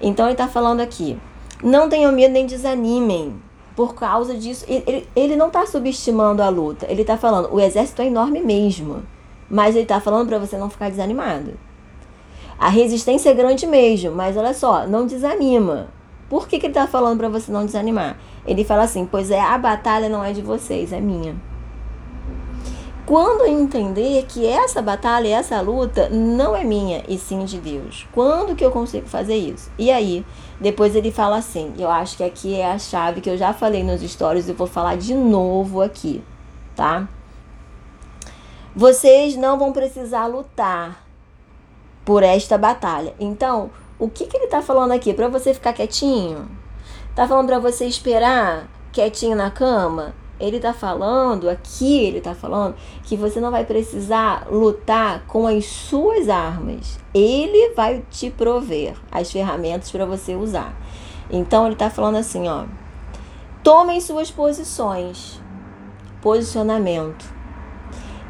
Então 0.00 0.26
ele 0.26 0.34
está 0.34 0.48
falando 0.48 0.80
aqui: 0.80 1.18
não 1.62 1.88
tenham 1.88 2.12
medo 2.12 2.32
nem 2.32 2.46
desanimem 2.46 3.40
por 3.74 3.94
causa 3.94 4.34
disso. 4.34 4.64
Ele, 4.68 5.08
ele 5.14 5.36
não 5.36 5.46
está 5.46 5.66
subestimando 5.66 6.42
a 6.42 6.48
luta. 6.48 6.86
Ele 6.88 7.02
está 7.02 7.16
falando: 7.16 7.52
o 7.52 7.60
exército 7.60 8.02
é 8.02 8.06
enorme 8.06 8.40
mesmo. 8.40 9.02
Mas 9.52 9.74
ele 9.74 9.82
está 9.82 10.00
falando 10.00 10.28
para 10.28 10.38
você 10.38 10.56
não 10.56 10.70
ficar 10.70 10.88
desanimado. 10.88 11.52
A 12.58 12.70
resistência 12.70 13.28
é 13.28 13.34
grande 13.34 13.66
mesmo, 13.66 14.10
mas 14.12 14.34
olha 14.34 14.54
só, 14.54 14.86
não 14.86 15.06
desanima. 15.06 15.88
Por 16.30 16.48
que, 16.48 16.58
que 16.58 16.64
ele 16.64 16.70
está 16.70 16.86
falando 16.86 17.18
para 17.18 17.28
você 17.28 17.52
não 17.52 17.66
desanimar? 17.66 18.16
Ele 18.46 18.64
fala 18.64 18.84
assim: 18.84 19.04
pois 19.04 19.30
é, 19.30 19.38
a 19.38 19.58
batalha 19.58 20.08
não 20.08 20.24
é 20.24 20.32
de 20.32 20.40
vocês, 20.40 20.90
é 20.90 21.00
minha. 21.00 21.36
Quando 23.04 23.42
eu 23.42 23.48
entender 23.48 24.24
que 24.26 24.46
essa 24.46 24.80
batalha, 24.80 25.36
essa 25.36 25.60
luta 25.60 26.08
não 26.08 26.56
é 26.56 26.64
minha 26.64 27.02
e 27.06 27.18
sim 27.18 27.44
de 27.44 27.58
Deus, 27.58 28.06
quando 28.12 28.56
que 28.56 28.64
eu 28.64 28.70
consigo 28.70 29.06
fazer 29.06 29.36
isso? 29.36 29.70
E 29.76 29.90
aí, 29.90 30.24
depois 30.58 30.96
ele 30.96 31.10
fala 31.10 31.36
assim: 31.36 31.74
eu 31.78 31.90
acho 31.90 32.16
que 32.16 32.24
aqui 32.24 32.54
é 32.54 32.72
a 32.72 32.78
chave 32.78 33.20
que 33.20 33.28
eu 33.28 33.36
já 33.36 33.52
falei 33.52 33.84
nos 33.84 34.00
stories 34.00 34.48
e 34.48 34.54
vou 34.54 34.66
falar 34.66 34.96
de 34.96 35.12
novo 35.12 35.82
aqui, 35.82 36.24
tá? 36.74 37.06
Vocês 38.74 39.36
não 39.36 39.58
vão 39.58 39.70
precisar 39.70 40.26
lutar 40.26 41.04
por 42.06 42.22
esta 42.22 42.56
batalha. 42.56 43.14
Então, 43.20 43.70
o 43.98 44.08
que, 44.08 44.24
que 44.24 44.34
ele 44.34 44.46
está 44.46 44.62
falando 44.62 44.92
aqui? 44.92 45.12
Para 45.12 45.28
você 45.28 45.52
ficar 45.52 45.74
quietinho? 45.74 46.48
Tá 47.14 47.28
falando 47.28 47.48
para 47.48 47.58
você 47.58 47.84
esperar 47.84 48.66
quietinho 48.90 49.36
na 49.36 49.50
cama? 49.50 50.14
Ele 50.40 50.56
está 50.56 50.72
falando, 50.72 51.50
aqui 51.50 52.02
ele 52.02 52.16
está 52.16 52.34
falando, 52.34 52.74
que 53.04 53.14
você 53.14 53.42
não 53.42 53.50
vai 53.50 53.66
precisar 53.66 54.46
lutar 54.50 55.26
com 55.26 55.46
as 55.46 55.66
suas 55.66 56.30
armas. 56.30 56.98
Ele 57.12 57.74
vai 57.74 58.02
te 58.10 58.30
prover 58.30 58.94
as 59.10 59.30
ferramentas 59.30 59.90
para 59.90 60.06
você 60.06 60.34
usar. 60.34 60.74
Então 61.30 61.66
ele 61.66 61.74
está 61.74 61.90
falando 61.90 62.16
assim, 62.16 62.48
ó. 62.48 62.64
Tomem 63.62 64.00
suas 64.00 64.30
posições. 64.30 65.38
Posicionamento 66.22 67.31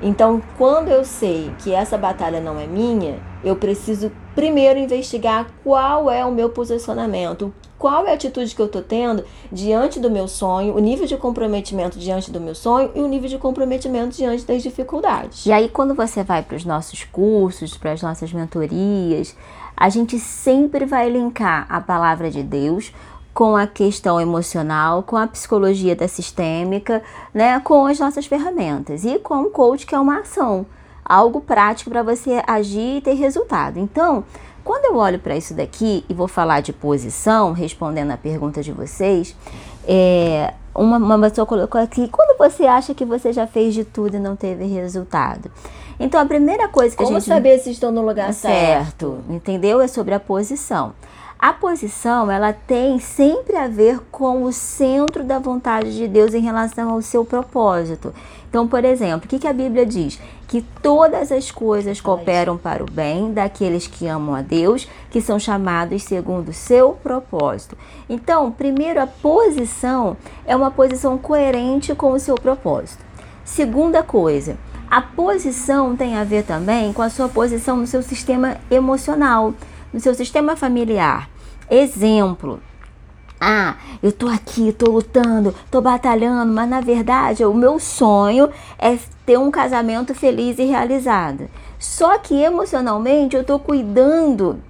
Então, 0.02 0.42
quando 0.58 0.88
eu 0.88 1.04
sei 1.04 1.52
que 1.60 1.72
essa 1.72 1.96
batalha 1.96 2.40
não 2.40 2.58
é 2.58 2.66
minha, 2.66 3.20
eu 3.44 3.54
preciso 3.54 4.10
primeiro 4.34 4.78
investigar 4.78 5.46
qual 5.62 6.10
é 6.10 6.24
o 6.24 6.32
meu 6.32 6.50
posicionamento, 6.50 7.52
qual 7.78 8.06
é 8.06 8.10
a 8.10 8.14
atitude 8.14 8.54
que 8.54 8.62
eu 8.62 8.66
estou 8.66 8.82
tendo 8.82 9.24
diante 9.50 10.00
do 10.00 10.10
meu 10.10 10.26
sonho, 10.26 10.74
o 10.74 10.78
nível 10.78 11.06
de 11.06 11.16
comprometimento 11.16 11.98
diante 11.98 12.30
do 12.30 12.40
meu 12.40 12.54
sonho 12.54 12.90
e 12.94 13.00
o 13.00 13.06
nível 13.06 13.28
de 13.28 13.38
comprometimento 13.38 14.16
diante 14.16 14.44
das 14.44 14.62
dificuldades. 14.62 15.46
E 15.46 15.52
aí, 15.52 15.68
quando 15.68 15.94
você 15.94 16.22
vai 16.22 16.42
para 16.42 16.56
os 16.56 16.64
nossos 16.64 17.04
cursos, 17.04 17.76
para 17.76 17.92
as 17.92 18.02
nossas 18.02 18.32
mentorias, 18.32 19.36
a 19.76 19.88
gente 19.88 20.18
sempre 20.18 20.84
vai 20.84 21.10
linkar 21.10 21.66
a 21.68 21.80
palavra 21.80 22.30
de 22.30 22.42
Deus 22.42 22.92
com 23.34 23.56
a 23.56 23.66
questão 23.66 24.20
emocional, 24.20 25.02
com 25.02 25.16
a 25.16 25.26
psicologia 25.26 25.96
da 25.96 26.06
sistêmica, 26.06 27.02
né, 27.32 27.58
com 27.60 27.86
as 27.86 27.98
nossas 27.98 28.26
ferramentas 28.26 29.04
e 29.04 29.18
com 29.18 29.42
o 29.42 29.50
coach 29.50 29.86
que 29.86 29.94
é 29.94 29.98
uma 29.98 30.20
ação, 30.20 30.66
algo 31.04 31.40
prático 31.40 31.90
para 31.90 32.02
você 32.02 32.42
agir 32.46 32.98
e 32.98 33.00
ter 33.00 33.14
resultado. 33.14 33.78
Então, 33.78 34.24
quando 34.64 34.84
eu 34.84 34.96
olho 34.96 35.18
para 35.18 35.36
isso 35.36 35.54
daqui 35.54 36.04
e 36.08 36.14
vou 36.14 36.28
falar 36.28 36.60
de 36.60 36.72
posição, 36.72 37.52
respondendo 37.52 38.12
a 38.12 38.16
pergunta 38.16 38.62
de 38.62 38.70
vocês, 38.70 39.34
é, 39.86 40.54
uma, 40.74 40.98
uma 40.98 41.18
pessoa 41.18 41.46
colocou 41.46 41.80
aqui: 41.80 42.08
quando 42.08 42.38
você 42.38 42.64
acha 42.64 42.94
que 42.94 43.04
você 43.04 43.32
já 43.32 43.46
fez 43.46 43.74
de 43.74 43.84
tudo 43.84 44.16
e 44.16 44.20
não 44.20 44.36
teve 44.36 44.64
resultado? 44.66 45.50
Então, 45.98 46.20
a 46.20 46.26
primeira 46.26 46.68
coisa 46.68 46.96
que 46.96 47.02
Como 47.02 47.16
a 47.16 47.20
gente. 47.20 47.28
Como 47.28 47.36
saber 47.36 47.58
se 47.58 47.70
estou 47.70 47.90
no 47.90 48.02
lugar 48.02 48.32
certo? 48.32 48.56
certo? 48.56 49.18
Entendeu? 49.28 49.80
É 49.80 49.88
sobre 49.88 50.14
a 50.14 50.20
posição. 50.20 50.92
A 51.42 51.52
posição, 51.52 52.30
ela 52.30 52.52
tem 52.52 53.00
sempre 53.00 53.56
a 53.56 53.66
ver 53.66 53.98
com 54.12 54.44
o 54.44 54.52
centro 54.52 55.24
da 55.24 55.40
vontade 55.40 55.92
de 55.96 56.06
Deus 56.06 56.34
em 56.34 56.40
relação 56.40 56.88
ao 56.88 57.02
seu 57.02 57.24
propósito. 57.24 58.14
Então, 58.48 58.68
por 58.68 58.84
exemplo, 58.84 59.26
o 59.26 59.28
que, 59.28 59.40
que 59.40 59.48
a 59.48 59.52
Bíblia 59.52 59.84
diz? 59.84 60.20
Que 60.46 60.62
todas 60.80 61.32
as 61.32 61.50
coisas 61.50 62.00
cooperam 62.00 62.56
para 62.56 62.84
o 62.84 62.88
bem 62.88 63.32
daqueles 63.32 63.88
que 63.88 64.06
amam 64.06 64.36
a 64.36 64.40
Deus, 64.40 64.88
que 65.10 65.20
são 65.20 65.36
chamados 65.36 66.04
segundo 66.04 66.50
o 66.50 66.52
seu 66.52 66.92
propósito. 66.92 67.76
Então, 68.08 68.52
primeiro, 68.52 69.02
a 69.02 69.06
posição 69.08 70.16
é 70.46 70.54
uma 70.54 70.70
posição 70.70 71.18
coerente 71.18 71.92
com 71.92 72.12
o 72.12 72.20
seu 72.20 72.36
propósito. 72.36 73.04
Segunda 73.44 74.04
coisa, 74.04 74.56
a 74.88 75.02
posição 75.02 75.96
tem 75.96 76.14
a 76.14 76.22
ver 76.22 76.44
também 76.44 76.92
com 76.92 77.02
a 77.02 77.10
sua 77.10 77.28
posição 77.28 77.78
no 77.78 77.86
seu 77.88 78.00
sistema 78.00 78.58
emocional, 78.70 79.52
no 79.92 79.98
seu 79.98 80.14
sistema 80.14 80.54
familiar. 80.54 81.31
Exemplo. 81.72 82.60
Ah, 83.40 83.76
eu 84.02 84.12
tô 84.12 84.28
aqui, 84.28 84.72
tô 84.72 84.90
lutando, 84.90 85.54
tô 85.70 85.80
batalhando, 85.80 86.52
mas 86.52 86.68
na 86.68 86.82
verdade 86.82 87.46
o 87.46 87.54
meu 87.54 87.80
sonho 87.80 88.50
é 88.78 88.98
ter 89.24 89.38
um 89.38 89.50
casamento 89.50 90.14
feliz 90.14 90.58
e 90.58 90.64
realizado. 90.64 91.48
Só 91.78 92.18
que 92.18 92.34
emocionalmente 92.34 93.34
eu 93.34 93.42
tô 93.42 93.58
cuidando 93.58 94.60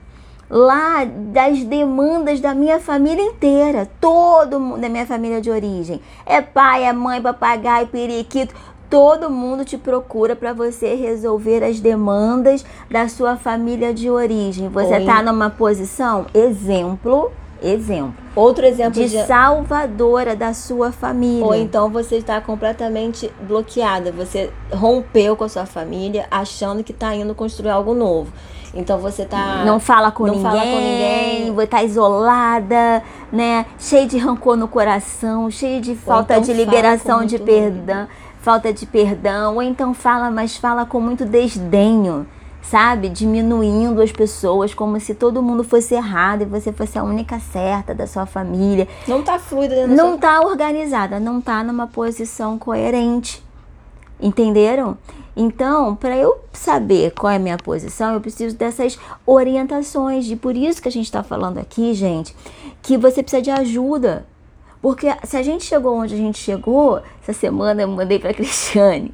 lá 0.48 1.04
das 1.04 1.64
demandas 1.64 2.38
da 2.38 2.54
minha 2.54 2.78
família 2.78 3.24
inteira, 3.24 3.90
todo 4.00 4.60
mundo 4.60 4.80
da 4.80 4.88
minha 4.88 5.06
família 5.06 5.40
de 5.40 5.50
origem. 5.50 6.00
É 6.24 6.40
pai, 6.40 6.84
é 6.84 6.92
mãe, 6.92 7.20
papagaio, 7.20 7.88
periquito, 7.88 8.54
todo 8.92 9.30
mundo 9.30 9.64
te 9.64 9.78
procura 9.78 10.36
para 10.36 10.52
você 10.52 10.94
resolver 10.94 11.64
as 11.64 11.80
demandas 11.80 12.62
da 12.90 13.08
sua 13.08 13.38
família 13.38 13.94
de 13.94 14.10
origem. 14.10 14.68
Você 14.68 14.98
está 14.98 15.22
numa 15.22 15.48
posição, 15.48 16.26
exemplo, 16.34 17.32
exemplo. 17.62 18.12
Outro 18.36 18.66
exemplo 18.66 18.92
de, 18.92 19.08
de, 19.08 19.24
salvadora 19.24 20.36
da 20.36 20.52
sua 20.52 20.92
família. 20.92 21.42
Ou 21.42 21.54
então 21.54 21.88
você 21.88 22.16
está 22.16 22.38
completamente 22.42 23.32
bloqueada. 23.48 24.12
Você 24.12 24.50
rompeu 24.70 25.36
com 25.36 25.44
a 25.44 25.48
sua 25.48 25.64
família, 25.64 26.26
achando 26.30 26.84
que 26.84 26.92
está 26.92 27.14
indo 27.14 27.34
construir 27.34 27.70
algo 27.70 27.94
novo. 27.94 28.30
Então 28.74 28.98
você 28.98 29.24
tá. 29.24 29.64
Não 29.64 29.80
fala 29.80 30.10
com, 30.10 30.26
não 30.26 30.34
ninguém, 30.34 30.50
fala 30.50 30.60
com 30.60 30.80
ninguém. 30.80 31.54
Você 31.54 31.66
tá 31.66 31.82
isolada, 31.82 33.02
né? 33.32 33.64
Cheio 33.78 34.06
de 34.06 34.18
rancor 34.18 34.54
no 34.54 34.68
coração, 34.68 35.50
cheio 35.50 35.80
de 35.80 35.94
falta 35.94 36.34
então 36.34 36.44
de 36.44 36.52
liberação 36.52 37.24
de 37.24 37.38
perdão 37.38 38.06
falta 38.42 38.72
de 38.72 38.84
perdão, 38.84 39.54
ou 39.54 39.62
então 39.62 39.94
fala, 39.94 40.30
mas 40.30 40.56
fala 40.56 40.84
com 40.84 41.00
muito 41.00 41.24
desdenho, 41.24 42.26
sabe? 42.60 43.08
Diminuindo 43.08 44.02
as 44.02 44.10
pessoas 44.10 44.74
como 44.74 44.98
se 45.00 45.14
todo 45.14 45.42
mundo 45.42 45.62
fosse 45.62 45.94
errado 45.94 46.42
e 46.42 46.44
você 46.44 46.72
fosse 46.72 46.98
a 46.98 47.04
única 47.04 47.38
certa 47.38 47.94
da 47.94 48.06
sua 48.06 48.26
família. 48.26 48.88
Não 49.06 49.22
tá 49.22 49.38
fluida, 49.38 49.86
Não 49.86 50.10
sua... 50.10 50.18
tá 50.18 50.40
organizada, 50.40 51.20
não 51.20 51.40
tá 51.40 51.62
numa 51.62 51.86
posição 51.86 52.58
coerente. 52.58 53.42
Entenderam? 54.20 54.98
Então, 55.36 55.94
para 55.96 56.16
eu 56.16 56.38
saber 56.52 57.12
qual 57.12 57.32
é 57.32 57.36
a 57.36 57.38
minha 57.38 57.56
posição, 57.56 58.14
eu 58.14 58.20
preciso 58.20 58.56
dessas 58.56 58.98
orientações. 59.24 60.28
E 60.28 60.36
por 60.36 60.56
isso 60.56 60.82
que 60.82 60.88
a 60.88 60.92
gente 60.92 61.06
está 61.06 61.22
falando 61.22 61.58
aqui, 61.58 61.94
gente, 61.94 62.36
que 62.82 62.98
você 62.98 63.22
precisa 63.22 63.40
de 63.40 63.50
ajuda. 63.50 64.26
Porque 64.82 65.06
se 65.24 65.36
a 65.36 65.42
gente 65.42 65.64
chegou 65.64 65.96
onde 65.96 66.14
a 66.14 66.18
gente 66.18 66.38
chegou, 66.38 67.00
essa 67.22 67.32
semana 67.32 67.82
eu 67.82 67.88
mandei 67.88 68.18
para 68.18 68.34
Cristiane 68.34 69.12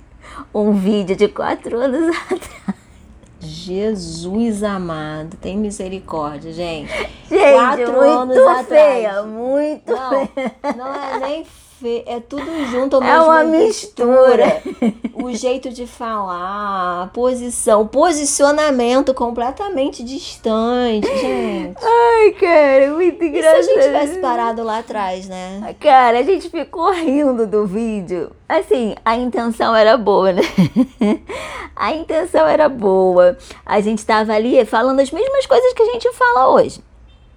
um 0.55 0.73
vídeo 0.73 1.15
de 1.15 1.29
quatro 1.29 1.79
anos 1.79 2.17
atrás. 2.25 2.89
Jesus 3.41 4.65
amado, 4.65 5.37
tem 5.37 5.57
misericórdia, 5.57 6.53
gente. 6.53 6.93
Gente, 7.29 7.53
quatro 7.53 7.93
muito 7.93 8.09
anos 8.09 8.67
feia, 8.67 9.11
atrás. 9.11 9.27
muito 9.27 9.93
não, 9.93 10.11
feia. 10.11 10.55
Não 10.77 10.95
é 10.95 11.21
nem 11.21 11.47
é 12.07 12.21
tudo 12.21 12.45
junto 12.71 12.97
ao 12.97 13.03
É 13.03 13.21
uma 13.21 13.45
mistura. 13.45 14.63
o 15.15 15.33
jeito 15.33 15.71
de 15.71 15.87
falar, 15.87 17.05
a 17.05 17.07
posição, 17.09 17.87
posicionamento 17.87 19.15
completamente 19.15 20.03
distante, 20.03 21.07
gente. 21.07 21.77
Ai, 21.83 22.33
cara, 22.33 22.93
muito 22.95 23.23
engraçado. 23.23 23.61
E 23.61 23.65
se 23.65 23.71
a 23.71 23.75
gente 23.75 23.85
tivesse 23.85 24.19
parado 24.19 24.63
lá 24.63 24.79
atrás, 24.79 25.29
né? 25.29 25.75
Cara, 25.81 26.19
a 26.19 26.23
gente 26.23 26.51
ficou 26.51 26.93
rindo 26.93 27.47
do 27.47 27.67
vídeo. 27.67 28.31
Assim, 28.49 28.95
a 29.05 29.17
intenção 29.17 29.77
era 29.77 29.97
boa, 29.97 30.33
né? 30.33 30.43
a 31.77 31.93
intenção 31.93 32.47
era 32.47 32.69
boa. 32.69 33.37
A 33.65 33.81
gente 33.81 34.05
tava 34.05 34.33
ali 34.33 34.65
falando 34.65 35.01
as 35.01 35.11
mesmas 35.11 35.47
coisas 35.47 35.73
que 35.75 35.83
a 35.83 35.93
gente 35.93 36.13
fala 36.13 36.49
hoje. 36.49 36.81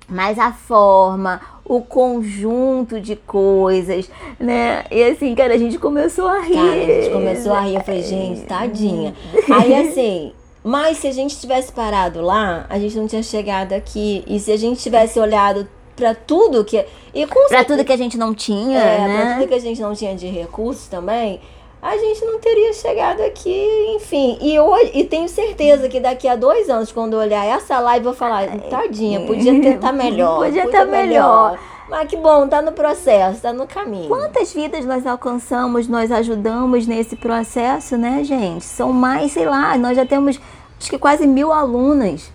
Mas 0.07 0.37
a 0.37 0.51
forma, 0.51 1.39
o 1.71 1.81
conjunto 1.81 2.99
de 2.99 3.15
coisas, 3.15 4.09
né? 4.37 4.83
E 4.91 5.01
assim, 5.05 5.33
cara, 5.33 5.53
a 5.53 5.57
gente 5.57 5.79
começou 5.79 6.27
a 6.27 6.41
rir. 6.41 6.55
Cara, 6.55 6.73
a 6.73 6.85
gente 6.85 7.09
começou 7.13 7.53
a 7.53 7.61
rir. 7.61 7.75
Eu 7.75 7.81
falei, 7.81 8.03
gente, 8.03 8.41
tadinha. 8.41 9.15
Aí 9.49 9.73
assim. 9.73 10.33
Mas 10.61 10.97
se 10.97 11.07
a 11.07 11.13
gente 11.13 11.39
tivesse 11.39 11.71
parado 11.71 12.19
lá, 12.19 12.65
a 12.69 12.77
gente 12.77 12.97
não 12.97 13.07
tinha 13.07 13.23
chegado 13.23 13.71
aqui. 13.71 14.21
E 14.27 14.37
se 14.37 14.51
a 14.51 14.57
gente 14.57 14.81
tivesse 14.81 15.17
olhado 15.17 15.65
para 15.95 16.13
tudo 16.13 16.65
que. 16.65 16.85
E 17.13 17.25
com 17.25 17.47
pra 17.47 17.63
tudo 17.63 17.85
que 17.85 17.93
a 17.93 17.97
gente 17.97 18.17
não 18.17 18.35
tinha. 18.35 18.77
É, 18.77 19.07
né? 19.07 19.15
pra 19.15 19.33
tudo 19.35 19.47
que 19.47 19.53
a 19.53 19.59
gente 19.59 19.81
não 19.81 19.93
tinha 19.93 20.13
de 20.13 20.27
recursos 20.27 20.89
também 20.89 21.39
a 21.81 21.97
gente 21.97 22.23
não 22.25 22.39
teria 22.39 22.71
chegado 22.73 23.21
aqui, 23.21 23.95
enfim. 23.95 24.37
E, 24.39 24.53
eu, 24.53 24.71
e 24.93 25.03
tenho 25.03 25.27
certeza 25.27 25.89
que 25.89 25.99
daqui 25.99 26.27
a 26.27 26.35
dois 26.35 26.69
anos, 26.69 26.91
quando 26.91 27.13
eu 27.13 27.19
olhar 27.19 27.43
essa 27.43 27.79
live, 27.79 28.05
eu 28.05 28.11
vou 28.11 28.17
falar, 28.17 28.47
tadinha, 28.69 29.21
podia 29.21 29.51
estar 29.51 29.79
tá 29.89 29.91
melhor. 29.91 30.45
podia 30.45 30.65
estar 30.65 30.85
tá 30.85 30.85
melhor. 30.85 31.57
Mas 31.89 32.07
que 32.07 32.15
bom, 32.15 32.47
tá 32.47 32.61
no 32.61 32.71
processo, 32.71 33.41
tá 33.41 33.51
no 33.51 33.67
caminho. 33.67 34.07
Quantas 34.07 34.53
vidas 34.53 34.85
nós 34.85 35.05
alcançamos, 35.05 35.87
nós 35.87 36.11
ajudamos 36.11 36.87
nesse 36.87 37.15
processo, 37.15 37.97
né, 37.97 38.23
gente? 38.23 38.63
São 38.63 38.93
mais, 38.93 39.31
sei 39.31 39.45
lá, 39.45 39.77
nós 39.77 39.97
já 39.97 40.05
temos 40.05 40.39
acho 40.79 40.89
que 40.89 40.97
quase 40.97 41.27
mil 41.27 41.51
alunas. 41.51 42.31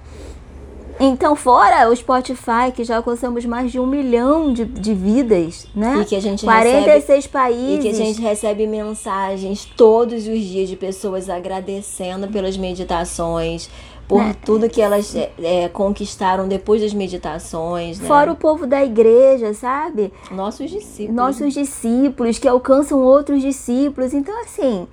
Então, 0.99 1.37
fora 1.37 1.89
o 1.91 1.95
Spotify, 1.95 2.73
que 2.75 2.83
já 2.83 2.97
alcançamos 2.97 3.45
mais 3.45 3.71
de 3.71 3.79
um 3.79 3.87
milhão 3.87 4.53
de, 4.53 4.65
de 4.65 4.95
vidas, 4.95 5.67
né? 5.75 5.99
E 6.01 6.05
que 6.05 6.17
a 6.17 6.21
gente 6.21 6.45
46 6.45 7.07
recebe, 7.07 7.29
países. 7.29 7.79
E 7.79 7.79
que 7.81 7.89
a 7.89 7.93
gente 7.93 8.21
recebe 8.21 8.67
mensagens 8.67 9.65
todos 9.77 10.27
os 10.27 10.41
dias 10.41 10.69
de 10.69 10.77
pessoas 10.77 11.29
agradecendo 11.29 12.29
pelas 12.29 12.57
meditações, 12.57 13.69
por 14.09 14.23
né? 14.23 14.37
tudo 14.45 14.71
que 14.71 14.81
elas 14.81 15.15
é, 15.15 15.31
é, 15.43 15.69
conquistaram 15.69 16.49
depois 16.49 16.81
das 16.81 16.95
meditações. 16.95 17.99
Né? 17.99 18.07
Fora 18.07 18.33
o 18.33 18.37
povo 18.37 18.67
da 18.67 18.83
igreja, 18.85 19.53
sabe? 19.53 20.13
Nossos 20.31 20.71
discípulos. 20.71 21.15
Nossos 21.15 21.53
discípulos 21.53 22.39
que 22.39 22.49
alcançam 22.49 23.03
outros 23.03 23.43
discípulos. 23.43 24.15
Então, 24.15 24.41
assim, 24.43 24.87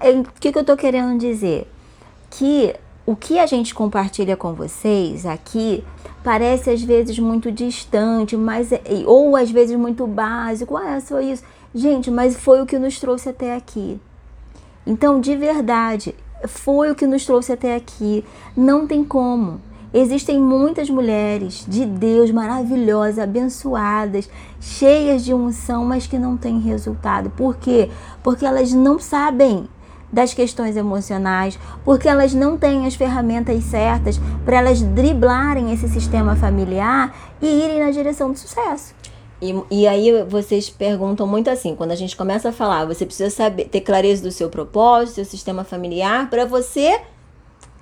é, 0.00 0.10
o 0.10 0.24
que, 0.40 0.50
que 0.50 0.58
eu 0.58 0.64
tô 0.64 0.76
querendo 0.76 1.18
dizer? 1.18 1.68
Que 2.30 2.74
o 3.06 3.14
que 3.14 3.38
a 3.38 3.46
gente 3.46 3.72
compartilha 3.72 4.36
com 4.36 4.52
vocês 4.52 5.24
aqui 5.24 5.84
parece 6.24 6.70
às 6.70 6.82
vezes 6.82 7.16
muito 7.20 7.52
distante, 7.52 8.36
mas 8.36 8.72
é, 8.72 8.82
ou 9.06 9.36
às 9.36 9.48
vezes 9.48 9.78
muito 9.78 10.06
básico. 10.08 10.76
Ah, 10.76 10.96
é 10.96 11.00
só 11.00 11.20
isso. 11.20 11.44
Gente, 11.72 12.10
mas 12.10 12.36
foi 12.36 12.60
o 12.60 12.66
que 12.66 12.78
nos 12.78 12.98
trouxe 12.98 13.28
até 13.28 13.54
aqui. 13.54 14.00
Então, 14.84 15.20
de 15.20 15.36
verdade, 15.36 16.16
foi 16.48 16.90
o 16.90 16.96
que 16.96 17.06
nos 17.06 17.24
trouxe 17.24 17.52
até 17.52 17.76
aqui. 17.76 18.24
Não 18.56 18.88
tem 18.88 19.04
como. 19.04 19.60
Existem 19.94 20.40
muitas 20.40 20.90
mulheres 20.90 21.64
de 21.66 21.86
Deus 21.86 22.30
maravilhosas, 22.30 23.20
abençoadas, 23.20 24.28
cheias 24.60 25.24
de 25.24 25.32
unção, 25.32 25.84
mas 25.84 26.06
que 26.06 26.18
não 26.18 26.36
têm 26.36 26.58
resultado. 26.58 27.30
Por 27.30 27.56
quê? 27.56 27.88
Porque 28.22 28.44
elas 28.44 28.72
não 28.72 28.98
sabem 28.98 29.68
das 30.12 30.32
questões 30.32 30.76
emocionais, 30.76 31.58
porque 31.84 32.08
elas 32.08 32.32
não 32.32 32.56
têm 32.56 32.86
as 32.86 32.94
ferramentas 32.94 33.62
certas 33.64 34.20
para 34.44 34.58
elas 34.58 34.80
driblarem 34.80 35.72
esse 35.72 35.88
sistema 35.88 36.36
familiar 36.36 37.14
e 37.40 37.46
irem 37.46 37.80
na 37.80 37.90
direção 37.90 38.32
do 38.32 38.38
sucesso. 38.38 38.94
E, 39.40 39.54
e 39.70 39.86
aí 39.86 40.24
vocês 40.24 40.70
perguntam 40.70 41.26
muito 41.26 41.50
assim, 41.50 41.74
quando 41.74 41.90
a 41.90 41.96
gente 41.96 42.16
começa 42.16 42.48
a 42.48 42.52
falar, 42.52 42.86
você 42.86 43.04
precisa 43.04 43.28
saber 43.30 43.66
ter 43.66 43.82
clareza 43.82 44.22
do 44.22 44.30
seu 44.30 44.48
propósito, 44.48 45.16
seu 45.16 45.24
sistema 45.24 45.62
familiar, 45.62 46.30
para 46.30 46.46
você 46.46 47.00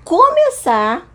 começar 0.05 1.14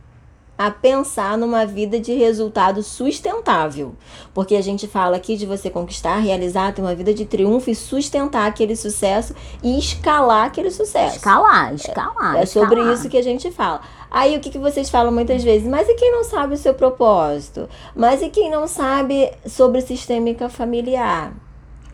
a 0.60 0.70
pensar 0.70 1.38
numa 1.38 1.66
vida 1.66 1.98
de 2.02 2.14
resultado 2.14 2.84
sustentável. 2.84 3.96
Porque 4.34 4.58
a 4.58 4.62
gente 4.62 4.90
fala 4.90 5.16
aqui 5.16 5.38
de 5.38 5.46
você 5.46 5.70
conquistar, 5.70 6.18
realizar, 6.18 6.74
ter 6.74 6.82
uma 6.82 6.94
vida 6.94 7.14
de 7.14 7.24
triunfo 7.24 7.70
e 7.70 7.76
sustentar 7.76 8.46
aquele 8.46 8.76
sucesso 8.76 9.34
e 9.64 9.80
escalar 9.80 10.48
aquele 10.48 10.70
sucesso. 10.70 11.16
Escalar, 11.16 11.74
escalar. 11.74 12.36
É, 12.36 12.42
é 12.42 12.46
sobre 12.46 12.76
escalar. 12.76 12.94
isso 12.94 13.08
que 13.08 13.18
a 13.18 13.24
gente 13.24 13.50
fala. 13.52 13.80
Aí 14.12 14.36
o 14.36 14.42
que, 14.42 14.50
que 14.50 14.58
vocês 14.58 14.90
falam 14.90 15.14
muitas 15.14 15.42
vezes? 15.46 15.66
Mas 15.66 15.88
e 15.88 15.94
quem 15.94 16.12
não 16.12 16.26
sabe 16.26 16.56
o 16.56 16.58
seu 16.58 16.74
propósito? 16.74 17.70
Mas 17.96 18.22
e 18.22 18.30
quem 18.30 18.52
não 18.52 18.68
sabe 18.68 19.32
sobre 19.48 19.80
sistêmica 19.80 20.50
familiar? 20.50 21.32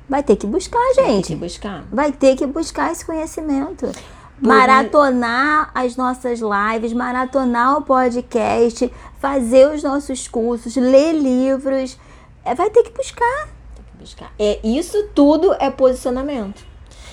Vai 0.10 0.24
ter 0.24 0.38
que 0.38 0.48
buscar, 0.48 0.84
gente. 0.96 1.06
Vai 1.06 1.22
ter 1.22 1.28
que 1.28 1.36
buscar. 1.36 1.84
Vai 1.92 2.12
ter 2.12 2.36
que 2.36 2.48
buscar 2.48 2.92
esse 2.92 3.06
conhecimento 3.06 3.92
maratonar 4.42 5.72
as 5.74 5.96
nossas 5.96 6.40
lives, 6.40 6.94
maratonar 6.94 7.78
o 7.78 7.82
podcast, 7.82 8.92
fazer 9.20 9.74
os 9.74 9.84
nossos 9.84 10.28
cursos, 10.28 10.76
ler 10.76 11.14
livros. 11.14 11.98
É, 12.44 12.54
vai 12.54 12.70
ter 12.70 12.84
que 12.84 12.92
buscar. 12.92 13.48
Tem 13.76 13.86
que 13.92 13.98
buscar. 13.98 14.32
É, 14.38 14.60
isso 14.64 15.10
tudo 15.14 15.54
é 15.60 15.70
posicionamento. 15.70 16.64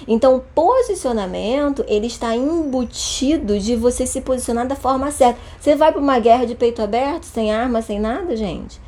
Então, 0.06 0.42
posicionamento, 0.54 1.84
ele 1.86 2.08
está 2.08 2.34
embutido 2.34 3.58
de 3.58 3.76
você 3.76 4.04
se 4.04 4.20
posicionar 4.20 4.66
da 4.66 4.74
forma 4.74 5.10
certa. 5.10 5.38
Você 5.60 5.76
vai 5.76 5.92
para 5.92 6.00
uma 6.00 6.18
guerra 6.18 6.44
de 6.44 6.54
peito 6.54 6.82
aberto, 6.82 7.24
sem 7.24 7.52
arma, 7.52 7.80
sem 7.82 8.00
nada, 8.00 8.36
gente? 8.36 8.80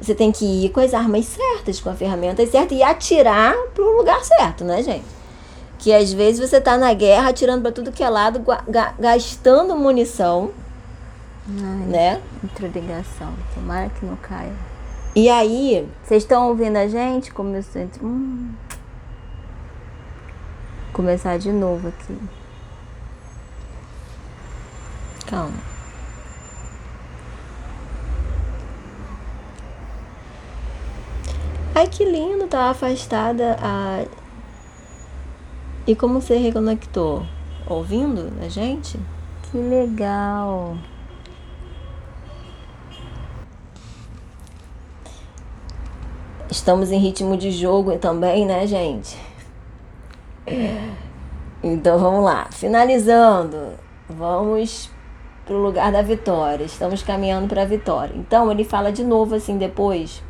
Você 0.00 0.16
tem 0.16 0.32
que 0.32 0.44
ir 0.44 0.70
com 0.70 0.80
as 0.80 0.92
armas 0.94 1.26
certas, 1.26 1.80
com 1.80 1.88
a 1.88 1.94
ferramenta 1.94 2.44
certa 2.44 2.74
e 2.74 2.82
atirar 2.82 3.54
para 3.72 3.84
o 3.84 3.96
lugar 3.96 4.24
certo, 4.24 4.64
né, 4.64 4.82
gente? 4.82 5.21
Que 5.82 5.92
às 5.92 6.12
vezes 6.12 6.38
você 6.38 6.60
tá 6.60 6.78
na 6.78 6.94
guerra 6.94 7.30
atirando 7.30 7.62
para 7.62 7.72
tudo 7.72 7.90
que 7.90 8.04
é 8.04 8.08
lado, 8.08 8.40
gastando 9.00 9.74
munição, 9.74 10.52
Ai, 11.44 11.86
né? 11.88 12.22
Entrou 12.42 12.70
ligação, 12.70 13.34
tomara 13.52 13.90
que 13.90 14.06
não 14.06 14.14
caia. 14.14 14.52
E 15.12 15.28
aí... 15.28 15.88
Vocês 16.04 16.22
estão 16.22 16.50
ouvindo 16.50 16.76
a 16.76 16.86
gente? 16.86 17.32
Começou... 17.32 17.82
Hum. 18.00 18.52
Começar 20.92 21.36
de 21.36 21.50
novo 21.50 21.88
aqui. 21.88 22.16
Calma. 25.26 25.58
Ai, 31.74 31.88
que 31.88 32.04
lindo, 32.04 32.46
tá 32.46 32.70
afastada 32.70 33.56
a 33.60 34.04
e 35.86 35.96
como 35.96 36.20
você 36.20 36.36
reconectou? 36.36 37.24
Ouvindo 37.66 38.32
a 38.44 38.48
gente? 38.48 38.98
Que 39.44 39.58
legal! 39.58 40.76
Estamos 46.50 46.90
em 46.90 46.98
ritmo 46.98 47.36
de 47.36 47.50
jogo 47.50 47.96
também, 47.98 48.44
né, 48.44 48.66
gente? 48.66 49.16
Então 51.62 51.98
vamos 51.98 52.24
lá. 52.24 52.48
Finalizando, 52.50 53.74
vamos 54.08 54.90
pro 55.46 55.56
lugar 55.56 55.92
da 55.92 56.02
vitória. 56.02 56.64
Estamos 56.64 57.02
caminhando 57.02 57.48
para 57.48 57.62
a 57.62 57.64
vitória. 57.64 58.14
Então 58.16 58.50
ele 58.50 58.64
fala 58.64 58.90
de 58.90 59.04
novo 59.04 59.34
assim 59.34 59.56
depois. 59.56 60.22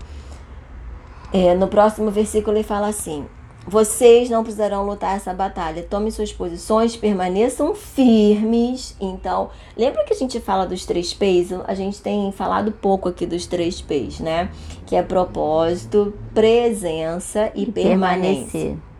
É, 1.32 1.55
no 1.55 1.68
próximo 1.68 2.11
versículo 2.11 2.57
ele 2.57 2.64
fala 2.64 2.88
assim: 2.88 3.26
vocês 3.66 4.28
não 4.28 4.42
precisarão 4.42 4.84
lutar 4.84 5.16
essa 5.16 5.32
batalha. 5.32 5.82
Tomem 5.82 6.10
suas 6.10 6.32
posições, 6.32 6.96
permaneçam 6.96 7.74
firmes. 7.74 8.96
Então, 9.00 9.50
lembra 9.76 10.04
que 10.04 10.12
a 10.12 10.16
gente 10.16 10.40
fala 10.40 10.66
dos 10.66 10.84
três 10.84 11.14
P's? 11.14 11.52
A 11.66 11.74
gente 11.74 12.00
tem 12.00 12.30
falado 12.32 12.72
pouco 12.72 13.08
aqui 13.08 13.26
dos 13.26 13.46
três 13.46 13.80
P's, 13.80 14.20
né? 14.20 14.50
Que 14.86 14.96
é 14.96 15.02
propósito, 15.02 16.12
presença 16.34 17.52
e, 17.54 17.62
e 17.62 17.72
permanência. 17.72 18.50
Permanecer. 18.50 18.91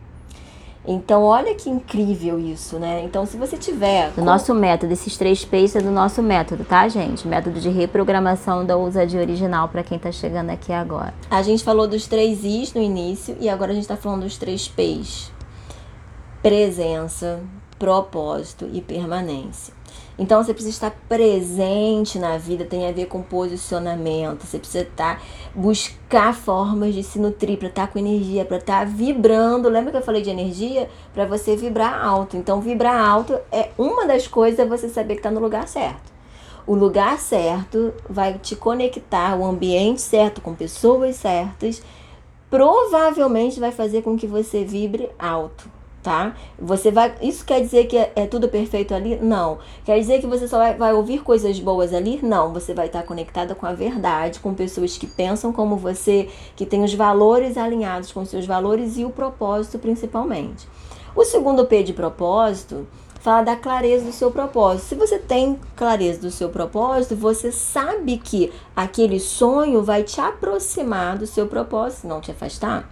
Então, 0.85 1.23
olha 1.23 1.55
que 1.55 1.69
incrível 1.69 2.37
isso, 2.37 2.77
né? 2.77 3.03
Então, 3.05 3.25
se 3.25 3.37
você 3.37 3.55
tiver. 3.55 4.11
O 4.17 4.21
nosso 4.21 4.53
método, 4.53 4.91
esses 4.91 5.15
três 5.15 5.45
P's 5.45 5.77
é 5.77 5.81
do 5.81 5.91
nosso 5.91 6.21
método, 6.21 6.65
tá, 6.65 6.87
gente? 6.89 7.25
Método 7.25 7.59
de 7.59 7.69
reprogramação 7.69 8.65
da 8.65 8.75
ousadia 8.75 9.21
original 9.21 9.69
para 9.69 9.81
quem 9.81 9.97
tá 9.97 10.11
chegando 10.11 10.49
aqui 10.49 10.73
agora. 10.73 11.13
A 11.29 11.41
gente 11.41 11.63
falou 11.63 11.87
dos 11.87 12.05
três 12.05 12.43
I's 12.43 12.73
no 12.73 12.81
início 12.81 13.37
e 13.39 13.47
agora 13.47 13.71
a 13.71 13.75
gente 13.75 13.87
tá 13.87 13.95
falando 13.95 14.23
dos 14.23 14.37
três 14.37 14.67
P's: 14.67 15.31
presença, 16.41 17.39
propósito 17.79 18.69
e 18.73 18.81
permanência. 18.81 19.73
Então 20.17 20.43
você 20.43 20.53
precisa 20.53 20.75
estar 20.75 20.91
presente 21.09 22.19
na 22.19 22.37
vida, 22.37 22.65
tem 22.65 22.87
a 22.87 22.91
ver 22.91 23.07
com 23.07 23.21
posicionamento. 23.21 24.45
Você 24.45 24.59
precisa 24.59 24.83
estar 24.83 25.21
buscar 25.55 26.35
formas 26.35 26.93
de 26.93 27.01
se 27.01 27.17
nutrir 27.17 27.57
para 27.57 27.67
estar 27.67 27.87
com 27.87 27.97
energia, 27.97 28.45
para 28.45 28.57
estar 28.57 28.85
vibrando. 28.85 29.69
Lembra 29.69 29.91
que 29.91 29.97
eu 29.97 30.03
falei 30.03 30.21
de 30.21 30.29
energia? 30.29 30.87
Para 31.13 31.25
você 31.25 31.55
vibrar 31.55 32.03
alto. 32.05 32.37
Então 32.37 32.61
vibrar 32.61 32.95
alto 32.95 33.39
é 33.51 33.71
uma 33.77 34.05
das 34.05 34.27
coisas 34.27 34.59
é 34.59 34.65
você 34.65 34.87
saber 34.87 35.15
que 35.15 35.19
está 35.19 35.31
no 35.31 35.39
lugar 35.39 35.67
certo. 35.67 36.13
O 36.65 36.75
lugar 36.75 37.17
certo 37.17 37.93
vai 38.07 38.37
te 38.37 38.55
conectar, 38.55 39.35
o 39.35 39.43
ambiente 39.43 40.01
certo 40.01 40.39
com 40.39 40.53
pessoas 40.53 41.17
certas, 41.17 41.81
provavelmente 42.49 43.59
vai 43.59 43.71
fazer 43.71 44.01
com 44.03 44.15
que 44.15 44.27
você 44.27 44.63
vibre 44.63 45.09
alto 45.19 45.72
tá? 46.03 46.35
Você 46.59 46.91
vai. 46.91 47.15
Isso 47.21 47.45
quer 47.45 47.61
dizer 47.61 47.85
que 47.85 47.97
é, 47.97 48.11
é, 48.15 48.27
tudo 48.27 48.49
perfeito 48.49 48.93
ali? 48.93 49.15
Não. 49.15 49.57
Quer 49.85 49.97
dizer 49.97 50.19
que 50.19 50.27
você 50.27 50.47
só 50.47 50.57
vai, 50.57 50.75
vai 50.75 50.93
ouvir 50.93 51.23
coisas 51.23 51.57
boas 51.59 51.93
ali? 51.93 52.19
Não. 52.21 52.51
Você 52.53 52.73
vai 52.73 52.87
estar 52.87 53.03
conectada 53.03 53.55
com 53.55 53.65
a 53.65 53.73
verdade, 53.73 54.39
com 54.41 54.53
pessoas 54.53 54.97
que 54.97 55.07
pensam 55.07 55.53
como 55.53 55.77
você, 55.77 56.27
que 56.55 56.65
têm 56.65 56.83
os 56.83 56.93
valores 56.93 57.57
alinhados 57.57 58.11
com 58.11 58.25
seus 58.25 58.45
valores 58.45 58.97
e 58.97 59.05
o 59.05 59.09
propósito 59.09 59.79
principalmente. 59.79 60.67
O 61.15 61.23
segundo 61.23 61.65
P 61.65 61.83
de 61.83 61.93
propósito 61.93 62.85
fala 63.21 63.41
da 63.41 63.55
clareza 63.55 64.03
do 64.03 64.11
seu 64.11 64.29
propósito. 64.29 64.87
Se 64.89 64.95
você 64.95 65.17
tem 65.17 65.57
clareza 65.77 66.19
do 66.19 66.29
seu 66.29 66.49
propósito, 66.49 67.15
você 67.15 67.53
sabe 67.53 68.17
que 68.17 68.51
aquele 68.75 69.17
sonho 69.17 69.81
vai 69.81 70.03
te 70.03 70.19
aproximar 70.19 71.17
do 71.17 71.25
seu 71.25 71.47
propósito, 71.47 72.05
não 72.05 72.19
te 72.19 72.31
afastar. 72.31 72.89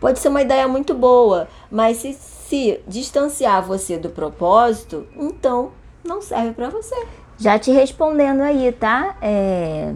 Pode 0.00 0.18
ser 0.18 0.28
uma 0.28 0.40
ideia 0.40 0.66
muito 0.66 0.94
boa, 0.94 1.48
mas 1.70 1.98
se 1.98 2.16
se 2.48 2.80
distanciar 2.86 3.62
você 3.62 3.98
do 3.98 4.08
propósito, 4.10 5.06
então 5.16 5.72
não 6.04 6.22
serve 6.22 6.52
para 6.52 6.70
você. 6.70 6.94
Já 7.38 7.58
te 7.58 7.70
respondendo 7.70 8.40
aí, 8.40 8.72
tá? 8.72 9.16
É... 9.20 9.92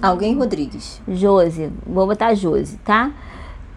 Alguém 0.00 0.36
Rodrigues. 0.36 1.00
Josi, 1.08 1.72
vou 1.86 2.06
botar 2.06 2.34
Josi, 2.34 2.76
tá? 2.78 3.12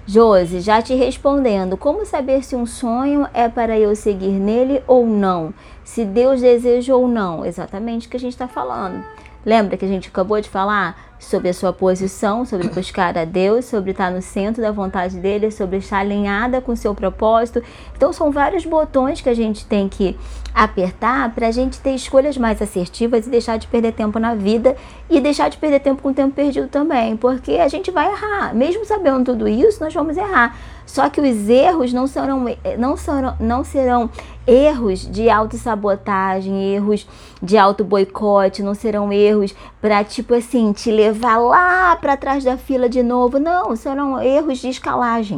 Josi, 0.05 0.59
já 0.59 0.81
te 0.81 0.93
respondendo, 0.95 1.77
como 1.77 2.05
saber 2.05 2.43
se 2.43 2.55
um 2.55 2.65
sonho 2.65 3.27
é 3.33 3.47
para 3.47 3.79
eu 3.79 3.95
seguir 3.95 4.31
nele 4.31 4.83
ou 4.85 5.05
não? 5.05 5.53
Se 5.83 6.03
Deus 6.03 6.41
deseja 6.41 6.95
ou 6.95 7.07
não? 7.07 7.45
Exatamente 7.45 8.07
o 8.07 8.09
que 8.09 8.17
a 8.17 8.19
gente 8.19 8.33
está 8.33 8.47
falando. 8.47 9.03
Lembra 9.45 9.77
que 9.77 9.85
a 9.85 9.87
gente 9.87 10.09
acabou 10.09 10.41
de 10.41 10.49
falar? 10.49 11.08
Sobre 11.19 11.49
a 11.49 11.53
sua 11.53 11.73
posição, 11.73 12.45
sobre 12.45 12.69
buscar 12.69 13.17
a 13.17 13.25
Deus, 13.25 13.65
sobre 13.65 13.91
estar 13.91 14.09
no 14.09 14.21
centro 14.21 14.61
da 14.61 14.71
vontade 14.71 15.17
dele, 15.17 15.51
sobre 15.51 15.77
estar 15.77 15.99
alinhada 15.99 16.61
com 16.61 16.71
o 16.71 16.77
seu 16.77 16.95
propósito. 16.95 17.61
Então, 17.95 18.13
são 18.13 18.31
vários 18.31 18.65
botões 18.65 19.19
que 19.19 19.29
a 19.29 19.33
gente 19.33 19.65
tem 19.65 19.89
que 19.89 20.17
apertar 20.53 21.33
para 21.35 21.47
a 21.47 21.51
gente 21.51 21.79
ter 21.79 21.91
escolhas 21.91 22.37
mais 22.37 22.61
assertivas 22.61 23.27
e 23.27 23.29
deixar 23.29 23.57
de 23.57 23.67
perder 23.67 23.91
tempo 23.91 24.17
na 24.17 24.33
vida 24.33 24.75
e 25.09 25.19
deixar 25.19 25.49
de 25.49 25.57
perder 25.57 25.81
tempo 25.81 26.01
com 26.01 26.09
o 26.09 26.13
tempo 26.13 26.33
perdido 26.33 26.67
também, 26.67 27.17
porque 27.17 27.53
a 27.53 27.67
gente 27.67 27.91
vai 27.91 28.11
errar. 28.11 28.55
Mesmo 28.55 28.85
sabendo 28.85 29.25
tudo 29.25 29.47
isso, 29.47 29.83
nós 29.83 29.93
vamos 29.93 30.17
errar. 30.17 30.57
Só 30.89 31.07
que 31.07 31.21
os 31.21 31.47
erros 31.47 31.93
não 31.93 32.07
serão, 32.07 32.43
não 32.79 32.97
serão, 32.97 33.35
não 33.39 33.63
serão 33.63 34.09
erros 34.47 35.01
de 35.01 35.29
autossabotagem, 35.29 36.73
erros 36.73 37.07
de 37.43 37.59
auto-boicote, 37.59 38.63
não 38.63 38.73
serão 38.73 39.13
erros 39.13 39.53
para, 39.79 40.03
tipo 40.03 40.33
assim, 40.33 40.73
te 40.73 40.89
levar 40.89 41.37
lá 41.37 41.95
para 41.95 42.17
trás 42.17 42.43
da 42.43 42.57
fila 42.57 42.89
de 42.89 43.03
novo. 43.03 43.37
Não, 43.37 43.75
serão 43.75 44.19
erros 44.19 44.57
de 44.57 44.69
escalagem. 44.69 45.37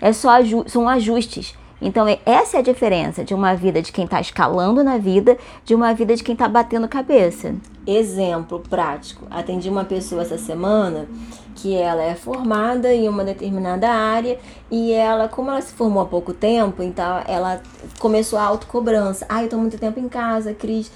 É 0.00 0.14
só 0.14 0.30
são 0.66 0.88
ajustes 0.88 1.54
Então, 1.80 2.06
essa 2.26 2.58
é 2.58 2.60
a 2.60 2.62
diferença 2.62 3.24
de 3.24 3.32
uma 3.32 3.54
vida 3.54 3.80
de 3.80 3.90
quem 3.90 4.04
está 4.04 4.20
escalando 4.20 4.84
na 4.84 4.98
vida, 4.98 5.38
de 5.64 5.74
uma 5.74 5.94
vida 5.94 6.14
de 6.14 6.22
quem 6.22 6.34
está 6.34 6.46
batendo 6.46 6.86
cabeça. 6.86 7.54
Exemplo 7.86 8.60
prático: 8.60 9.26
atendi 9.30 9.68
uma 9.70 9.84
pessoa 9.84 10.22
essa 10.22 10.36
semana 10.36 11.08
que 11.56 11.74
ela 11.74 12.02
é 12.02 12.14
formada 12.14 12.92
em 12.92 13.08
uma 13.08 13.24
determinada 13.24 13.88
área 13.88 14.38
e 14.70 14.92
ela, 14.92 15.28
como 15.28 15.50
ela 15.50 15.60
se 15.60 15.72
formou 15.72 16.02
há 16.02 16.06
pouco 16.06 16.32
tempo, 16.32 16.82
então 16.82 17.22
ela 17.26 17.60
começou 17.98 18.38
a 18.38 18.42
autocobrança. 18.42 19.26
Ah, 19.28 19.42
eu 19.42 19.48
tô 19.48 19.56
muito 19.58 19.78
tempo 19.78 19.98
em 19.98 20.08
casa, 20.08 20.54
Cris. 20.54 20.90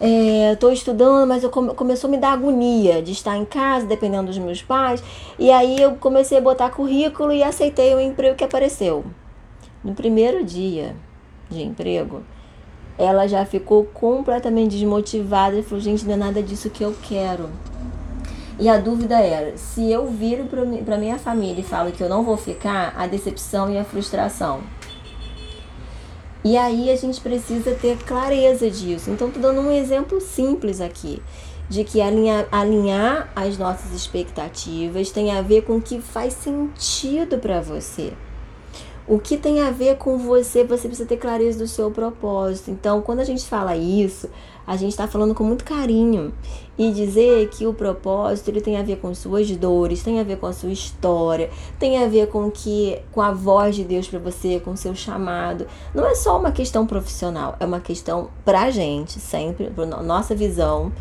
É, 0.00 0.54
tô 0.56 0.70
estudando, 0.70 1.28
mas 1.28 1.42
eu 1.42 1.50
come, 1.50 1.74
começou 1.74 2.06
a 2.06 2.10
me 2.10 2.16
dar 2.16 2.32
agonia 2.32 3.02
de 3.02 3.10
estar 3.10 3.36
em 3.36 3.44
casa, 3.44 3.84
dependendo 3.84 4.28
dos 4.28 4.38
meus 4.38 4.62
pais. 4.62 5.02
E 5.38 5.50
aí 5.50 5.80
eu 5.80 5.96
comecei 5.96 6.38
a 6.38 6.40
botar 6.40 6.70
currículo 6.70 7.32
e 7.32 7.42
aceitei 7.42 7.94
o 7.94 8.00
emprego 8.00 8.36
que 8.36 8.44
apareceu. 8.44 9.04
No 9.82 9.94
primeiro 9.94 10.44
dia 10.44 10.96
de 11.48 11.62
emprego, 11.62 12.22
ela 12.98 13.26
já 13.26 13.44
ficou 13.44 13.84
completamente 13.84 14.72
desmotivada 14.72 15.56
e 15.56 15.62
falou: 15.62 15.80
gente, 15.80 16.04
não 16.04 16.14
é 16.14 16.16
nada 16.16 16.42
disso 16.42 16.68
que 16.68 16.84
eu 16.84 16.94
quero. 17.02 17.48
E 18.58 18.68
a 18.68 18.76
dúvida 18.76 19.20
era: 19.20 19.56
se 19.56 19.90
eu 19.90 20.06
viro 20.08 20.46
para 20.84 20.98
minha 20.98 21.18
família 21.18 21.60
e 21.60 21.64
falo 21.64 21.92
que 21.92 22.02
eu 22.02 22.08
não 22.08 22.24
vou 22.24 22.36
ficar, 22.36 22.92
a 22.96 23.06
decepção 23.06 23.72
e 23.72 23.78
a 23.78 23.84
frustração. 23.84 24.60
E 26.44 26.56
aí 26.56 26.90
a 26.90 26.96
gente 26.96 27.20
precisa 27.20 27.74
ter 27.74 27.98
clareza 27.98 28.70
disso. 28.70 29.10
Então, 29.10 29.28
estou 29.28 29.42
dando 29.42 29.60
um 29.60 29.72
exemplo 29.72 30.20
simples 30.20 30.80
aqui 30.80 31.22
de 31.68 31.84
que 31.84 32.00
alinhar, 32.00 32.46
alinhar 32.50 33.30
as 33.36 33.58
nossas 33.58 33.92
expectativas 33.92 35.10
tem 35.10 35.30
a 35.32 35.42
ver 35.42 35.62
com 35.62 35.76
o 35.76 35.82
que 35.82 36.00
faz 36.00 36.32
sentido 36.32 37.38
para 37.38 37.60
você. 37.60 38.12
O 39.08 39.18
que 39.18 39.38
tem 39.38 39.62
a 39.62 39.70
ver 39.70 39.96
com 39.96 40.18
você, 40.18 40.64
você 40.64 40.86
precisa 40.86 41.08
ter 41.08 41.16
clareza 41.16 41.58
do 41.58 41.66
seu 41.66 41.90
propósito. 41.90 42.70
Então, 42.70 43.00
quando 43.00 43.20
a 43.20 43.24
gente 43.24 43.42
fala 43.46 43.74
isso, 43.74 44.28
a 44.66 44.76
gente 44.76 44.90
está 44.90 45.08
falando 45.08 45.34
com 45.34 45.42
muito 45.42 45.64
carinho 45.64 46.34
e 46.76 46.92
dizer 46.92 47.48
que 47.48 47.66
o 47.66 47.72
propósito 47.72 48.48
ele 48.48 48.60
tem 48.60 48.76
a 48.76 48.82
ver 48.82 48.96
com 48.96 49.14
suas 49.14 49.50
dores, 49.56 50.02
tem 50.02 50.20
a 50.20 50.22
ver 50.22 50.36
com 50.36 50.44
a 50.44 50.52
sua 50.52 50.70
história, 50.70 51.48
tem 51.78 52.04
a 52.04 52.06
ver 52.06 52.28
com 52.28 52.50
que 52.50 53.00
com 53.10 53.22
a 53.22 53.32
voz 53.32 53.76
de 53.76 53.82
Deus 53.82 54.06
para 54.06 54.18
você, 54.18 54.60
com 54.60 54.72
o 54.72 54.76
seu 54.76 54.94
chamado. 54.94 55.66
Não 55.94 56.06
é 56.06 56.14
só 56.14 56.38
uma 56.38 56.52
questão 56.52 56.86
profissional, 56.86 57.56
é 57.58 57.64
uma 57.64 57.80
questão 57.80 58.28
pra 58.44 58.70
gente, 58.70 59.18
sempre, 59.18 59.70
pra 59.70 59.86
nossa 59.86 60.34
visão 60.34 60.92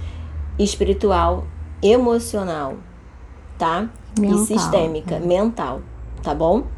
espiritual, 0.57 1.43
emocional, 1.83 2.75
tá? 3.57 3.89
Mental. 4.17 4.43
E 4.43 4.45
sistêmica, 4.45 5.15
é. 5.15 5.19
mental, 5.19 5.81
tá 6.23 6.33
bom? 6.33 6.76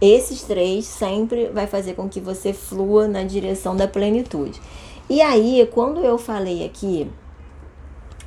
Esses 0.00 0.42
três 0.42 0.86
sempre 0.86 1.48
vai 1.48 1.66
fazer 1.66 1.94
com 1.94 2.08
que 2.08 2.20
você 2.20 2.52
flua 2.52 3.06
na 3.06 3.22
direção 3.22 3.76
da 3.76 3.86
plenitude. 3.86 4.60
E 5.08 5.20
aí, 5.20 5.68
quando 5.72 6.00
eu 6.00 6.16
falei 6.16 6.64
aqui, 6.64 7.10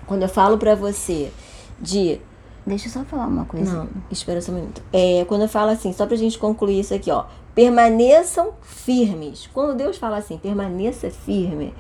quando 0.05 0.23
eu 0.23 0.29
falo 0.29 0.57
para 0.57 0.75
você 0.75 1.31
de 1.79 2.19
Deixa 2.65 2.87
eu 2.87 2.91
só 2.91 3.03
falar 3.03 3.27
uma 3.27 3.43
coisa. 3.43 3.79
Não, 3.79 3.89
espera 4.09 4.39
só 4.39 4.51
um 4.51 4.55
minuto. 4.55 4.81
É, 4.93 5.25
quando 5.27 5.41
eu 5.41 5.49
falo 5.49 5.71
assim, 5.71 5.91
só 5.91 6.05
pra 6.05 6.15
gente 6.15 6.39
concluir 6.39 6.79
isso 6.79 6.93
aqui, 6.93 7.11
ó. 7.11 7.25
Permaneçam 7.53 8.53
firmes. 8.61 9.49
Quando 9.53 9.75
Deus 9.75 9.97
fala 9.97 10.17
assim, 10.17 10.37
permaneça 10.37 11.09
firme, 11.09 11.73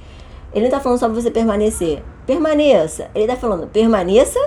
ele 0.53 0.65
não 0.65 0.71
tá 0.71 0.81
falando 0.81 0.99
só 0.99 1.07
pra 1.07 1.15
você 1.15 1.31
permanecer. 1.31 2.03
Permaneça. 2.25 3.09
Ele 3.15 3.27
tá 3.27 3.37
falando, 3.37 3.67
permaneça, 3.67 4.39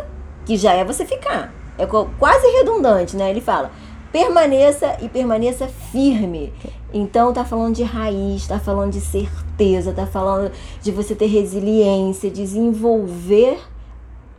que 0.44 0.58
já 0.58 0.74
é 0.74 0.84
você 0.84 1.06
ficar. 1.06 1.54
É 1.78 1.86
quase 1.86 2.46
redundante, 2.58 3.16
né? 3.16 3.30
Ele 3.30 3.40
fala, 3.40 3.70
permaneça 4.16 4.96
e 5.02 5.10
permaneça 5.10 5.68
firme. 5.68 6.50
Então 6.90 7.34
tá 7.34 7.44
falando 7.44 7.74
de 7.74 7.82
raiz, 7.82 8.46
tá 8.46 8.58
falando 8.58 8.92
de 8.92 9.00
certeza, 9.02 9.92
tá 9.92 10.06
falando 10.06 10.50
de 10.80 10.90
você 10.90 11.14
ter 11.14 11.26
resiliência, 11.26 12.30
desenvolver 12.30 13.58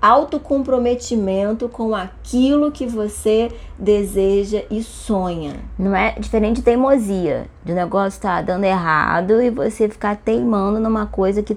autocomprometimento 0.01 1.69
com 1.69 1.93
aquilo 1.93 2.71
que 2.71 2.87
você 2.87 3.51
deseja 3.77 4.63
e 4.71 4.81
sonha. 4.81 5.57
Não 5.77 5.95
é 5.95 6.13
diferente 6.13 6.55
de 6.55 6.63
teimosia, 6.63 7.45
de 7.63 7.71
o 7.71 7.75
negócio 7.75 8.19
tá 8.19 8.41
dando 8.41 8.63
errado 8.63 9.39
e 9.39 9.51
você 9.51 9.87
ficar 9.87 10.15
teimando 10.15 10.79
numa 10.79 11.05
coisa 11.05 11.43
que, 11.43 11.55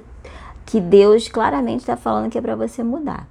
que 0.66 0.78
Deus 0.78 1.26
claramente 1.26 1.80
está 1.80 1.96
falando 1.96 2.30
que 2.30 2.36
é 2.36 2.42
para 2.42 2.54
você 2.54 2.82
mudar. 2.82 3.26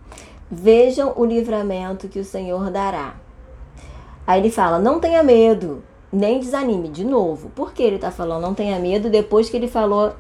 Vejam 0.49 1.13
o 1.15 1.23
livramento 1.23 2.07
que 2.07 2.17
o 2.17 2.25
Senhor 2.25 2.71
dará. 2.71 3.13
Aí 4.30 4.39
ele 4.41 4.51
fala: 4.51 4.77
não 4.77 4.99
tenha 4.99 5.23
medo, 5.23 5.82
nem 6.13 6.39
desanime. 6.39 6.88
De 6.88 7.03
novo, 7.03 7.49
por 7.49 7.73
que 7.73 7.82
ele 7.82 7.95
está 7.95 8.11
falando 8.11 8.43
não 8.43 8.53
tenha 8.53 8.77
medo 8.77 9.09
depois 9.09 9.49
que 9.49 9.57
ele 9.57 9.67
falou 9.67 10.13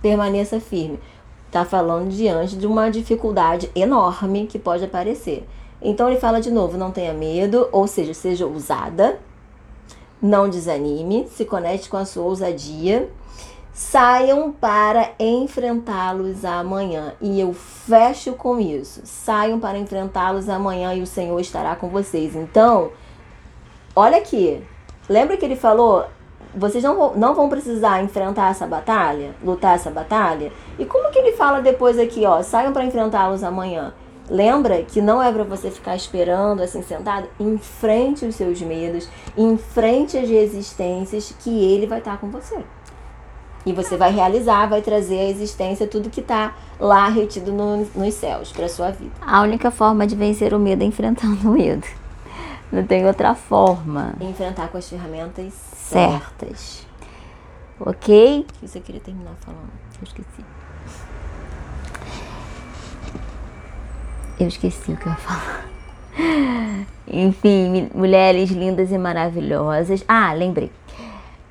permaneça 0.00 0.58
firme? 0.58 0.98
Está 1.46 1.62
falando 1.66 2.08
diante 2.08 2.56
de 2.56 2.66
uma 2.66 2.90
dificuldade 2.90 3.70
enorme 3.74 4.46
que 4.46 4.58
pode 4.58 4.82
aparecer. 4.82 5.46
Então 5.82 6.08
ele 6.08 6.18
fala 6.18 6.40
de 6.40 6.50
novo: 6.50 6.78
não 6.78 6.90
tenha 6.90 7.12
medo, 7.12 7.68
ou 7.70 7.86
seja, 7.86 8.14
seja 8.14 8.46
ousada, 8.46 9.20
não 10.22 10.48
desanime, 10.48 11.28
se 11.30 11.44
conecte 11.44 11.90
com 11.90 11.98
a 11.98 12.06
sua 12.06 12.24
ousadia. 12.24 13.10
Saiam 13.74 14.50
para 14.50 15.12
enfrentá-los 15.18 16.46
amanhã. 16.46 17.12
E 17.20 17.38
eu 17.38 17.52
fecho 17.52 18.32
com 18.32 18.58
isso. 18.58 19.02
Saiam 19.04 19.60
para 19.60 19.76
enfrentá-los 19.76 20.48
amanhã 20.48 20.94
e 20.94 21.02
o 21.02 21.06
Senhor 21.06 21.38
estará 21.38 21.76
com 21.76 21.88
vocês. 21.88 22.34
Então, 22.34 22.90
olha 23.94 24.18
aqui. 24.18 24.62
Lembra 25.08 25.36
que 25.36 25.44
ele 25.44 25.56
falou? 25.56 26.04
Vocês 26.54 26.82
não 26.82 27.14
não 27.14 27.34
vão 27.34 27.48
precisar 27.48 28.02
enfrentar 28.02 28.50
essa 28.50 28.66
batalha, 28.66 29.34
lutar 29.42 29.76
essa 29.76 29.90
batalha? 29.90 30.52
E 30.78 30.84
como 30.84 31.10
que 31.10 31.18
ele 31.18 31.32
fala 31.32 31.60
depois 31.60 31.98
aqui, 31.98 32.24
ó? 32.26 32.42
Saiam 32.42 32.72
para 32.72 32.84
enfrentá-los 32.84 33.42
amanhã. 33.42 33.92
Lembra 34.28 34.82
que 34.82 35.00
não 35.00 35.20
é 35.20 35.32
para 35.32 35.42
você 35.42 35.70
ficar 35.70 35.96
esperando 35.96 36.62
assim 36.62 36.82
sentado? 36.82 37.28
Enfrente 37.38 38.24
os 38.24 38.36
seus 38.36 38.62
medos, 38.62 39.08
enfrente 39.36 40.16
as 40.16 40.28
resistências 40.28 41.34
que 41.40 41.50
ele 41.50 41.86
vai 41.86 41.98
estar 41.98 42.12
tá 42.12 42.16
com 42.16 42.30
você. 42.30 42.58
E 43.66 43.72
você 43.72 43.96
vai 43.96 44.10
realizar, 44.12 44.68
vai 44.68 44.80
trazer 44.80 45.18
à 45.18 45.24
existência 45.24 45.86
tudo 45.86 46.08
que 46.08 46.20
está 46.20 46.54
lá 46.78 47.08
retido 47.08 47.52
no, 47.52 47.84
nos 47.94 48.14
céus 48.14 48.52
para 48.52 48.68
sua 48.68 48.90
vida. 48.90 49.10
A 49.20 49.42
única 49.42 49.70
forma 49.70 50.06
de 50.06 50.14
vencer 50.14 50.54
o 50.54 50.58
medo 50.58 50.82
é 50.82 50.86
enfrentando 50.86 51.48
o 51.48 51.52
medo. 51.52 51.86
Não 52.72 52.86
tem 52.86 53.06
outra 53.06 53.34
forma. 53.34 54.14
Enfrentar 54.20 54.68
com 54.68 54.78
as 54.78 54.88
ferramentas 54.88 55.52
certas. 55.52 56.58
certas. 56.58 56.86
Ok? 57.80 58.40
O 58.48 58.60
que 58.60 58.68
você 58.68 58.80
queria 58.80 59.00
terminar 59.00 59.34
falando? 59.40 59.70
Eu 60.00 60.04
esqueci. 60.04 60.44
Eu 64.38 64.48
esqueci 64.48 64.92
o 64.92 64.96
que 64.96 65.06
eu 65.06 65.12
ia 65.12 65.18
falar. 65.18 65.66
Enfim, 67.12 67.90
mulheres 67.94 68.50
lindas 68.50 68.92
e 68.92 68.98
maravilhosas. 68.98 70.04
Ah, 70.06 70.32
lembrei. 70.32 70.70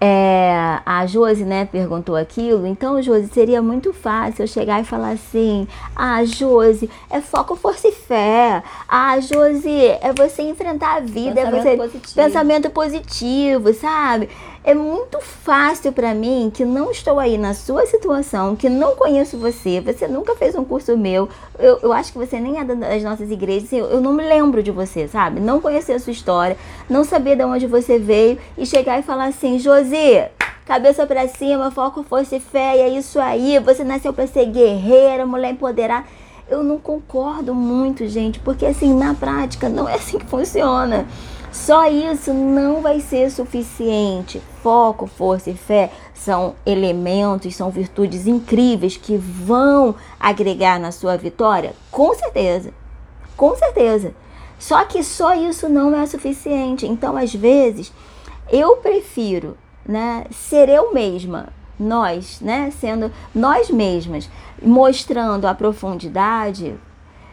É, 0.01 0.79
a 0.85 1.05
Josi, 1.05 1.43
né, 1.43 1.65
perguntou 1.65 2.15
aquilo. 2.15 2.65
Então, 2.65 3.01
Josi, 3.01 3.27
seria 3.33 3.61
muito 3.61 3.91
fácil 3.91 4.43
eu 4.43 4.47
chegar 4.47 4.79
e 4.79 4.85
falar 4.85 5.11
assim: 5.11 5.67
Ah, 5.95 6.23
Josi, 6.23 6.89
é 7.09 7.19
foco, 7.19 7.55
força 7.55 7.87
e 7.89 7.91
fé. 7.91 8.63
Ah, 8.87 9.19
Josi, 9.19 9.87
é 10.01 10.13
você 10.15 10.43
enfrentar 10.43 10.95
a 10.95 10.99
vida, 11.01 11.35
pensamento 11.35 11.55
é 11.55 11.61
você 11.61 11.77
positivo. 11.77 12.15
pensamento 12.15 12.69
positivo, 12.69 13.73
sabe? 13.73 14.29
É 14.61 14.73
muito 14.73 15.21
fácil 15.21 15.93
para 15.93 16.13
mim 16.13 16.51
que 16.53 16.65
não 16.65 16.91
estou 16.91 17.17
aí 17.17 17.37
na 17.37 17.53
sua 17.53 17.85
situação, 17.85 18.57
que 18.57 18.67
não 18.67 18.93
conheço 18.93 19.37
você, 19.37 19.79
você 19.79 20.05
nunca 20.05 20.35
fez 20.35 20.53
um 20.53 20.65
curso 20.65 20.97
meu, 20.97 21.29
eu, 21.57 21.79
eu 21.81 21.93
acho 21.93 22.11
que 22.11 22.17
você 22.17 22.39
nem 22.41 22.59
é 22.59 22.63
das 22.65 23.01
nossas 23.01 23.31
igrejas, 23.31 23.71
eu, 23.71 23.85
eu 23.85 24.01
não 24.01 24.11
me 24.11 24.23
lembro 24.23 24.61
de 24.61 24.69
você, 24.69 25.07
sabe? 25.07 25.39
Não 25.39 25.61
conhecer 25.61 25.93
a 25.93 25.99
sua 25.99 26.11
história, 26.11 26.57
não 26.89 27.05
saber 27.05 27.37
de 27.37 27.43
onde 27.45 27.67
você 27.67 27.97
veio 27.97 28.37
e 28.57 28.65
chegar 28.65 28.99
e 28.99 29.01
falar 29.01 29.27
assim, 29.27 29.57
Josi, 29.57 30.25
cabeça 30.65 31.07
para 31.07 31.25
cima, 31.29 31.71
foco, 31.71 32.03
força 32.03 32.35
e 32.35 32.39
fé, 32.41 32.75
e 32.75 32.81
é 32.81 32.89
isso 32.89 33.17
aí, 33.17 33.59
você 33.59 33.85
nasceu 33.85 34.11
para 34.11 34.27
ser 34.27 34.45
guerreira, 34.45 35.25
mulher 35.25 35.51
empoderada. 35.51 36.05
Eu 36.49 36.63
não 36.63 36.79
concordo 36.79 37.55
muito, 37.55 38.07
gente, 38.07 38.39
porque 38.39 38.65
assim, 38.65 38.93
na 38.93 39.13
prática, 39.13 39.69
não 39.69 39.87
é 39.87 39.95
assim 39.95 40.17
que 40.17 40.25
funciona. 40.25 41.07
Só 41.51 41.87
isso 41.89 42.33
não 42.33 42.81
vai 42.81 42.99
ser 42.99 43.31
suficiente. 43.31 44.41
Foco, 44.61 45.07
força 45.07 45.49
e 45.49 45.55
fé 45.55 45.91
são 46.13 46.55
elementos, 46.65 47.55
são 47.55 47.71
virtudes 47.71 48.27
incríveis 48.27 48.97
que 48.97 49.17
vão 49.17 49.95
agregar 50.19 50.79
na 50.79 50.91
sua 50.91 51.17
vitória? 51.17 51.73
Com 51.91 52.13
certeza. 52.13 52.71
Com 53.35 53.55
certeza. 53.55 54.13
Só 54.59 54.83
que 54.83 55.01
só 55.03 55.33
isso 55.33 55.67
não 55.69 55.95
é 55.95 56.05
suficiente. 56.05 56.85
Então, 56.85 57.15
às 57.17 57.33
vezes, 57.33 57.91
eu 58.51 58.77
prefiro, 58.77 59.57
né, 59.85 60.25
ser 60.31 60.69
eu 60.69 60.93
mesma, 60.93 61.47
nós, 61.79 62.41
né, 62.41 62.71
sendo 62.79 63.11
nós 63.33 63.69
mesmas, 63.69 64.29
mostrando 64.61 65.45
a 65.45 65.55
profundidade 65.55 66.75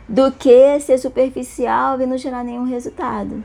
do 0.09 0.31
que 0.31 0.79
ser 0.79 0.99
superficial 0.99 2.01
e 2.01 2.07
não 2.07 2.17
gerar 2.17 2.45
nenhum 2.45 2.65
resultado. 2.65 3.43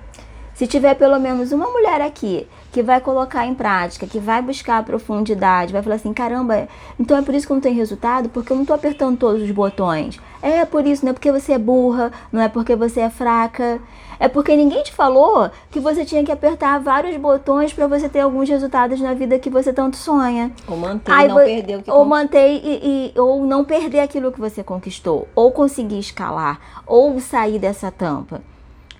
Se 0.61 0.67
tiver 0.67 0.93
pelo 0.93 1.19
menos 1.19 1.51
uma 1.51 1.65
mulher 1.65 2.01
aqui 2.01 2.47
que 2.71 2.83
vai 2.83 3.01
colocar 3.01 3.47
em 3.47 3.55
prática, 3.55 4.05
que 4.05 4.19
vai 4.19 4.43
buscar 4.43 4.77
a 4.77 4.83
profundidade, 4.83 5.73
vai 5.73 5.81
falar 5.81 5.95
assim: 5.95 6.13
caramba, 6.13 6.67
então 6.99 7.17
é 7.17 7.23
por 7.23 7.33
isso 7.33 7.47
que 7.47 7.53
não 7.53 7.59
tem 7.59 7.73
resultado, 7.73 8.29
porque 8.29 8.51
eu 8.51 8.55
não 8.55 8.61
estou 8.61 8.75
apertando 8.75 9.17
todos 9.17 9.41
os 9.41 9.49
botões. 9.49 10.19
É 10.39 10.63
por 10.63 10.85
isso, 10.85 11.03
não 11.03 11.09
é 11.09 11.13
porque 11.13 11.31
você 11.31 11.53
é 11.53 11.57
burra, 11.57 12.11
não 12.31 12.39
é 12.39 12.47
porque 12.47 12.75
você 12.75 12.99
é 12.99 13.09
fraca. 13.09 13.81
É 14.19 14.27
porque 14.27 14.55
ninguém 14.55 14.83
te 14.83 14.93
falou 14.93 15.49
que 15.71 15.79
você 15.79 16.05
tinha 16.05 16.23
que 16.23 16.31
apertar 16.31 16.79
vários 16.79 17.17
botões 17.17 17.73
para 17.73 17.87
você 17.87 18.07
ter 18.07 18.19
alguns 18.19 18.47
resultados 18.47 19.01
na 19.01 19.15
vida 19.15 19.39
que 19.39 19.49
você 19.49 19.73
tanto 19.73 19.97
sonha. 19.97 20.51
Ou 20.67 20.77
manter 20.77 21.11
Aí, 21.11 21.27
não 21.27 21.37
perder 21.37 21.77
o 21.79 21.81
que 21.81 21.89
Ou 21.89 22.05
manter 22.05 22.51
e, 22.51 23.11
e, 23.15 23.19
ou 23.19 23.47
não 23.47 23.65
perder 23.65 24.01
aquilo 24.01 24.31
que 24.31 24.39
você 24.39 24.61
conquistou. 24.61 25.27
Ou 25.33 25.51
conseguir 25.51 25.97
escalar. 25.97 26.59
Ou 26.85 27.19
sair 27.19 27.57
dessa 27.57 27.89
tampa. 27.89 28.43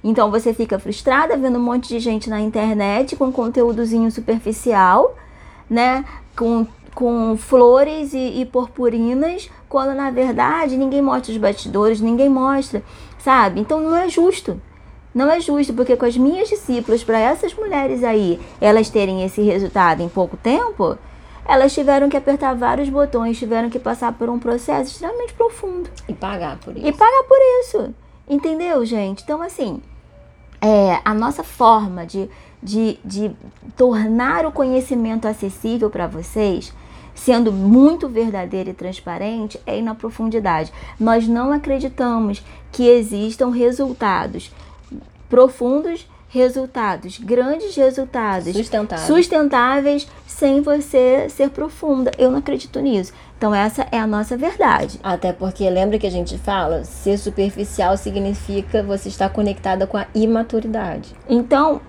Então 0.03 0.31
você 0.31 0.53
fica 0.53 0.79
frustrada 0.79 1.37
vendo 1.37 1.57
um 1.57 1.61
monte 1.61 1.89
de 1.89 1.99
gente 1.99 2.29
na 2.29 2.41
internet 2.41 3.15
com 3.15 3.31
conteúdozinho 3.31 4.11
superficial, 4.11 5.15
né? 5.69 6.03
Com, 6.35 6.65
com 6.95 7.37
flores 7.37 8.13
e, 8.13 8.41
e 8.41 8.45
purpurinas, 8.45 9.49
quando 9.69 9.95
na 9.95 10.09
verdade 10.09 10.75
ninguém 10.75 11.01
mostra 11.01 11.31
os 11.31 11.37
bastidores, 11.37 12.01
ninguém 12.01 12.29
mostra, 12.29 12.83
sabe? 13.19 13.59
Então 13.59 13.79
não 13.79 13.95
é 13.95 14.09
justo. 14.09 14.59
Não 15.13 15.29
é 15.29 15.41
justo, 15.41 15.73
porque 15.73 15.97
com 15.97 16.05
as 16.05 16.15
minhas 16.15 16.47
discípulas, 16.47 17.03
para 17.03 17.19
essas 17.19 17.53
mulheres 17.53 18.01
aí, 18.01 18.39
elas 18.61 18.89
terem 18.89 19.23
esse 19.23 19.41
resultado 19.41 20.01
em 20.01 20.07
pouco 20.07 20.37
tempo, 20.37 20.97
elas 21.45 21.73
tiveram 21.73 22.07
que 22.07 22.15
apertar 22.15 22.55
vários 22.55 22.89
botões, 22.89 23.37
tiveram 23.37 23.69
que 23.69 23.77
passar 23.77 24.13
por 24.13 24.29
um 24.29 24.39
processo 24.39 24.91
extremamente 24.91 25.33
profundo. 25.33 25.89
E 26.07 26.13
pagar 26.13 26.57
por 26.59 26.77
isso. 26.77 26.87
E 26.87 26.93
pagar 26.93 27.23
por 27.23 27.37
isso. 27.59 27.93
Entendeu, 28.29 28.85
gente? 28.85 29.21
Então, 29.23 29.41
assim, 29.41 29.81
é, 30.62 31.01
a 31.03 31.14
nossa 31.14 31.43
forma 31.43 32.05
de, 32.05 32.30
de, 32.62 32.99
de 33.03 33.32
tornar 33.76 34.45
o 34.45 34.51
conhecimento 34.51 35.28
acessível 35.28 35.89
para 35.89 36.05
vocês, 36.05 36.72
sendo 37.16 37.51
muito 37.51 38.07
verdadeira 38.07 38.70
e 38.70 38.74
transparente, 38.74 39.59
é 39.66 39.80
ir 39.80 39.82
na 39.82 39.95
profundidade. 39.95 40.72
Nós 40.99 41.28
não 41.28 41.51
acreditamos 41.51 42.43
que 42.72 42.88
existam 42.88 43.49
resultados 43.49 44.51
profundos 45.28 46.07
resultados, 46.32 47.19
grandes 47.19 47.75
resultados, 47.75 48.55
sustentáveis. 48.55 49.07
sustentáveis 49.07 50.07
sem 50.25 50.61
você 50.61 51.27
ser 51.29 51.49
profunda. 51.49 52.09
Eu 52.17 52.32
não 52.32 52.39
acredito 52.39 52.79
nisso. 52.79 53.13
Então 53.38 53.53
essa 53.53 53.86
é 53.91 53.99
a 53.99 54.07
nossa 54.07 54.38
verdade. 54.38 54.97
Até 55.03 55.34
porque 55.34 55.69
lembra 55.69 55.99
que 55.99 56.07
a 56.07 56.11
gente 56.11 56.38
fala, 56.38 56.86
ser 56.86 57.17
superficial 57.17 57.97
significa 57.97 58.82
você 58.82 59.09
estar 59.09 59.29
conectada 59.29 59.86
com 59.86 59.97
a 59.97 60.07
imaturidade. 60.15 61.13
Então, 61.27 61.82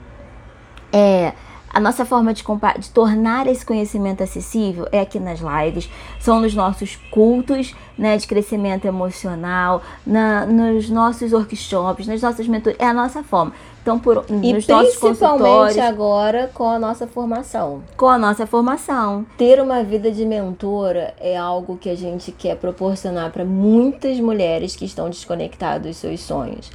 é, 0.92 1.32
a 1.72 1.78
nossa 1.78 2.04
forma 2.04 2.34
de, 2.34 2.44
de 2.78 2.90
tornar 2.90 3.46
esse 3.46 3.64
conhecimento 3.64 4.22
acessível 4.22 4.86
é 4.90 5.00
aqui 5.00 5.18
nas 5.18 5.40
lives, 5.40 5.88
são 6.20 6.40
nos 6.40 6.54
nossos 6.54 6.96
cultos 7.10 7.74
né, 7.96 8.16
de 8.18 8.26
crescimento 8.26 8.86
emocional, 8.86 9.82
na, 10.06 10.44
nos 10.44 10.90
nossos 10.90 11.32
workshops, 11.32 12.06
nas 12.06 12.20
nossas 12.20 12.46
mentorias. 12.46 12.80
É 12.80 12.86
a 12.86 12.92
nossa 12.92 13.22
forma. 13.22 13.52
Então, 13.82 13.98
por, 13.98 14.24
e 14.28 14.52
nos 14.52 14.66
nossos 14.68 14.96
principalmente 14.96 15.80
agora 15.80 16.48
com 16.54 16.70
a 16.70 16.78
nossa 16.78 17.04
formação. 17.04 17.82
Com 17.96 18.06
a 18.06 18.16
nossa 18.16 18.46
formação. 18.46 19.26
Ter 19.36 19.60
uma 19.60 19.82
vida 19.82 20.08
de 20.12 20.24
mentora 20.24 21.12
é 21.18 21.36
algo 21.36 21.76
que 21.76 21.90
a 21.90 21.96
gente 21.96 22.30
quer 22.30 22.56
proporcionar 22.56 23.32
para 23.32 23.44
muitas 23.44 24.20
mulheres 24.20 24.76
que 24.76 24.84
estão 24.84 25.10
desconectadas 25.10 25.82
dos 25.82 25.96
seus 25.96 26.20
sonhos. 26.20 26.70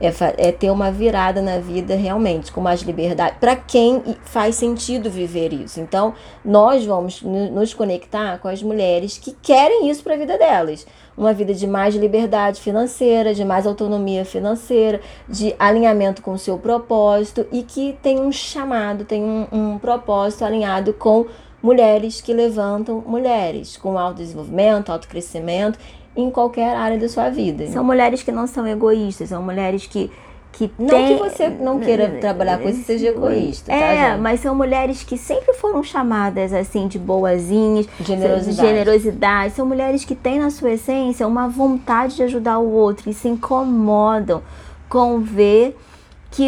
É, 0.00 0.48
é 0.48 0.52
ter 0.52 0.70
uma 0.70 0.90
virada 0.90 1.42
na 1.42 1.58
vida 1.58 1.96
realmente, 1.96 2.52
com 2.52 2.60
mais 2.60 2.82
liberdade, 2.82 3.36
para 3.40 3.56
quem 3.56 4.02
faz 4.24 4.54
sentido 4.54 5.10
viver 5.10 5.52
isso. 5.52 5.80
Então, 5.80 6.14
nós 6.44 6.84
vamos 6.84 7.22
nos 7.22 7.74
conectar 7.74 8.38
com 8.38 8.48
as 8.48 8.62
mulheres 8.62 9.18
que 9.18 9.32
querem 9.42 9.90
isso 9.90 10.02
para 10.02 10.14
a 10.14 10.18
vida 10.18 10.38
delas 10.38 10.86
uma 11.16 11.32
vida 11.32 11.52
de 11.52 11.66
mais 11.66 11.94
liberdade 11.94 12.60
financeira, 12.60 13.34
de 13.34 13.44
mais 13.44 13.66
autonomia 13.66 14.24
financeira, 14.24 15.00
de 15.28 15.54
alinhamento 15.58 16.22
com 16.22 16.32
o 16.32 16.38
seu 16.38 16.58
propósito 16.58 17.46
e 17.52 17.62
que 17.62 17.96
tem 18.02 18.20
um 18.20 18.32
chamado, 18.32 19.04
tem 19.04 19.22
um, 19.22 19.46
um 19.52 19.78
propósito 19.78 20.44
alinhado 20.44 20.92
com 20.92 21.26
mulheres 21.62 22.20
que 22.20 22.32
levantam 22.32 23.02
mulheres, 23.06 23.76
com 23.76 23.96
autodesenvolvimento, 23.96 24.90
autocrescimento 24.90 25.78
em 26.16 26.30
qualquer 26.30 26.76
área 26.76 26.98
da 26.98 27.08
sua 27.08 27.30
vida. 27.30 27.66
São 27.68 27.84
mulheres 27.84 28.22
que 28.22 28.32
não 28.32 28.46
são 28.46 28.66
egoístas, 28.66 29.28
são 29.28 29.42
mulheres 29.42 29.86
que 29.86 30.10
que 30.52 30.70
não 30.78 30.86
tem... 30.86 31.16
que 31.16 31.22
você 31.22 31.48
não 31.48 31.80
queira 31.80 32.08
trabalhar 32.20 32.58
com 32.58 32.68
isso 32.68 32.80
e 32.80 32.84
seja 32.84 33.08
egoísta, 33.08 33.72
tá, 33.72 33.76
É, 33.76 34.10
gente? 34.10 34.20
mas 34.20 34.40
são 34.40 34.54
mulheres 34.54 35.02
que 35.02 35.16
sempre 35.16 35.54
foram 35.54 35.82
chamadas 35.82 36.52
assim 36.52 36.86
de 36.86 36.98
boazinhas, 36.98 37.88
generosidade. 38.00 38.68
generosidade. 38.68 39.54
São 39.54 39.64
mulheres 39.66 40.04
que 40.04 40.14
têm 40.14 40.38
na 40.38 40.50
sua 40.50 40.72
essência 40.72 41.26
uma 41.26 41.48
vontade 41.48 42.16
de 42.16 42.22
ajudar 42.22 42.58
o 42.58 42.70
outro 42.70 43.08
e 43.08 43.14
se 43.14 43.28
incomodam 43.28 44.42
com 44.88 45.20
ver 45.20 45.76
que 46.30 46.44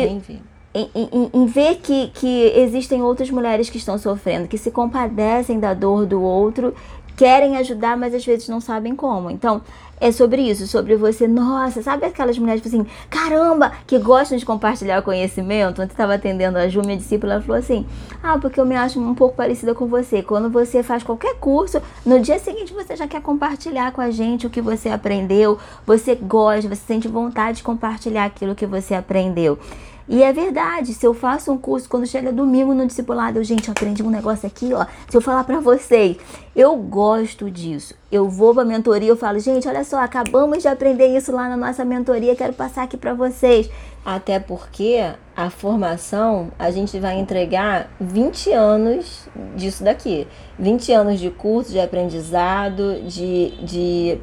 em, 0.74 0.90
em, 0.94 1.30
em, 1.32 1.46
ver 1.46 1.76
que, 1.76 2.08
que 2.08 2.52
existem 2.56 3.00
outras 3.00 3.30
mulheres 3.30 3.70
que 3.70 3.78
estão 3.78 3.96
sofrendo, 3.96 4.48
que 4.48 4.58
se 4.58 4.70
compadecem 4.70 5.60
da 5.60 5.72
dor 5.72 6.04
do 6.04 6.20
outro, 6.20 6.74
querem 7.16 7.56
ajudar, 7.58 7.96
mas 7.96 8.12
às 8.12 8.24
vezes 8.24 8.48
não 8.48 8.60
sabem 8.60 8.94
como. 8.96 9.30
Então, 9.30 9.62
é 10.04 10.12
sobre 10.12 10.42
isso, 10.42 10.66
sobre 10.66 10.96
você, 10.96 11.26
nossa, 11.26 11.82
sabe 11.82 12.04
aquelas 12.04 12.36
mulheres 12.38 12.60
tipo 12.60 12.76
assim, 12.76 12.86
caramba, 13.08 13.72
que 13.86 13.98
gostam 13.98 14.36
de 14.36 14.44
compartilhar 14.44 15.00
conhecimento? 15.00 15.80
Ontem 15.80 15.92
estava 15.92 16.12
atendendo 16.12 16.58
a 16.58 16.68
Ju, 16.68 16.82
minha 16.82 16.98
discípula, 16.98 17.34
ela 17.34 17.42
falou 17.42 17.56
assim: 17.56 17.86
ah, 18.22 18.38
porque 18.38 18.60
eu 18.60 18.66
me 18.66 18.76
acho 18.76 19.00
um 19.00 19.14
pouco 19.14 19.34
parecida 19.34 19.74
com 19.74 19.86
você. 19.86 20.22
Quando 20.22 20.50
você 20.50 20.82
faz 20.82 21.02
qualquer 21.02 21.36
curso, 21.36 21.80
no 22.04 22.20
dia 22.20 22.38
seguinte 22.38 22.74
você 22.74 22.94
já 22.94 23.08
quer 23.08 23.22
compartilhar 23.22 23.92
com 23.92 24.02
a 24.02 24.10
gente 24.10 24.46
o 24.46 24.50
que 24.50 24.60
você 24.60 24.90
aprendeu, 24.90 25.58
você 25.86 26.14
gosta, 26.14 26.68
você 26.68 26.82
sente 26.86 27.08
vontade 27.08 27.58
de 27.58 27.62
compartilhar 27.62 28.26
aquilo 28.26 28.54
que 28.54 28.66
você 28.66 28.94
aprendeu. 28.94 29.58
E 30.06 30.22
é 30.22 30.32
verdade, 30.32 30.92
se 30.92 31.06
eu 31.06 31.14
faço 31.14 31.50
um 31.50 31.56
curso, 31.56 31.88
quando 31.88 32.06
chega 32.06 32.30
domingo 32.30 32.74
no 32.74 32.86
discipulado, 32.86 33.38
eu, 33.38 33.44
gente, 33.44 33.70
aprendi 33.70 34.02
um 34.02 34.10
negócio 34.10 34.46
aqui, 34.46 34.72
ó. 34.74 34.84
Se 35.08 35.16
eu 35.16 35.20
falar 35.20 35.44
para 35.44 35.60
vocês, 35.60 36.18
eu 36.54 36.76
gosto 36.76 37.50
disso. 37.50 37.94
Eu 38.12 38.28
vou 38.28 38.52
pra 38.54 38.64
mentoria, 38.64 39.08
eu 39.08 39.16
falo, 39.16 39.38
gente, 39.38 39.66
olha 39.66 39.82
só, 39.82 39.98
acabamos 39.98 40.62
de 40.62 40.68
aprender 40.68 41.16
isso 41.16 41.32
lá 41.32 41.48
na 41.48 41.56
nossa 41.56 41.84
mentoria, 41.84 42.36
quero 42.36 42.52
passar 42.52 42.82
aqui 42.82 42.98
para 42.98 43.14
vocês. 43.14 43.70
Até 44.04 44.38
porque 44.38 45.00
a 45.34 45.48
formação, 45.48 46.52
a 46.58 46.70
gente 46.70 47.00
vai 47.00 47.18
entregar 47.18 47.90
20 47.98 48.52
anos 48.52 49.26
disso 49.56 49.82
daqui. 49.82 50.28
20 50.58 50.92
anos 50.92 51.18
de 51.18 51.30
curso, 51.30 51.72
de 51.72 51.80
aprendizado, 51.80 53.00
de, 53.08 53.52
de 53.64 54.20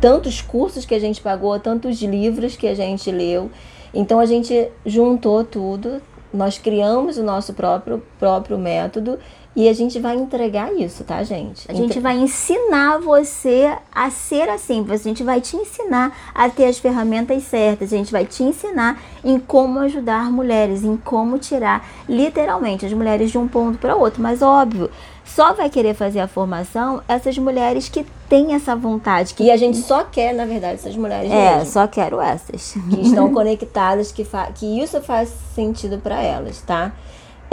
tantos 0.00 0.40
cursos 0.40 0.86
que 0.86 0.94
a 0.94 0.98
gente 0.98 1.20
pagou, 1.20 1.60
tantos 1.60 2.00
livros 2.00 2.56
que 2.56 2.66
a 2.66 2.74
gente 2.74 3.10
leu. 3.10 3.50
Então 3.94 4.18
a 4.18 4.26
gente 4.26 4.68
juntou 4.86 5.44
tudo, 5.44 6.00
nós 6.32 6.58
criamos 6.58 7.18
o 7.18 7.22
nosso 7.22 7.52
próprio, 7.52 8.02
próprio 8.18 8.58
método 8.58 9.18
e 9.54 9.68
a 9.68 9.72
gente 9.74 10.00
vai 10.00 10.16
entregar 10.16 10.72
isso, 10.72 11.04
tá, 11.04 11.22
gente? 11.22 11.70
A 11.70 11.74
gente 11.74 12.00
vai 12.00 12.16
ensinar 12.16 12.98
você 12.98 13.76
a 13.94 14.10
ser 14.10 14.48
assim. 14.48 14.84
A 14.88 14.96
gente 14.96 15.22
vai 15.22 15.42
te 15.42 15.56
ensinar 15.56 16.16
a 16.34 16.48
ter 16.48 16.64
as 16.64 16.78
ferramentas 16.78 17.42
certas. 17.42 17.92
A 17.92 17.96
gente 17.96 18.10
vai 18.10 18.24
te 18.24 18.42
ensinar 18.42 18.98
em 19.22 19.38
como 19.38 19.78
ajudar 19.80 20.32
mulheres, 20.32 20.82
em 20.82 20.96
como 20.96 21.38
tirar 21.38 21.86
literalmente 22.08 22.86
as 22.86 22.92
mulheres 22.94 23.30
de 23.30 23.36
um 23.36 23.46
ponto 23.46 23.76
para 23.76 23.94
outro. 23.94 24.22
Mas 24.22 24.40
óbvio, 24.40 24.90
só 25.22 25.52
vai 25.52 25.68
querer 25.68 25.92
fazer 25.92 26.20
a 26.20 26.28
formação 26.28 27.02
essas 27.06 27.36
mulheres 27.36 27.90
que 27.90 28.06
têm 28.30 28.54
essa 28.54 28.74
vontade. 28.74 29.34
Que... 29.34 29.44
E 29.44 29.50
a 29.50 29.56
gente 29.58 29.76
só 29.76 30.02
quer, 30.02 30.32
na 30.32 30.46
verdade, 30.46 30.74
essas 30.74 30.96
mulheres. 30.96 31.30
É, 31.30 31.56
mesmo, 31.56 31.70
só 31.70 31.86
quero 31.86 32.22
essas. 32.22 32.74
Que 32.88 33.02
estão 33.02 33.28
conectadas, 33.34 34.12
que, 34.12 34.24
fa... 34.24 34.46
que 34.46 34.80
isso 34.80 34.98
faz 35.02 35.30
sentido 35.54 35.98
para 35.98 36.22
elas, 36.22 36.62
tá? 36.62 36.92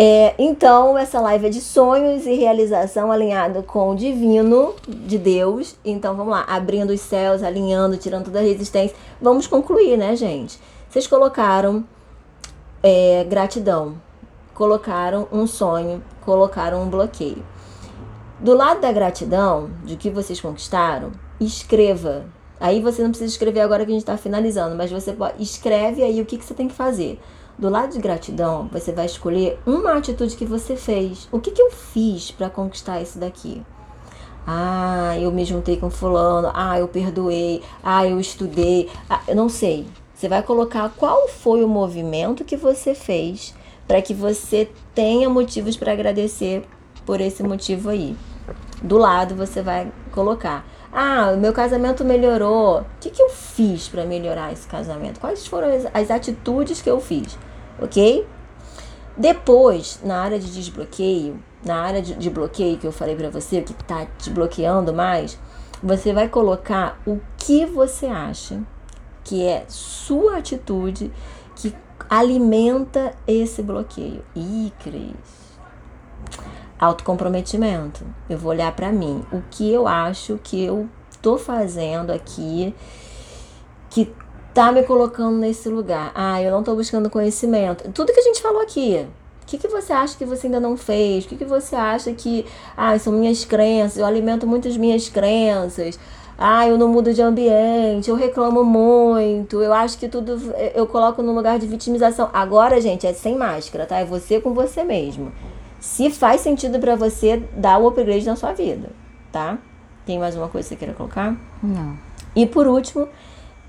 É, 0.02 0.34
então, 0.40 0.98
essa 0.98 1.20
live 1.20 1.48
é 1.48 1.50
de 1.50 1.60
sonhos 1.60 2.26
e 2.26 2.34
realização 2.34 3.12
alinhado 3.12 3.62
com 3.64 3.92
o 3.92 3.96
divino 3.98 4.74
de 4.88 5.18
Deus. 5.18 5.76
Então, 5.84 6.16
vamos 6.16 6.32
lá, 6.32 6.46
abrindo 6.48 6.92
os 6.92 7.02
céus, 7.02 7.44
alinhando, 7.44 7.98
tirando 7.98 8.24
toda 8.24 8.40
a 8.40 8.42
resistência. 8.42 8.96
Vamos 9.22 9.46
concluir, 9.46 9.98
né, 9.98 10.16
gente? 10.16 10.58
Vocês 10.90 11.06
colocaram 11.06 11.84
é, 12.82 13.26
gratidão, 13.26 13.96
colocaram 14.56 15.28
um 15.34 15.46
sonho, 15.46 16.02
colocaram 16.22 16.82
um 16.82 16.90
bloqueio. 16.90 17.44
Do 18.40 18.56
lado 18.56 18.80
da 18.80 18.94
gratidão, 18.94 19.70
de 19.84 19.98
que 19.98 20.10
vocês 20.10 20.40
conquistaram, 20.40 21.12
escreva. 21.42 22.24
Aí 22.58 22.82
você 22.82 23.04
não 23.04 23.10
precisa 23.10 23.30
escrever 23.30 23.60
agora 23.60 23.84
que 23.84 23.92
a 23.92 23.96
gente 23.96 24.04
está 24.04 24.16
finalizando, 24.16 24.78
mas 24.78 24.90
você 24.90 25.12
pode, 25.12 25.44
escreve 25.44 26.02
aí 26.02 26.22
o 26.22 26.26
que, 26.26 26.38
que 26.38 26.46
você 26.46 26.54
tem 26.54 26.70
que 26.70 26.74
fazer. 26.74 27.20
Do 27.60 27.68
lado 27.68 27.92
de 27.92 28.00
gratidão, 28.00 28.70
você 28.72 28.94
vai 28.94 29.06
escolher 29.06 29.60
uma 29.66 29.98
atitude 29.98 30.38
que 30.38 30.46
você 30.46 30.78
fez. 30.78 31.28
O 31.30 31.42
que, 31.42 31.52
que 31.52 31.62
eu 31.62 31.70
fiz 31.70 32.32
para 32.32 32.50
conquistar 32.50 33.02
isso 33.02 33.20
daqui? 33.20 33.62
Ah, 34.48 35.18
eu 35.20 35.30
me 35.30 35.44
juntei 35.44 35.76
com 35.76 35.90
fulano. 35.90 36.50
Ah, 36.54 36.80
eu 36.80 36.88
perdoei. 36.88 37.62
Ah, 37.84 38.08
eu 38.08 38.18
estudei. 38.18 38.90
Ah, 39.10 39.20
eu 39.28 39.36
não 39.36 39.50
sei. 39.50 39.86
Você 40.16 40.30
vai 40.30 40.42
colocar 40.42 40.90
qual 40.96 41.28
foi 41.28 41.62
o 41.62 41.68
movimento 41.68 42.46
que 42.46 42.56
você 42.56 42.96
fez 42.96 43.54
para 43.86 44.02
que 44.02 44.14
você 44.14 44.72
tenha 44.96 45.30
motivos 45.30 45.76
para 45.76 45.92
agradecer 45.92 46.64
por 47.06 47.20
esse 47.20 47.44
motivo 47.44 47.90
aí. 47.90 48.16
Do 48.82 48.98
lado 48.98 49.36
você 49.36 49.62
vai 49.62 49.92
colocar: 50.14 50.66
Ah, 50.94 51.34
meu 51.34 51.52
casamento 51.52 52.06
melhorou. 52.06 52.80
O 52.80 52.86
que, 53.02 53.10
que 53.10 53.22
eu 53.22 53.30
fiz 53.30 53.90
para 53.90 54.06
melhorar 54.06 54.54
esse 54.54 54.66
casamento? 54.66 55.20
Quais 55.20 55.46
foram 55.46 55.68
as, 55.76 55.86
as 55.94 56.10
atitudes 56.10 56.82
que 56.82 56.90
eu 56.90 57.02
fiz? 57.02 57.38
Ok? 57.82 58.28
Depois, 59.18 60.00
na 60.04 60.22
área 60.22 60.40
de 60.40 60.52
desbloqueio, 60.52 61.42
na 61.66 61.82
área 61.82 62.02
de, 62.02 62.16
de 62.16 62.30
bloqueio 62.30 62.78
que 62.78 62.88
eu 62.88 62.92
falei 62.92 63.16
para 63.16 63.30
você, 63.30 63.62
que 63.62 63.74
tá 63.74 64.08
desbloqueando 64.18 64.94
mais, 64.94 65.38
você 65.82 66.14
vai 66.14 66.28
colocar 66.28 67.00
o 67.06 67.20
que 67.38 67.66
você 67.66 68.06
acha 68.06 68.62
que 69.24 69.46
é 69.46 69.66
sua 69.68 70.38
atitude 70.38 71.12
que 71.56 71.76
alimenta 72.10 73.14
esse 73.28 73.62
bloqueio. 73.62 74.24
Ih, 74.36 74.74
Cris. 74.80 75.14
Autocomprometimento. 76.80 78.06
Eu 78.30 78.38
vou 78.38 78.52
olhar 78.52 78.76
para 78.76 78.92
mim. 78.92 79.24
O 79.32 79.42
que 79.52 79.72
eu 79.72 79.88
acho 79.88 80.40
que 80.42 80.64
eu 80.64 80.90
tô 81.22 81.38
fazendo 81.38 82.12
aqui 82.12 82.74
que 83.90 84.14
tá 84.60 84.74
me 84.74 84.84
colocando 84.84 85.38
nesse 85.38 85.70
lugar? 85.70 86.12
Ah, 86.14 86.42
eu 86.44 86.52
não 86.52 86.62
tô 86.62 86.76
buscando 86.76 87.10
conhecimento. 87.10 87.90
Tudo 87.94 88.12
que 88.12 88.20
a 88.20 88.24
gente 88.24 88.42
falou 88.42 88.62
aqui. 88.62 89.08
O 89.42 89.46
que, 89.46 89.58
que 89.58 89.70
você 89.70 89.94
acha 89.94 90.18
que 90.18 90.26
você 90.26 90.48
ainda 90.48 90.60
não 90.60 90.76
fez? 90.76 91.24
O 91.24 91.30
que, 91.30 91.38
que 91.38 91.46
você 91.46 91.78
acha 91.78 92.12
que. 92.12 92.46
Ah, 92.76 93.00
são 93.00 93.14
minhas 93.14 93.46
crenças, 93.46 93.98
eu 93.98 94.06
alimento 94.06 94.46
muito 94.46 94.68
as 94.68 94.76
minhas 94.76 95.08
crenças. 95.08 95.98
Ah, 96.38 96.68
eu 96.68 96.78
não 96.78 96.90
mudo 96.90 97.14
de 97.14 97.22
ambiente, 97.22 98.10
eu 98.10 98.16
reclamo 98.16 98.64
muito, 98.64 99.62
eu 99.62 99.74
acho 99.74 99.98
que 99.98 100.08
tudo 100.08 100.40
eu 100.74 100.88
coloco 100.88 101.22
no 101.22 101.34
lugar 101.34 101.58
de 101.58 101.66
vitimização. 101.66 102.30
Agora, 102.34 102.80
gente, 102.80 103.08
é 103.08 103.14
sem 103.14 103.38
máscara, 103.38 103.86
tá? 103.86 104.00
É 104.00 104.06
você 104.06 104.42
com 104.42 104.54
você 104.54 104.84
mesmo. 104.84 105.32
Se 105.80 106.10
faz 106.10 106.42
sentido 106.42 106.80
para 106.80 106.96
você, 106.96 107.44
dá 107.56 107.78
o 107.78 107.88
upgrade 107.88 108.26
na 108.26 108.36
sua 108.36 108.52
vida, 108.52 108.90
tá? 109.32 109.58
Tem 110.06 110.20
mais 110.20 110.36
uma 110.36 110.50
coisa 110.50 110.68
que 110.68 110.76
você 110.76 110.80
queira 110.80 110.94
colocar? 110.94 111.36
Não. 111.64 111.98
E 112.36 112.46
por 112.46 112.68
último, 112.68 113.08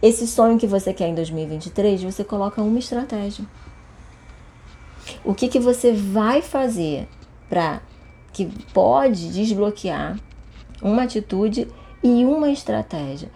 esse 0.03 0.26
sonho 0.26 0.59
que 0.59 0.66
você 0.66 0.92
quer 0.92 1.09
em 1.09 1.14
2023, 1.14 2.03
você 2.03 2.24
coloca 2.24 2.62
uma 2.62 2.78
estratégia. 2.78 3.44
O 5.24 5.34
que, 5.34 5.48
que 5.48 5.59
você 5.59 5.92
vai 5.92 6.40
fazer 6.40 7.09
para 7.48 7.80
que 8.32 8.46
pode 8.72 9.32
desbloquear 9.32 10.18
uma 10.80 11.03
atitude 11.03 11.68
e 12.03 12.24
uma 12.24 12.51
estratégia. 12.51 13.30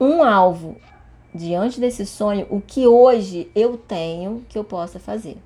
Um 0.00 0.22
alvo 0.22 0.76
diante 1.34 1.80
desse 1.80 2.06
sonho, 2.06 2.46
o 2.50 2.60
que 2.60 2.86
hoje 2.86 3.50
eu 3.54 3.76
tenho 3.76 4.44
que 4.48 4.58
eu 4.58 4.64
possa 4.64 4.98
fazer. 4.98 5.36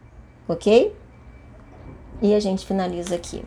Ok? 0.47 0.95
E 2.21 2.35
a 2.35 2.41
gente 2.41 2.67
finaliza 2.67 3.15
aqui. 3.15 3.45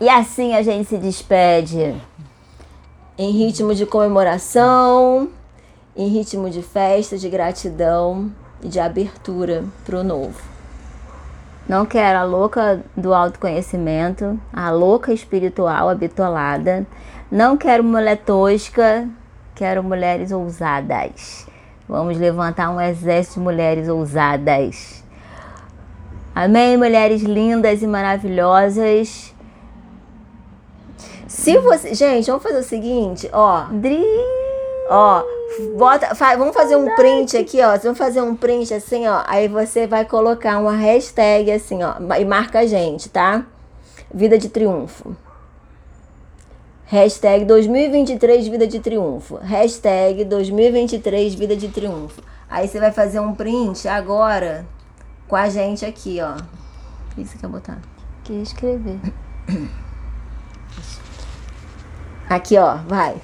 E 0.00 0.08
assim 0.08 0.54
a 0.54 0.62
gente 0.62 0.88
se 0.88 0.98
despede. 0.98 1.94
Em 3.16 3.30
ritmo 3.30 3.74
de 3.74 3.86
comemoração, 3.86 5.30
em 5.96 6.08
ritmo 6.08 6.50
de 6.50 6.62
festa, 6.62 7.16
de 7.16 7.28
gratidão 7.28 8.30
e 8.62 8.68
de 8.68 8.78
abertura 8.78 9.64
para 9.84 9.98
o 9.98 10.04
novo. 10.04 10.38
Não 11.68 11.84
quero 11.84 12.18
a 12.18 12.22
louca 12.22 12.80
do 12.96 13.12
autoconhecimento, 13.12 14.38
a 14.52 14.70
louca 14.70 15.12
espiritual 15.12 15.88
habitolada. 15.88 16.86
Não 17.30 17.56
quero 17.56 17.82
mulher 17.82 18.18
tosca, 18.18 19.08
quero 19.54 19.82
mulheres 19.82 20.30
ousadas. 20.30 21.46
Vamos 21.88 22.16
levantar 22.18 22.70
um 22.70 22.80
exército 22.80 23.40
de 23.40 23.44
mulheres 23.44 23.88
ousadas. 23.88 25.02
Amém, 26.34 26.76
mulheres 26.76 27.22
lindas 27.22 27.82
e 27.82 27.86
maravilhosas. 27.86 29.34
Se 31.26 31.58
você, 31.58 31.94
gente, 31.94 32.26
vamos 32.26 32.42
fazer 32.42 32.58
o 32.58 32.62
seguinte, 32.62 33.28
ó. 33.32 33.64
Dri. 33.72 34.45
Ó, 34.88 35.22
bota, 35.76 36.14
fa, 36.14 36.36
vamos 36.36 36.54
fazer 36.54 36.76
um 36.76 36.94
print 36.94 37.36
aqui, 37.36 37.60
ó. 37.60 37.76
Vamos 37.78 37.98
fazer 37.98 38.20
um 38.20 38.36
print 38.36 38.72
assim, 38.72 39.06
ó. 39.06 39.22
Aí 39.26 39.48
você 39.48 39.86
vai 39.86 40.04
colocar 40.04 40.58
uma 40.58 40.76
hashtag 40.76 41.50
assim, 41.50 41.80
ó, 41.82 41.94
e 42.18 42.24
marca 42.24 42.60
a 42.60 42.66
gente, 42.66 43.08
tá? 43.08 43.44
Vida 44.12 44.38
de 44.38 44.48
triunfo. 44.48 45.16
Hashtag 46.88 47.44
2023 47.44 48.46
Vida 48.46 48.64
de 48.64 48.78
Triunfo. 48.78 49.38
Hashtag 49.38 50.24
2023 50.24 51.34
Vida 51.34 51.56
de 51.56 51.66
Triunfo. 51.66 52.22
Aí 52.48 52.68
você 52.68 52.78
vai 52.78 52.92
fazer 52.92 53.18
um 53.18 53.34
print 53.34 53.88
agora 53.88 54.64
com 55.26 55.34
a 55.34 55.48
gente 55.48 55.84
aqui, 55.84 56.20
ó. 56.22 56.36
O 56.36 57.14
que 57.16 57.24
você 57.24 57.36
quer 57.38 57.48
botar? 57.48 57.78
Que 58.22 58.34
escrever. 58.34 59.00
Aqui, 62.30 62.56
ó, 62.56 62.76
vai. 62.86 63.20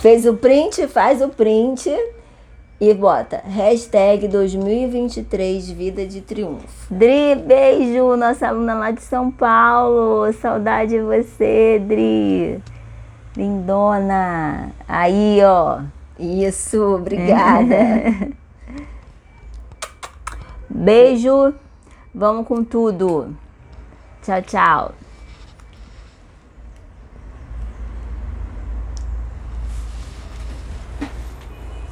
Fez 0.00 0.24
o 0.24 0.34
print? 0.34 0.88
Faz 0.88 1.20
o 1.20 1.28
print 1.28 1.94
e 2.80 2.94
bota 2.94 3.42
hashtag 3.44 4.26
2023 4.28 5.70
Vida 5.72 6.06
de 6.06 6.22
Triunfo. 6.22 6.66
Dri, 6.90 7.34
beijo, 7.34 8.16
nossa 8.16 8.48
aluna 8.48 8.74
lá 8.76 8.90
de 8.92 9.02
São 9.02 9.30
Paulo. 9.30 10.32
Saudade 10.32 10.92
de 10.92 11.02
você, 11.02 11.78
Dri. 11.86 12.62
Lindona. 13.36 14.72
Aí, 14.88 15.40
ó. 15.44 15.82
Isso, 16.18 16.82
obrigada. 16.94 18.32
beijo. 20.66 21.52
Vamos 22.14 22.46
com 22.46 22.64
tudo. 22.64 23.36
Tchau, 24.22 24.40
tchau. 24.40 24.99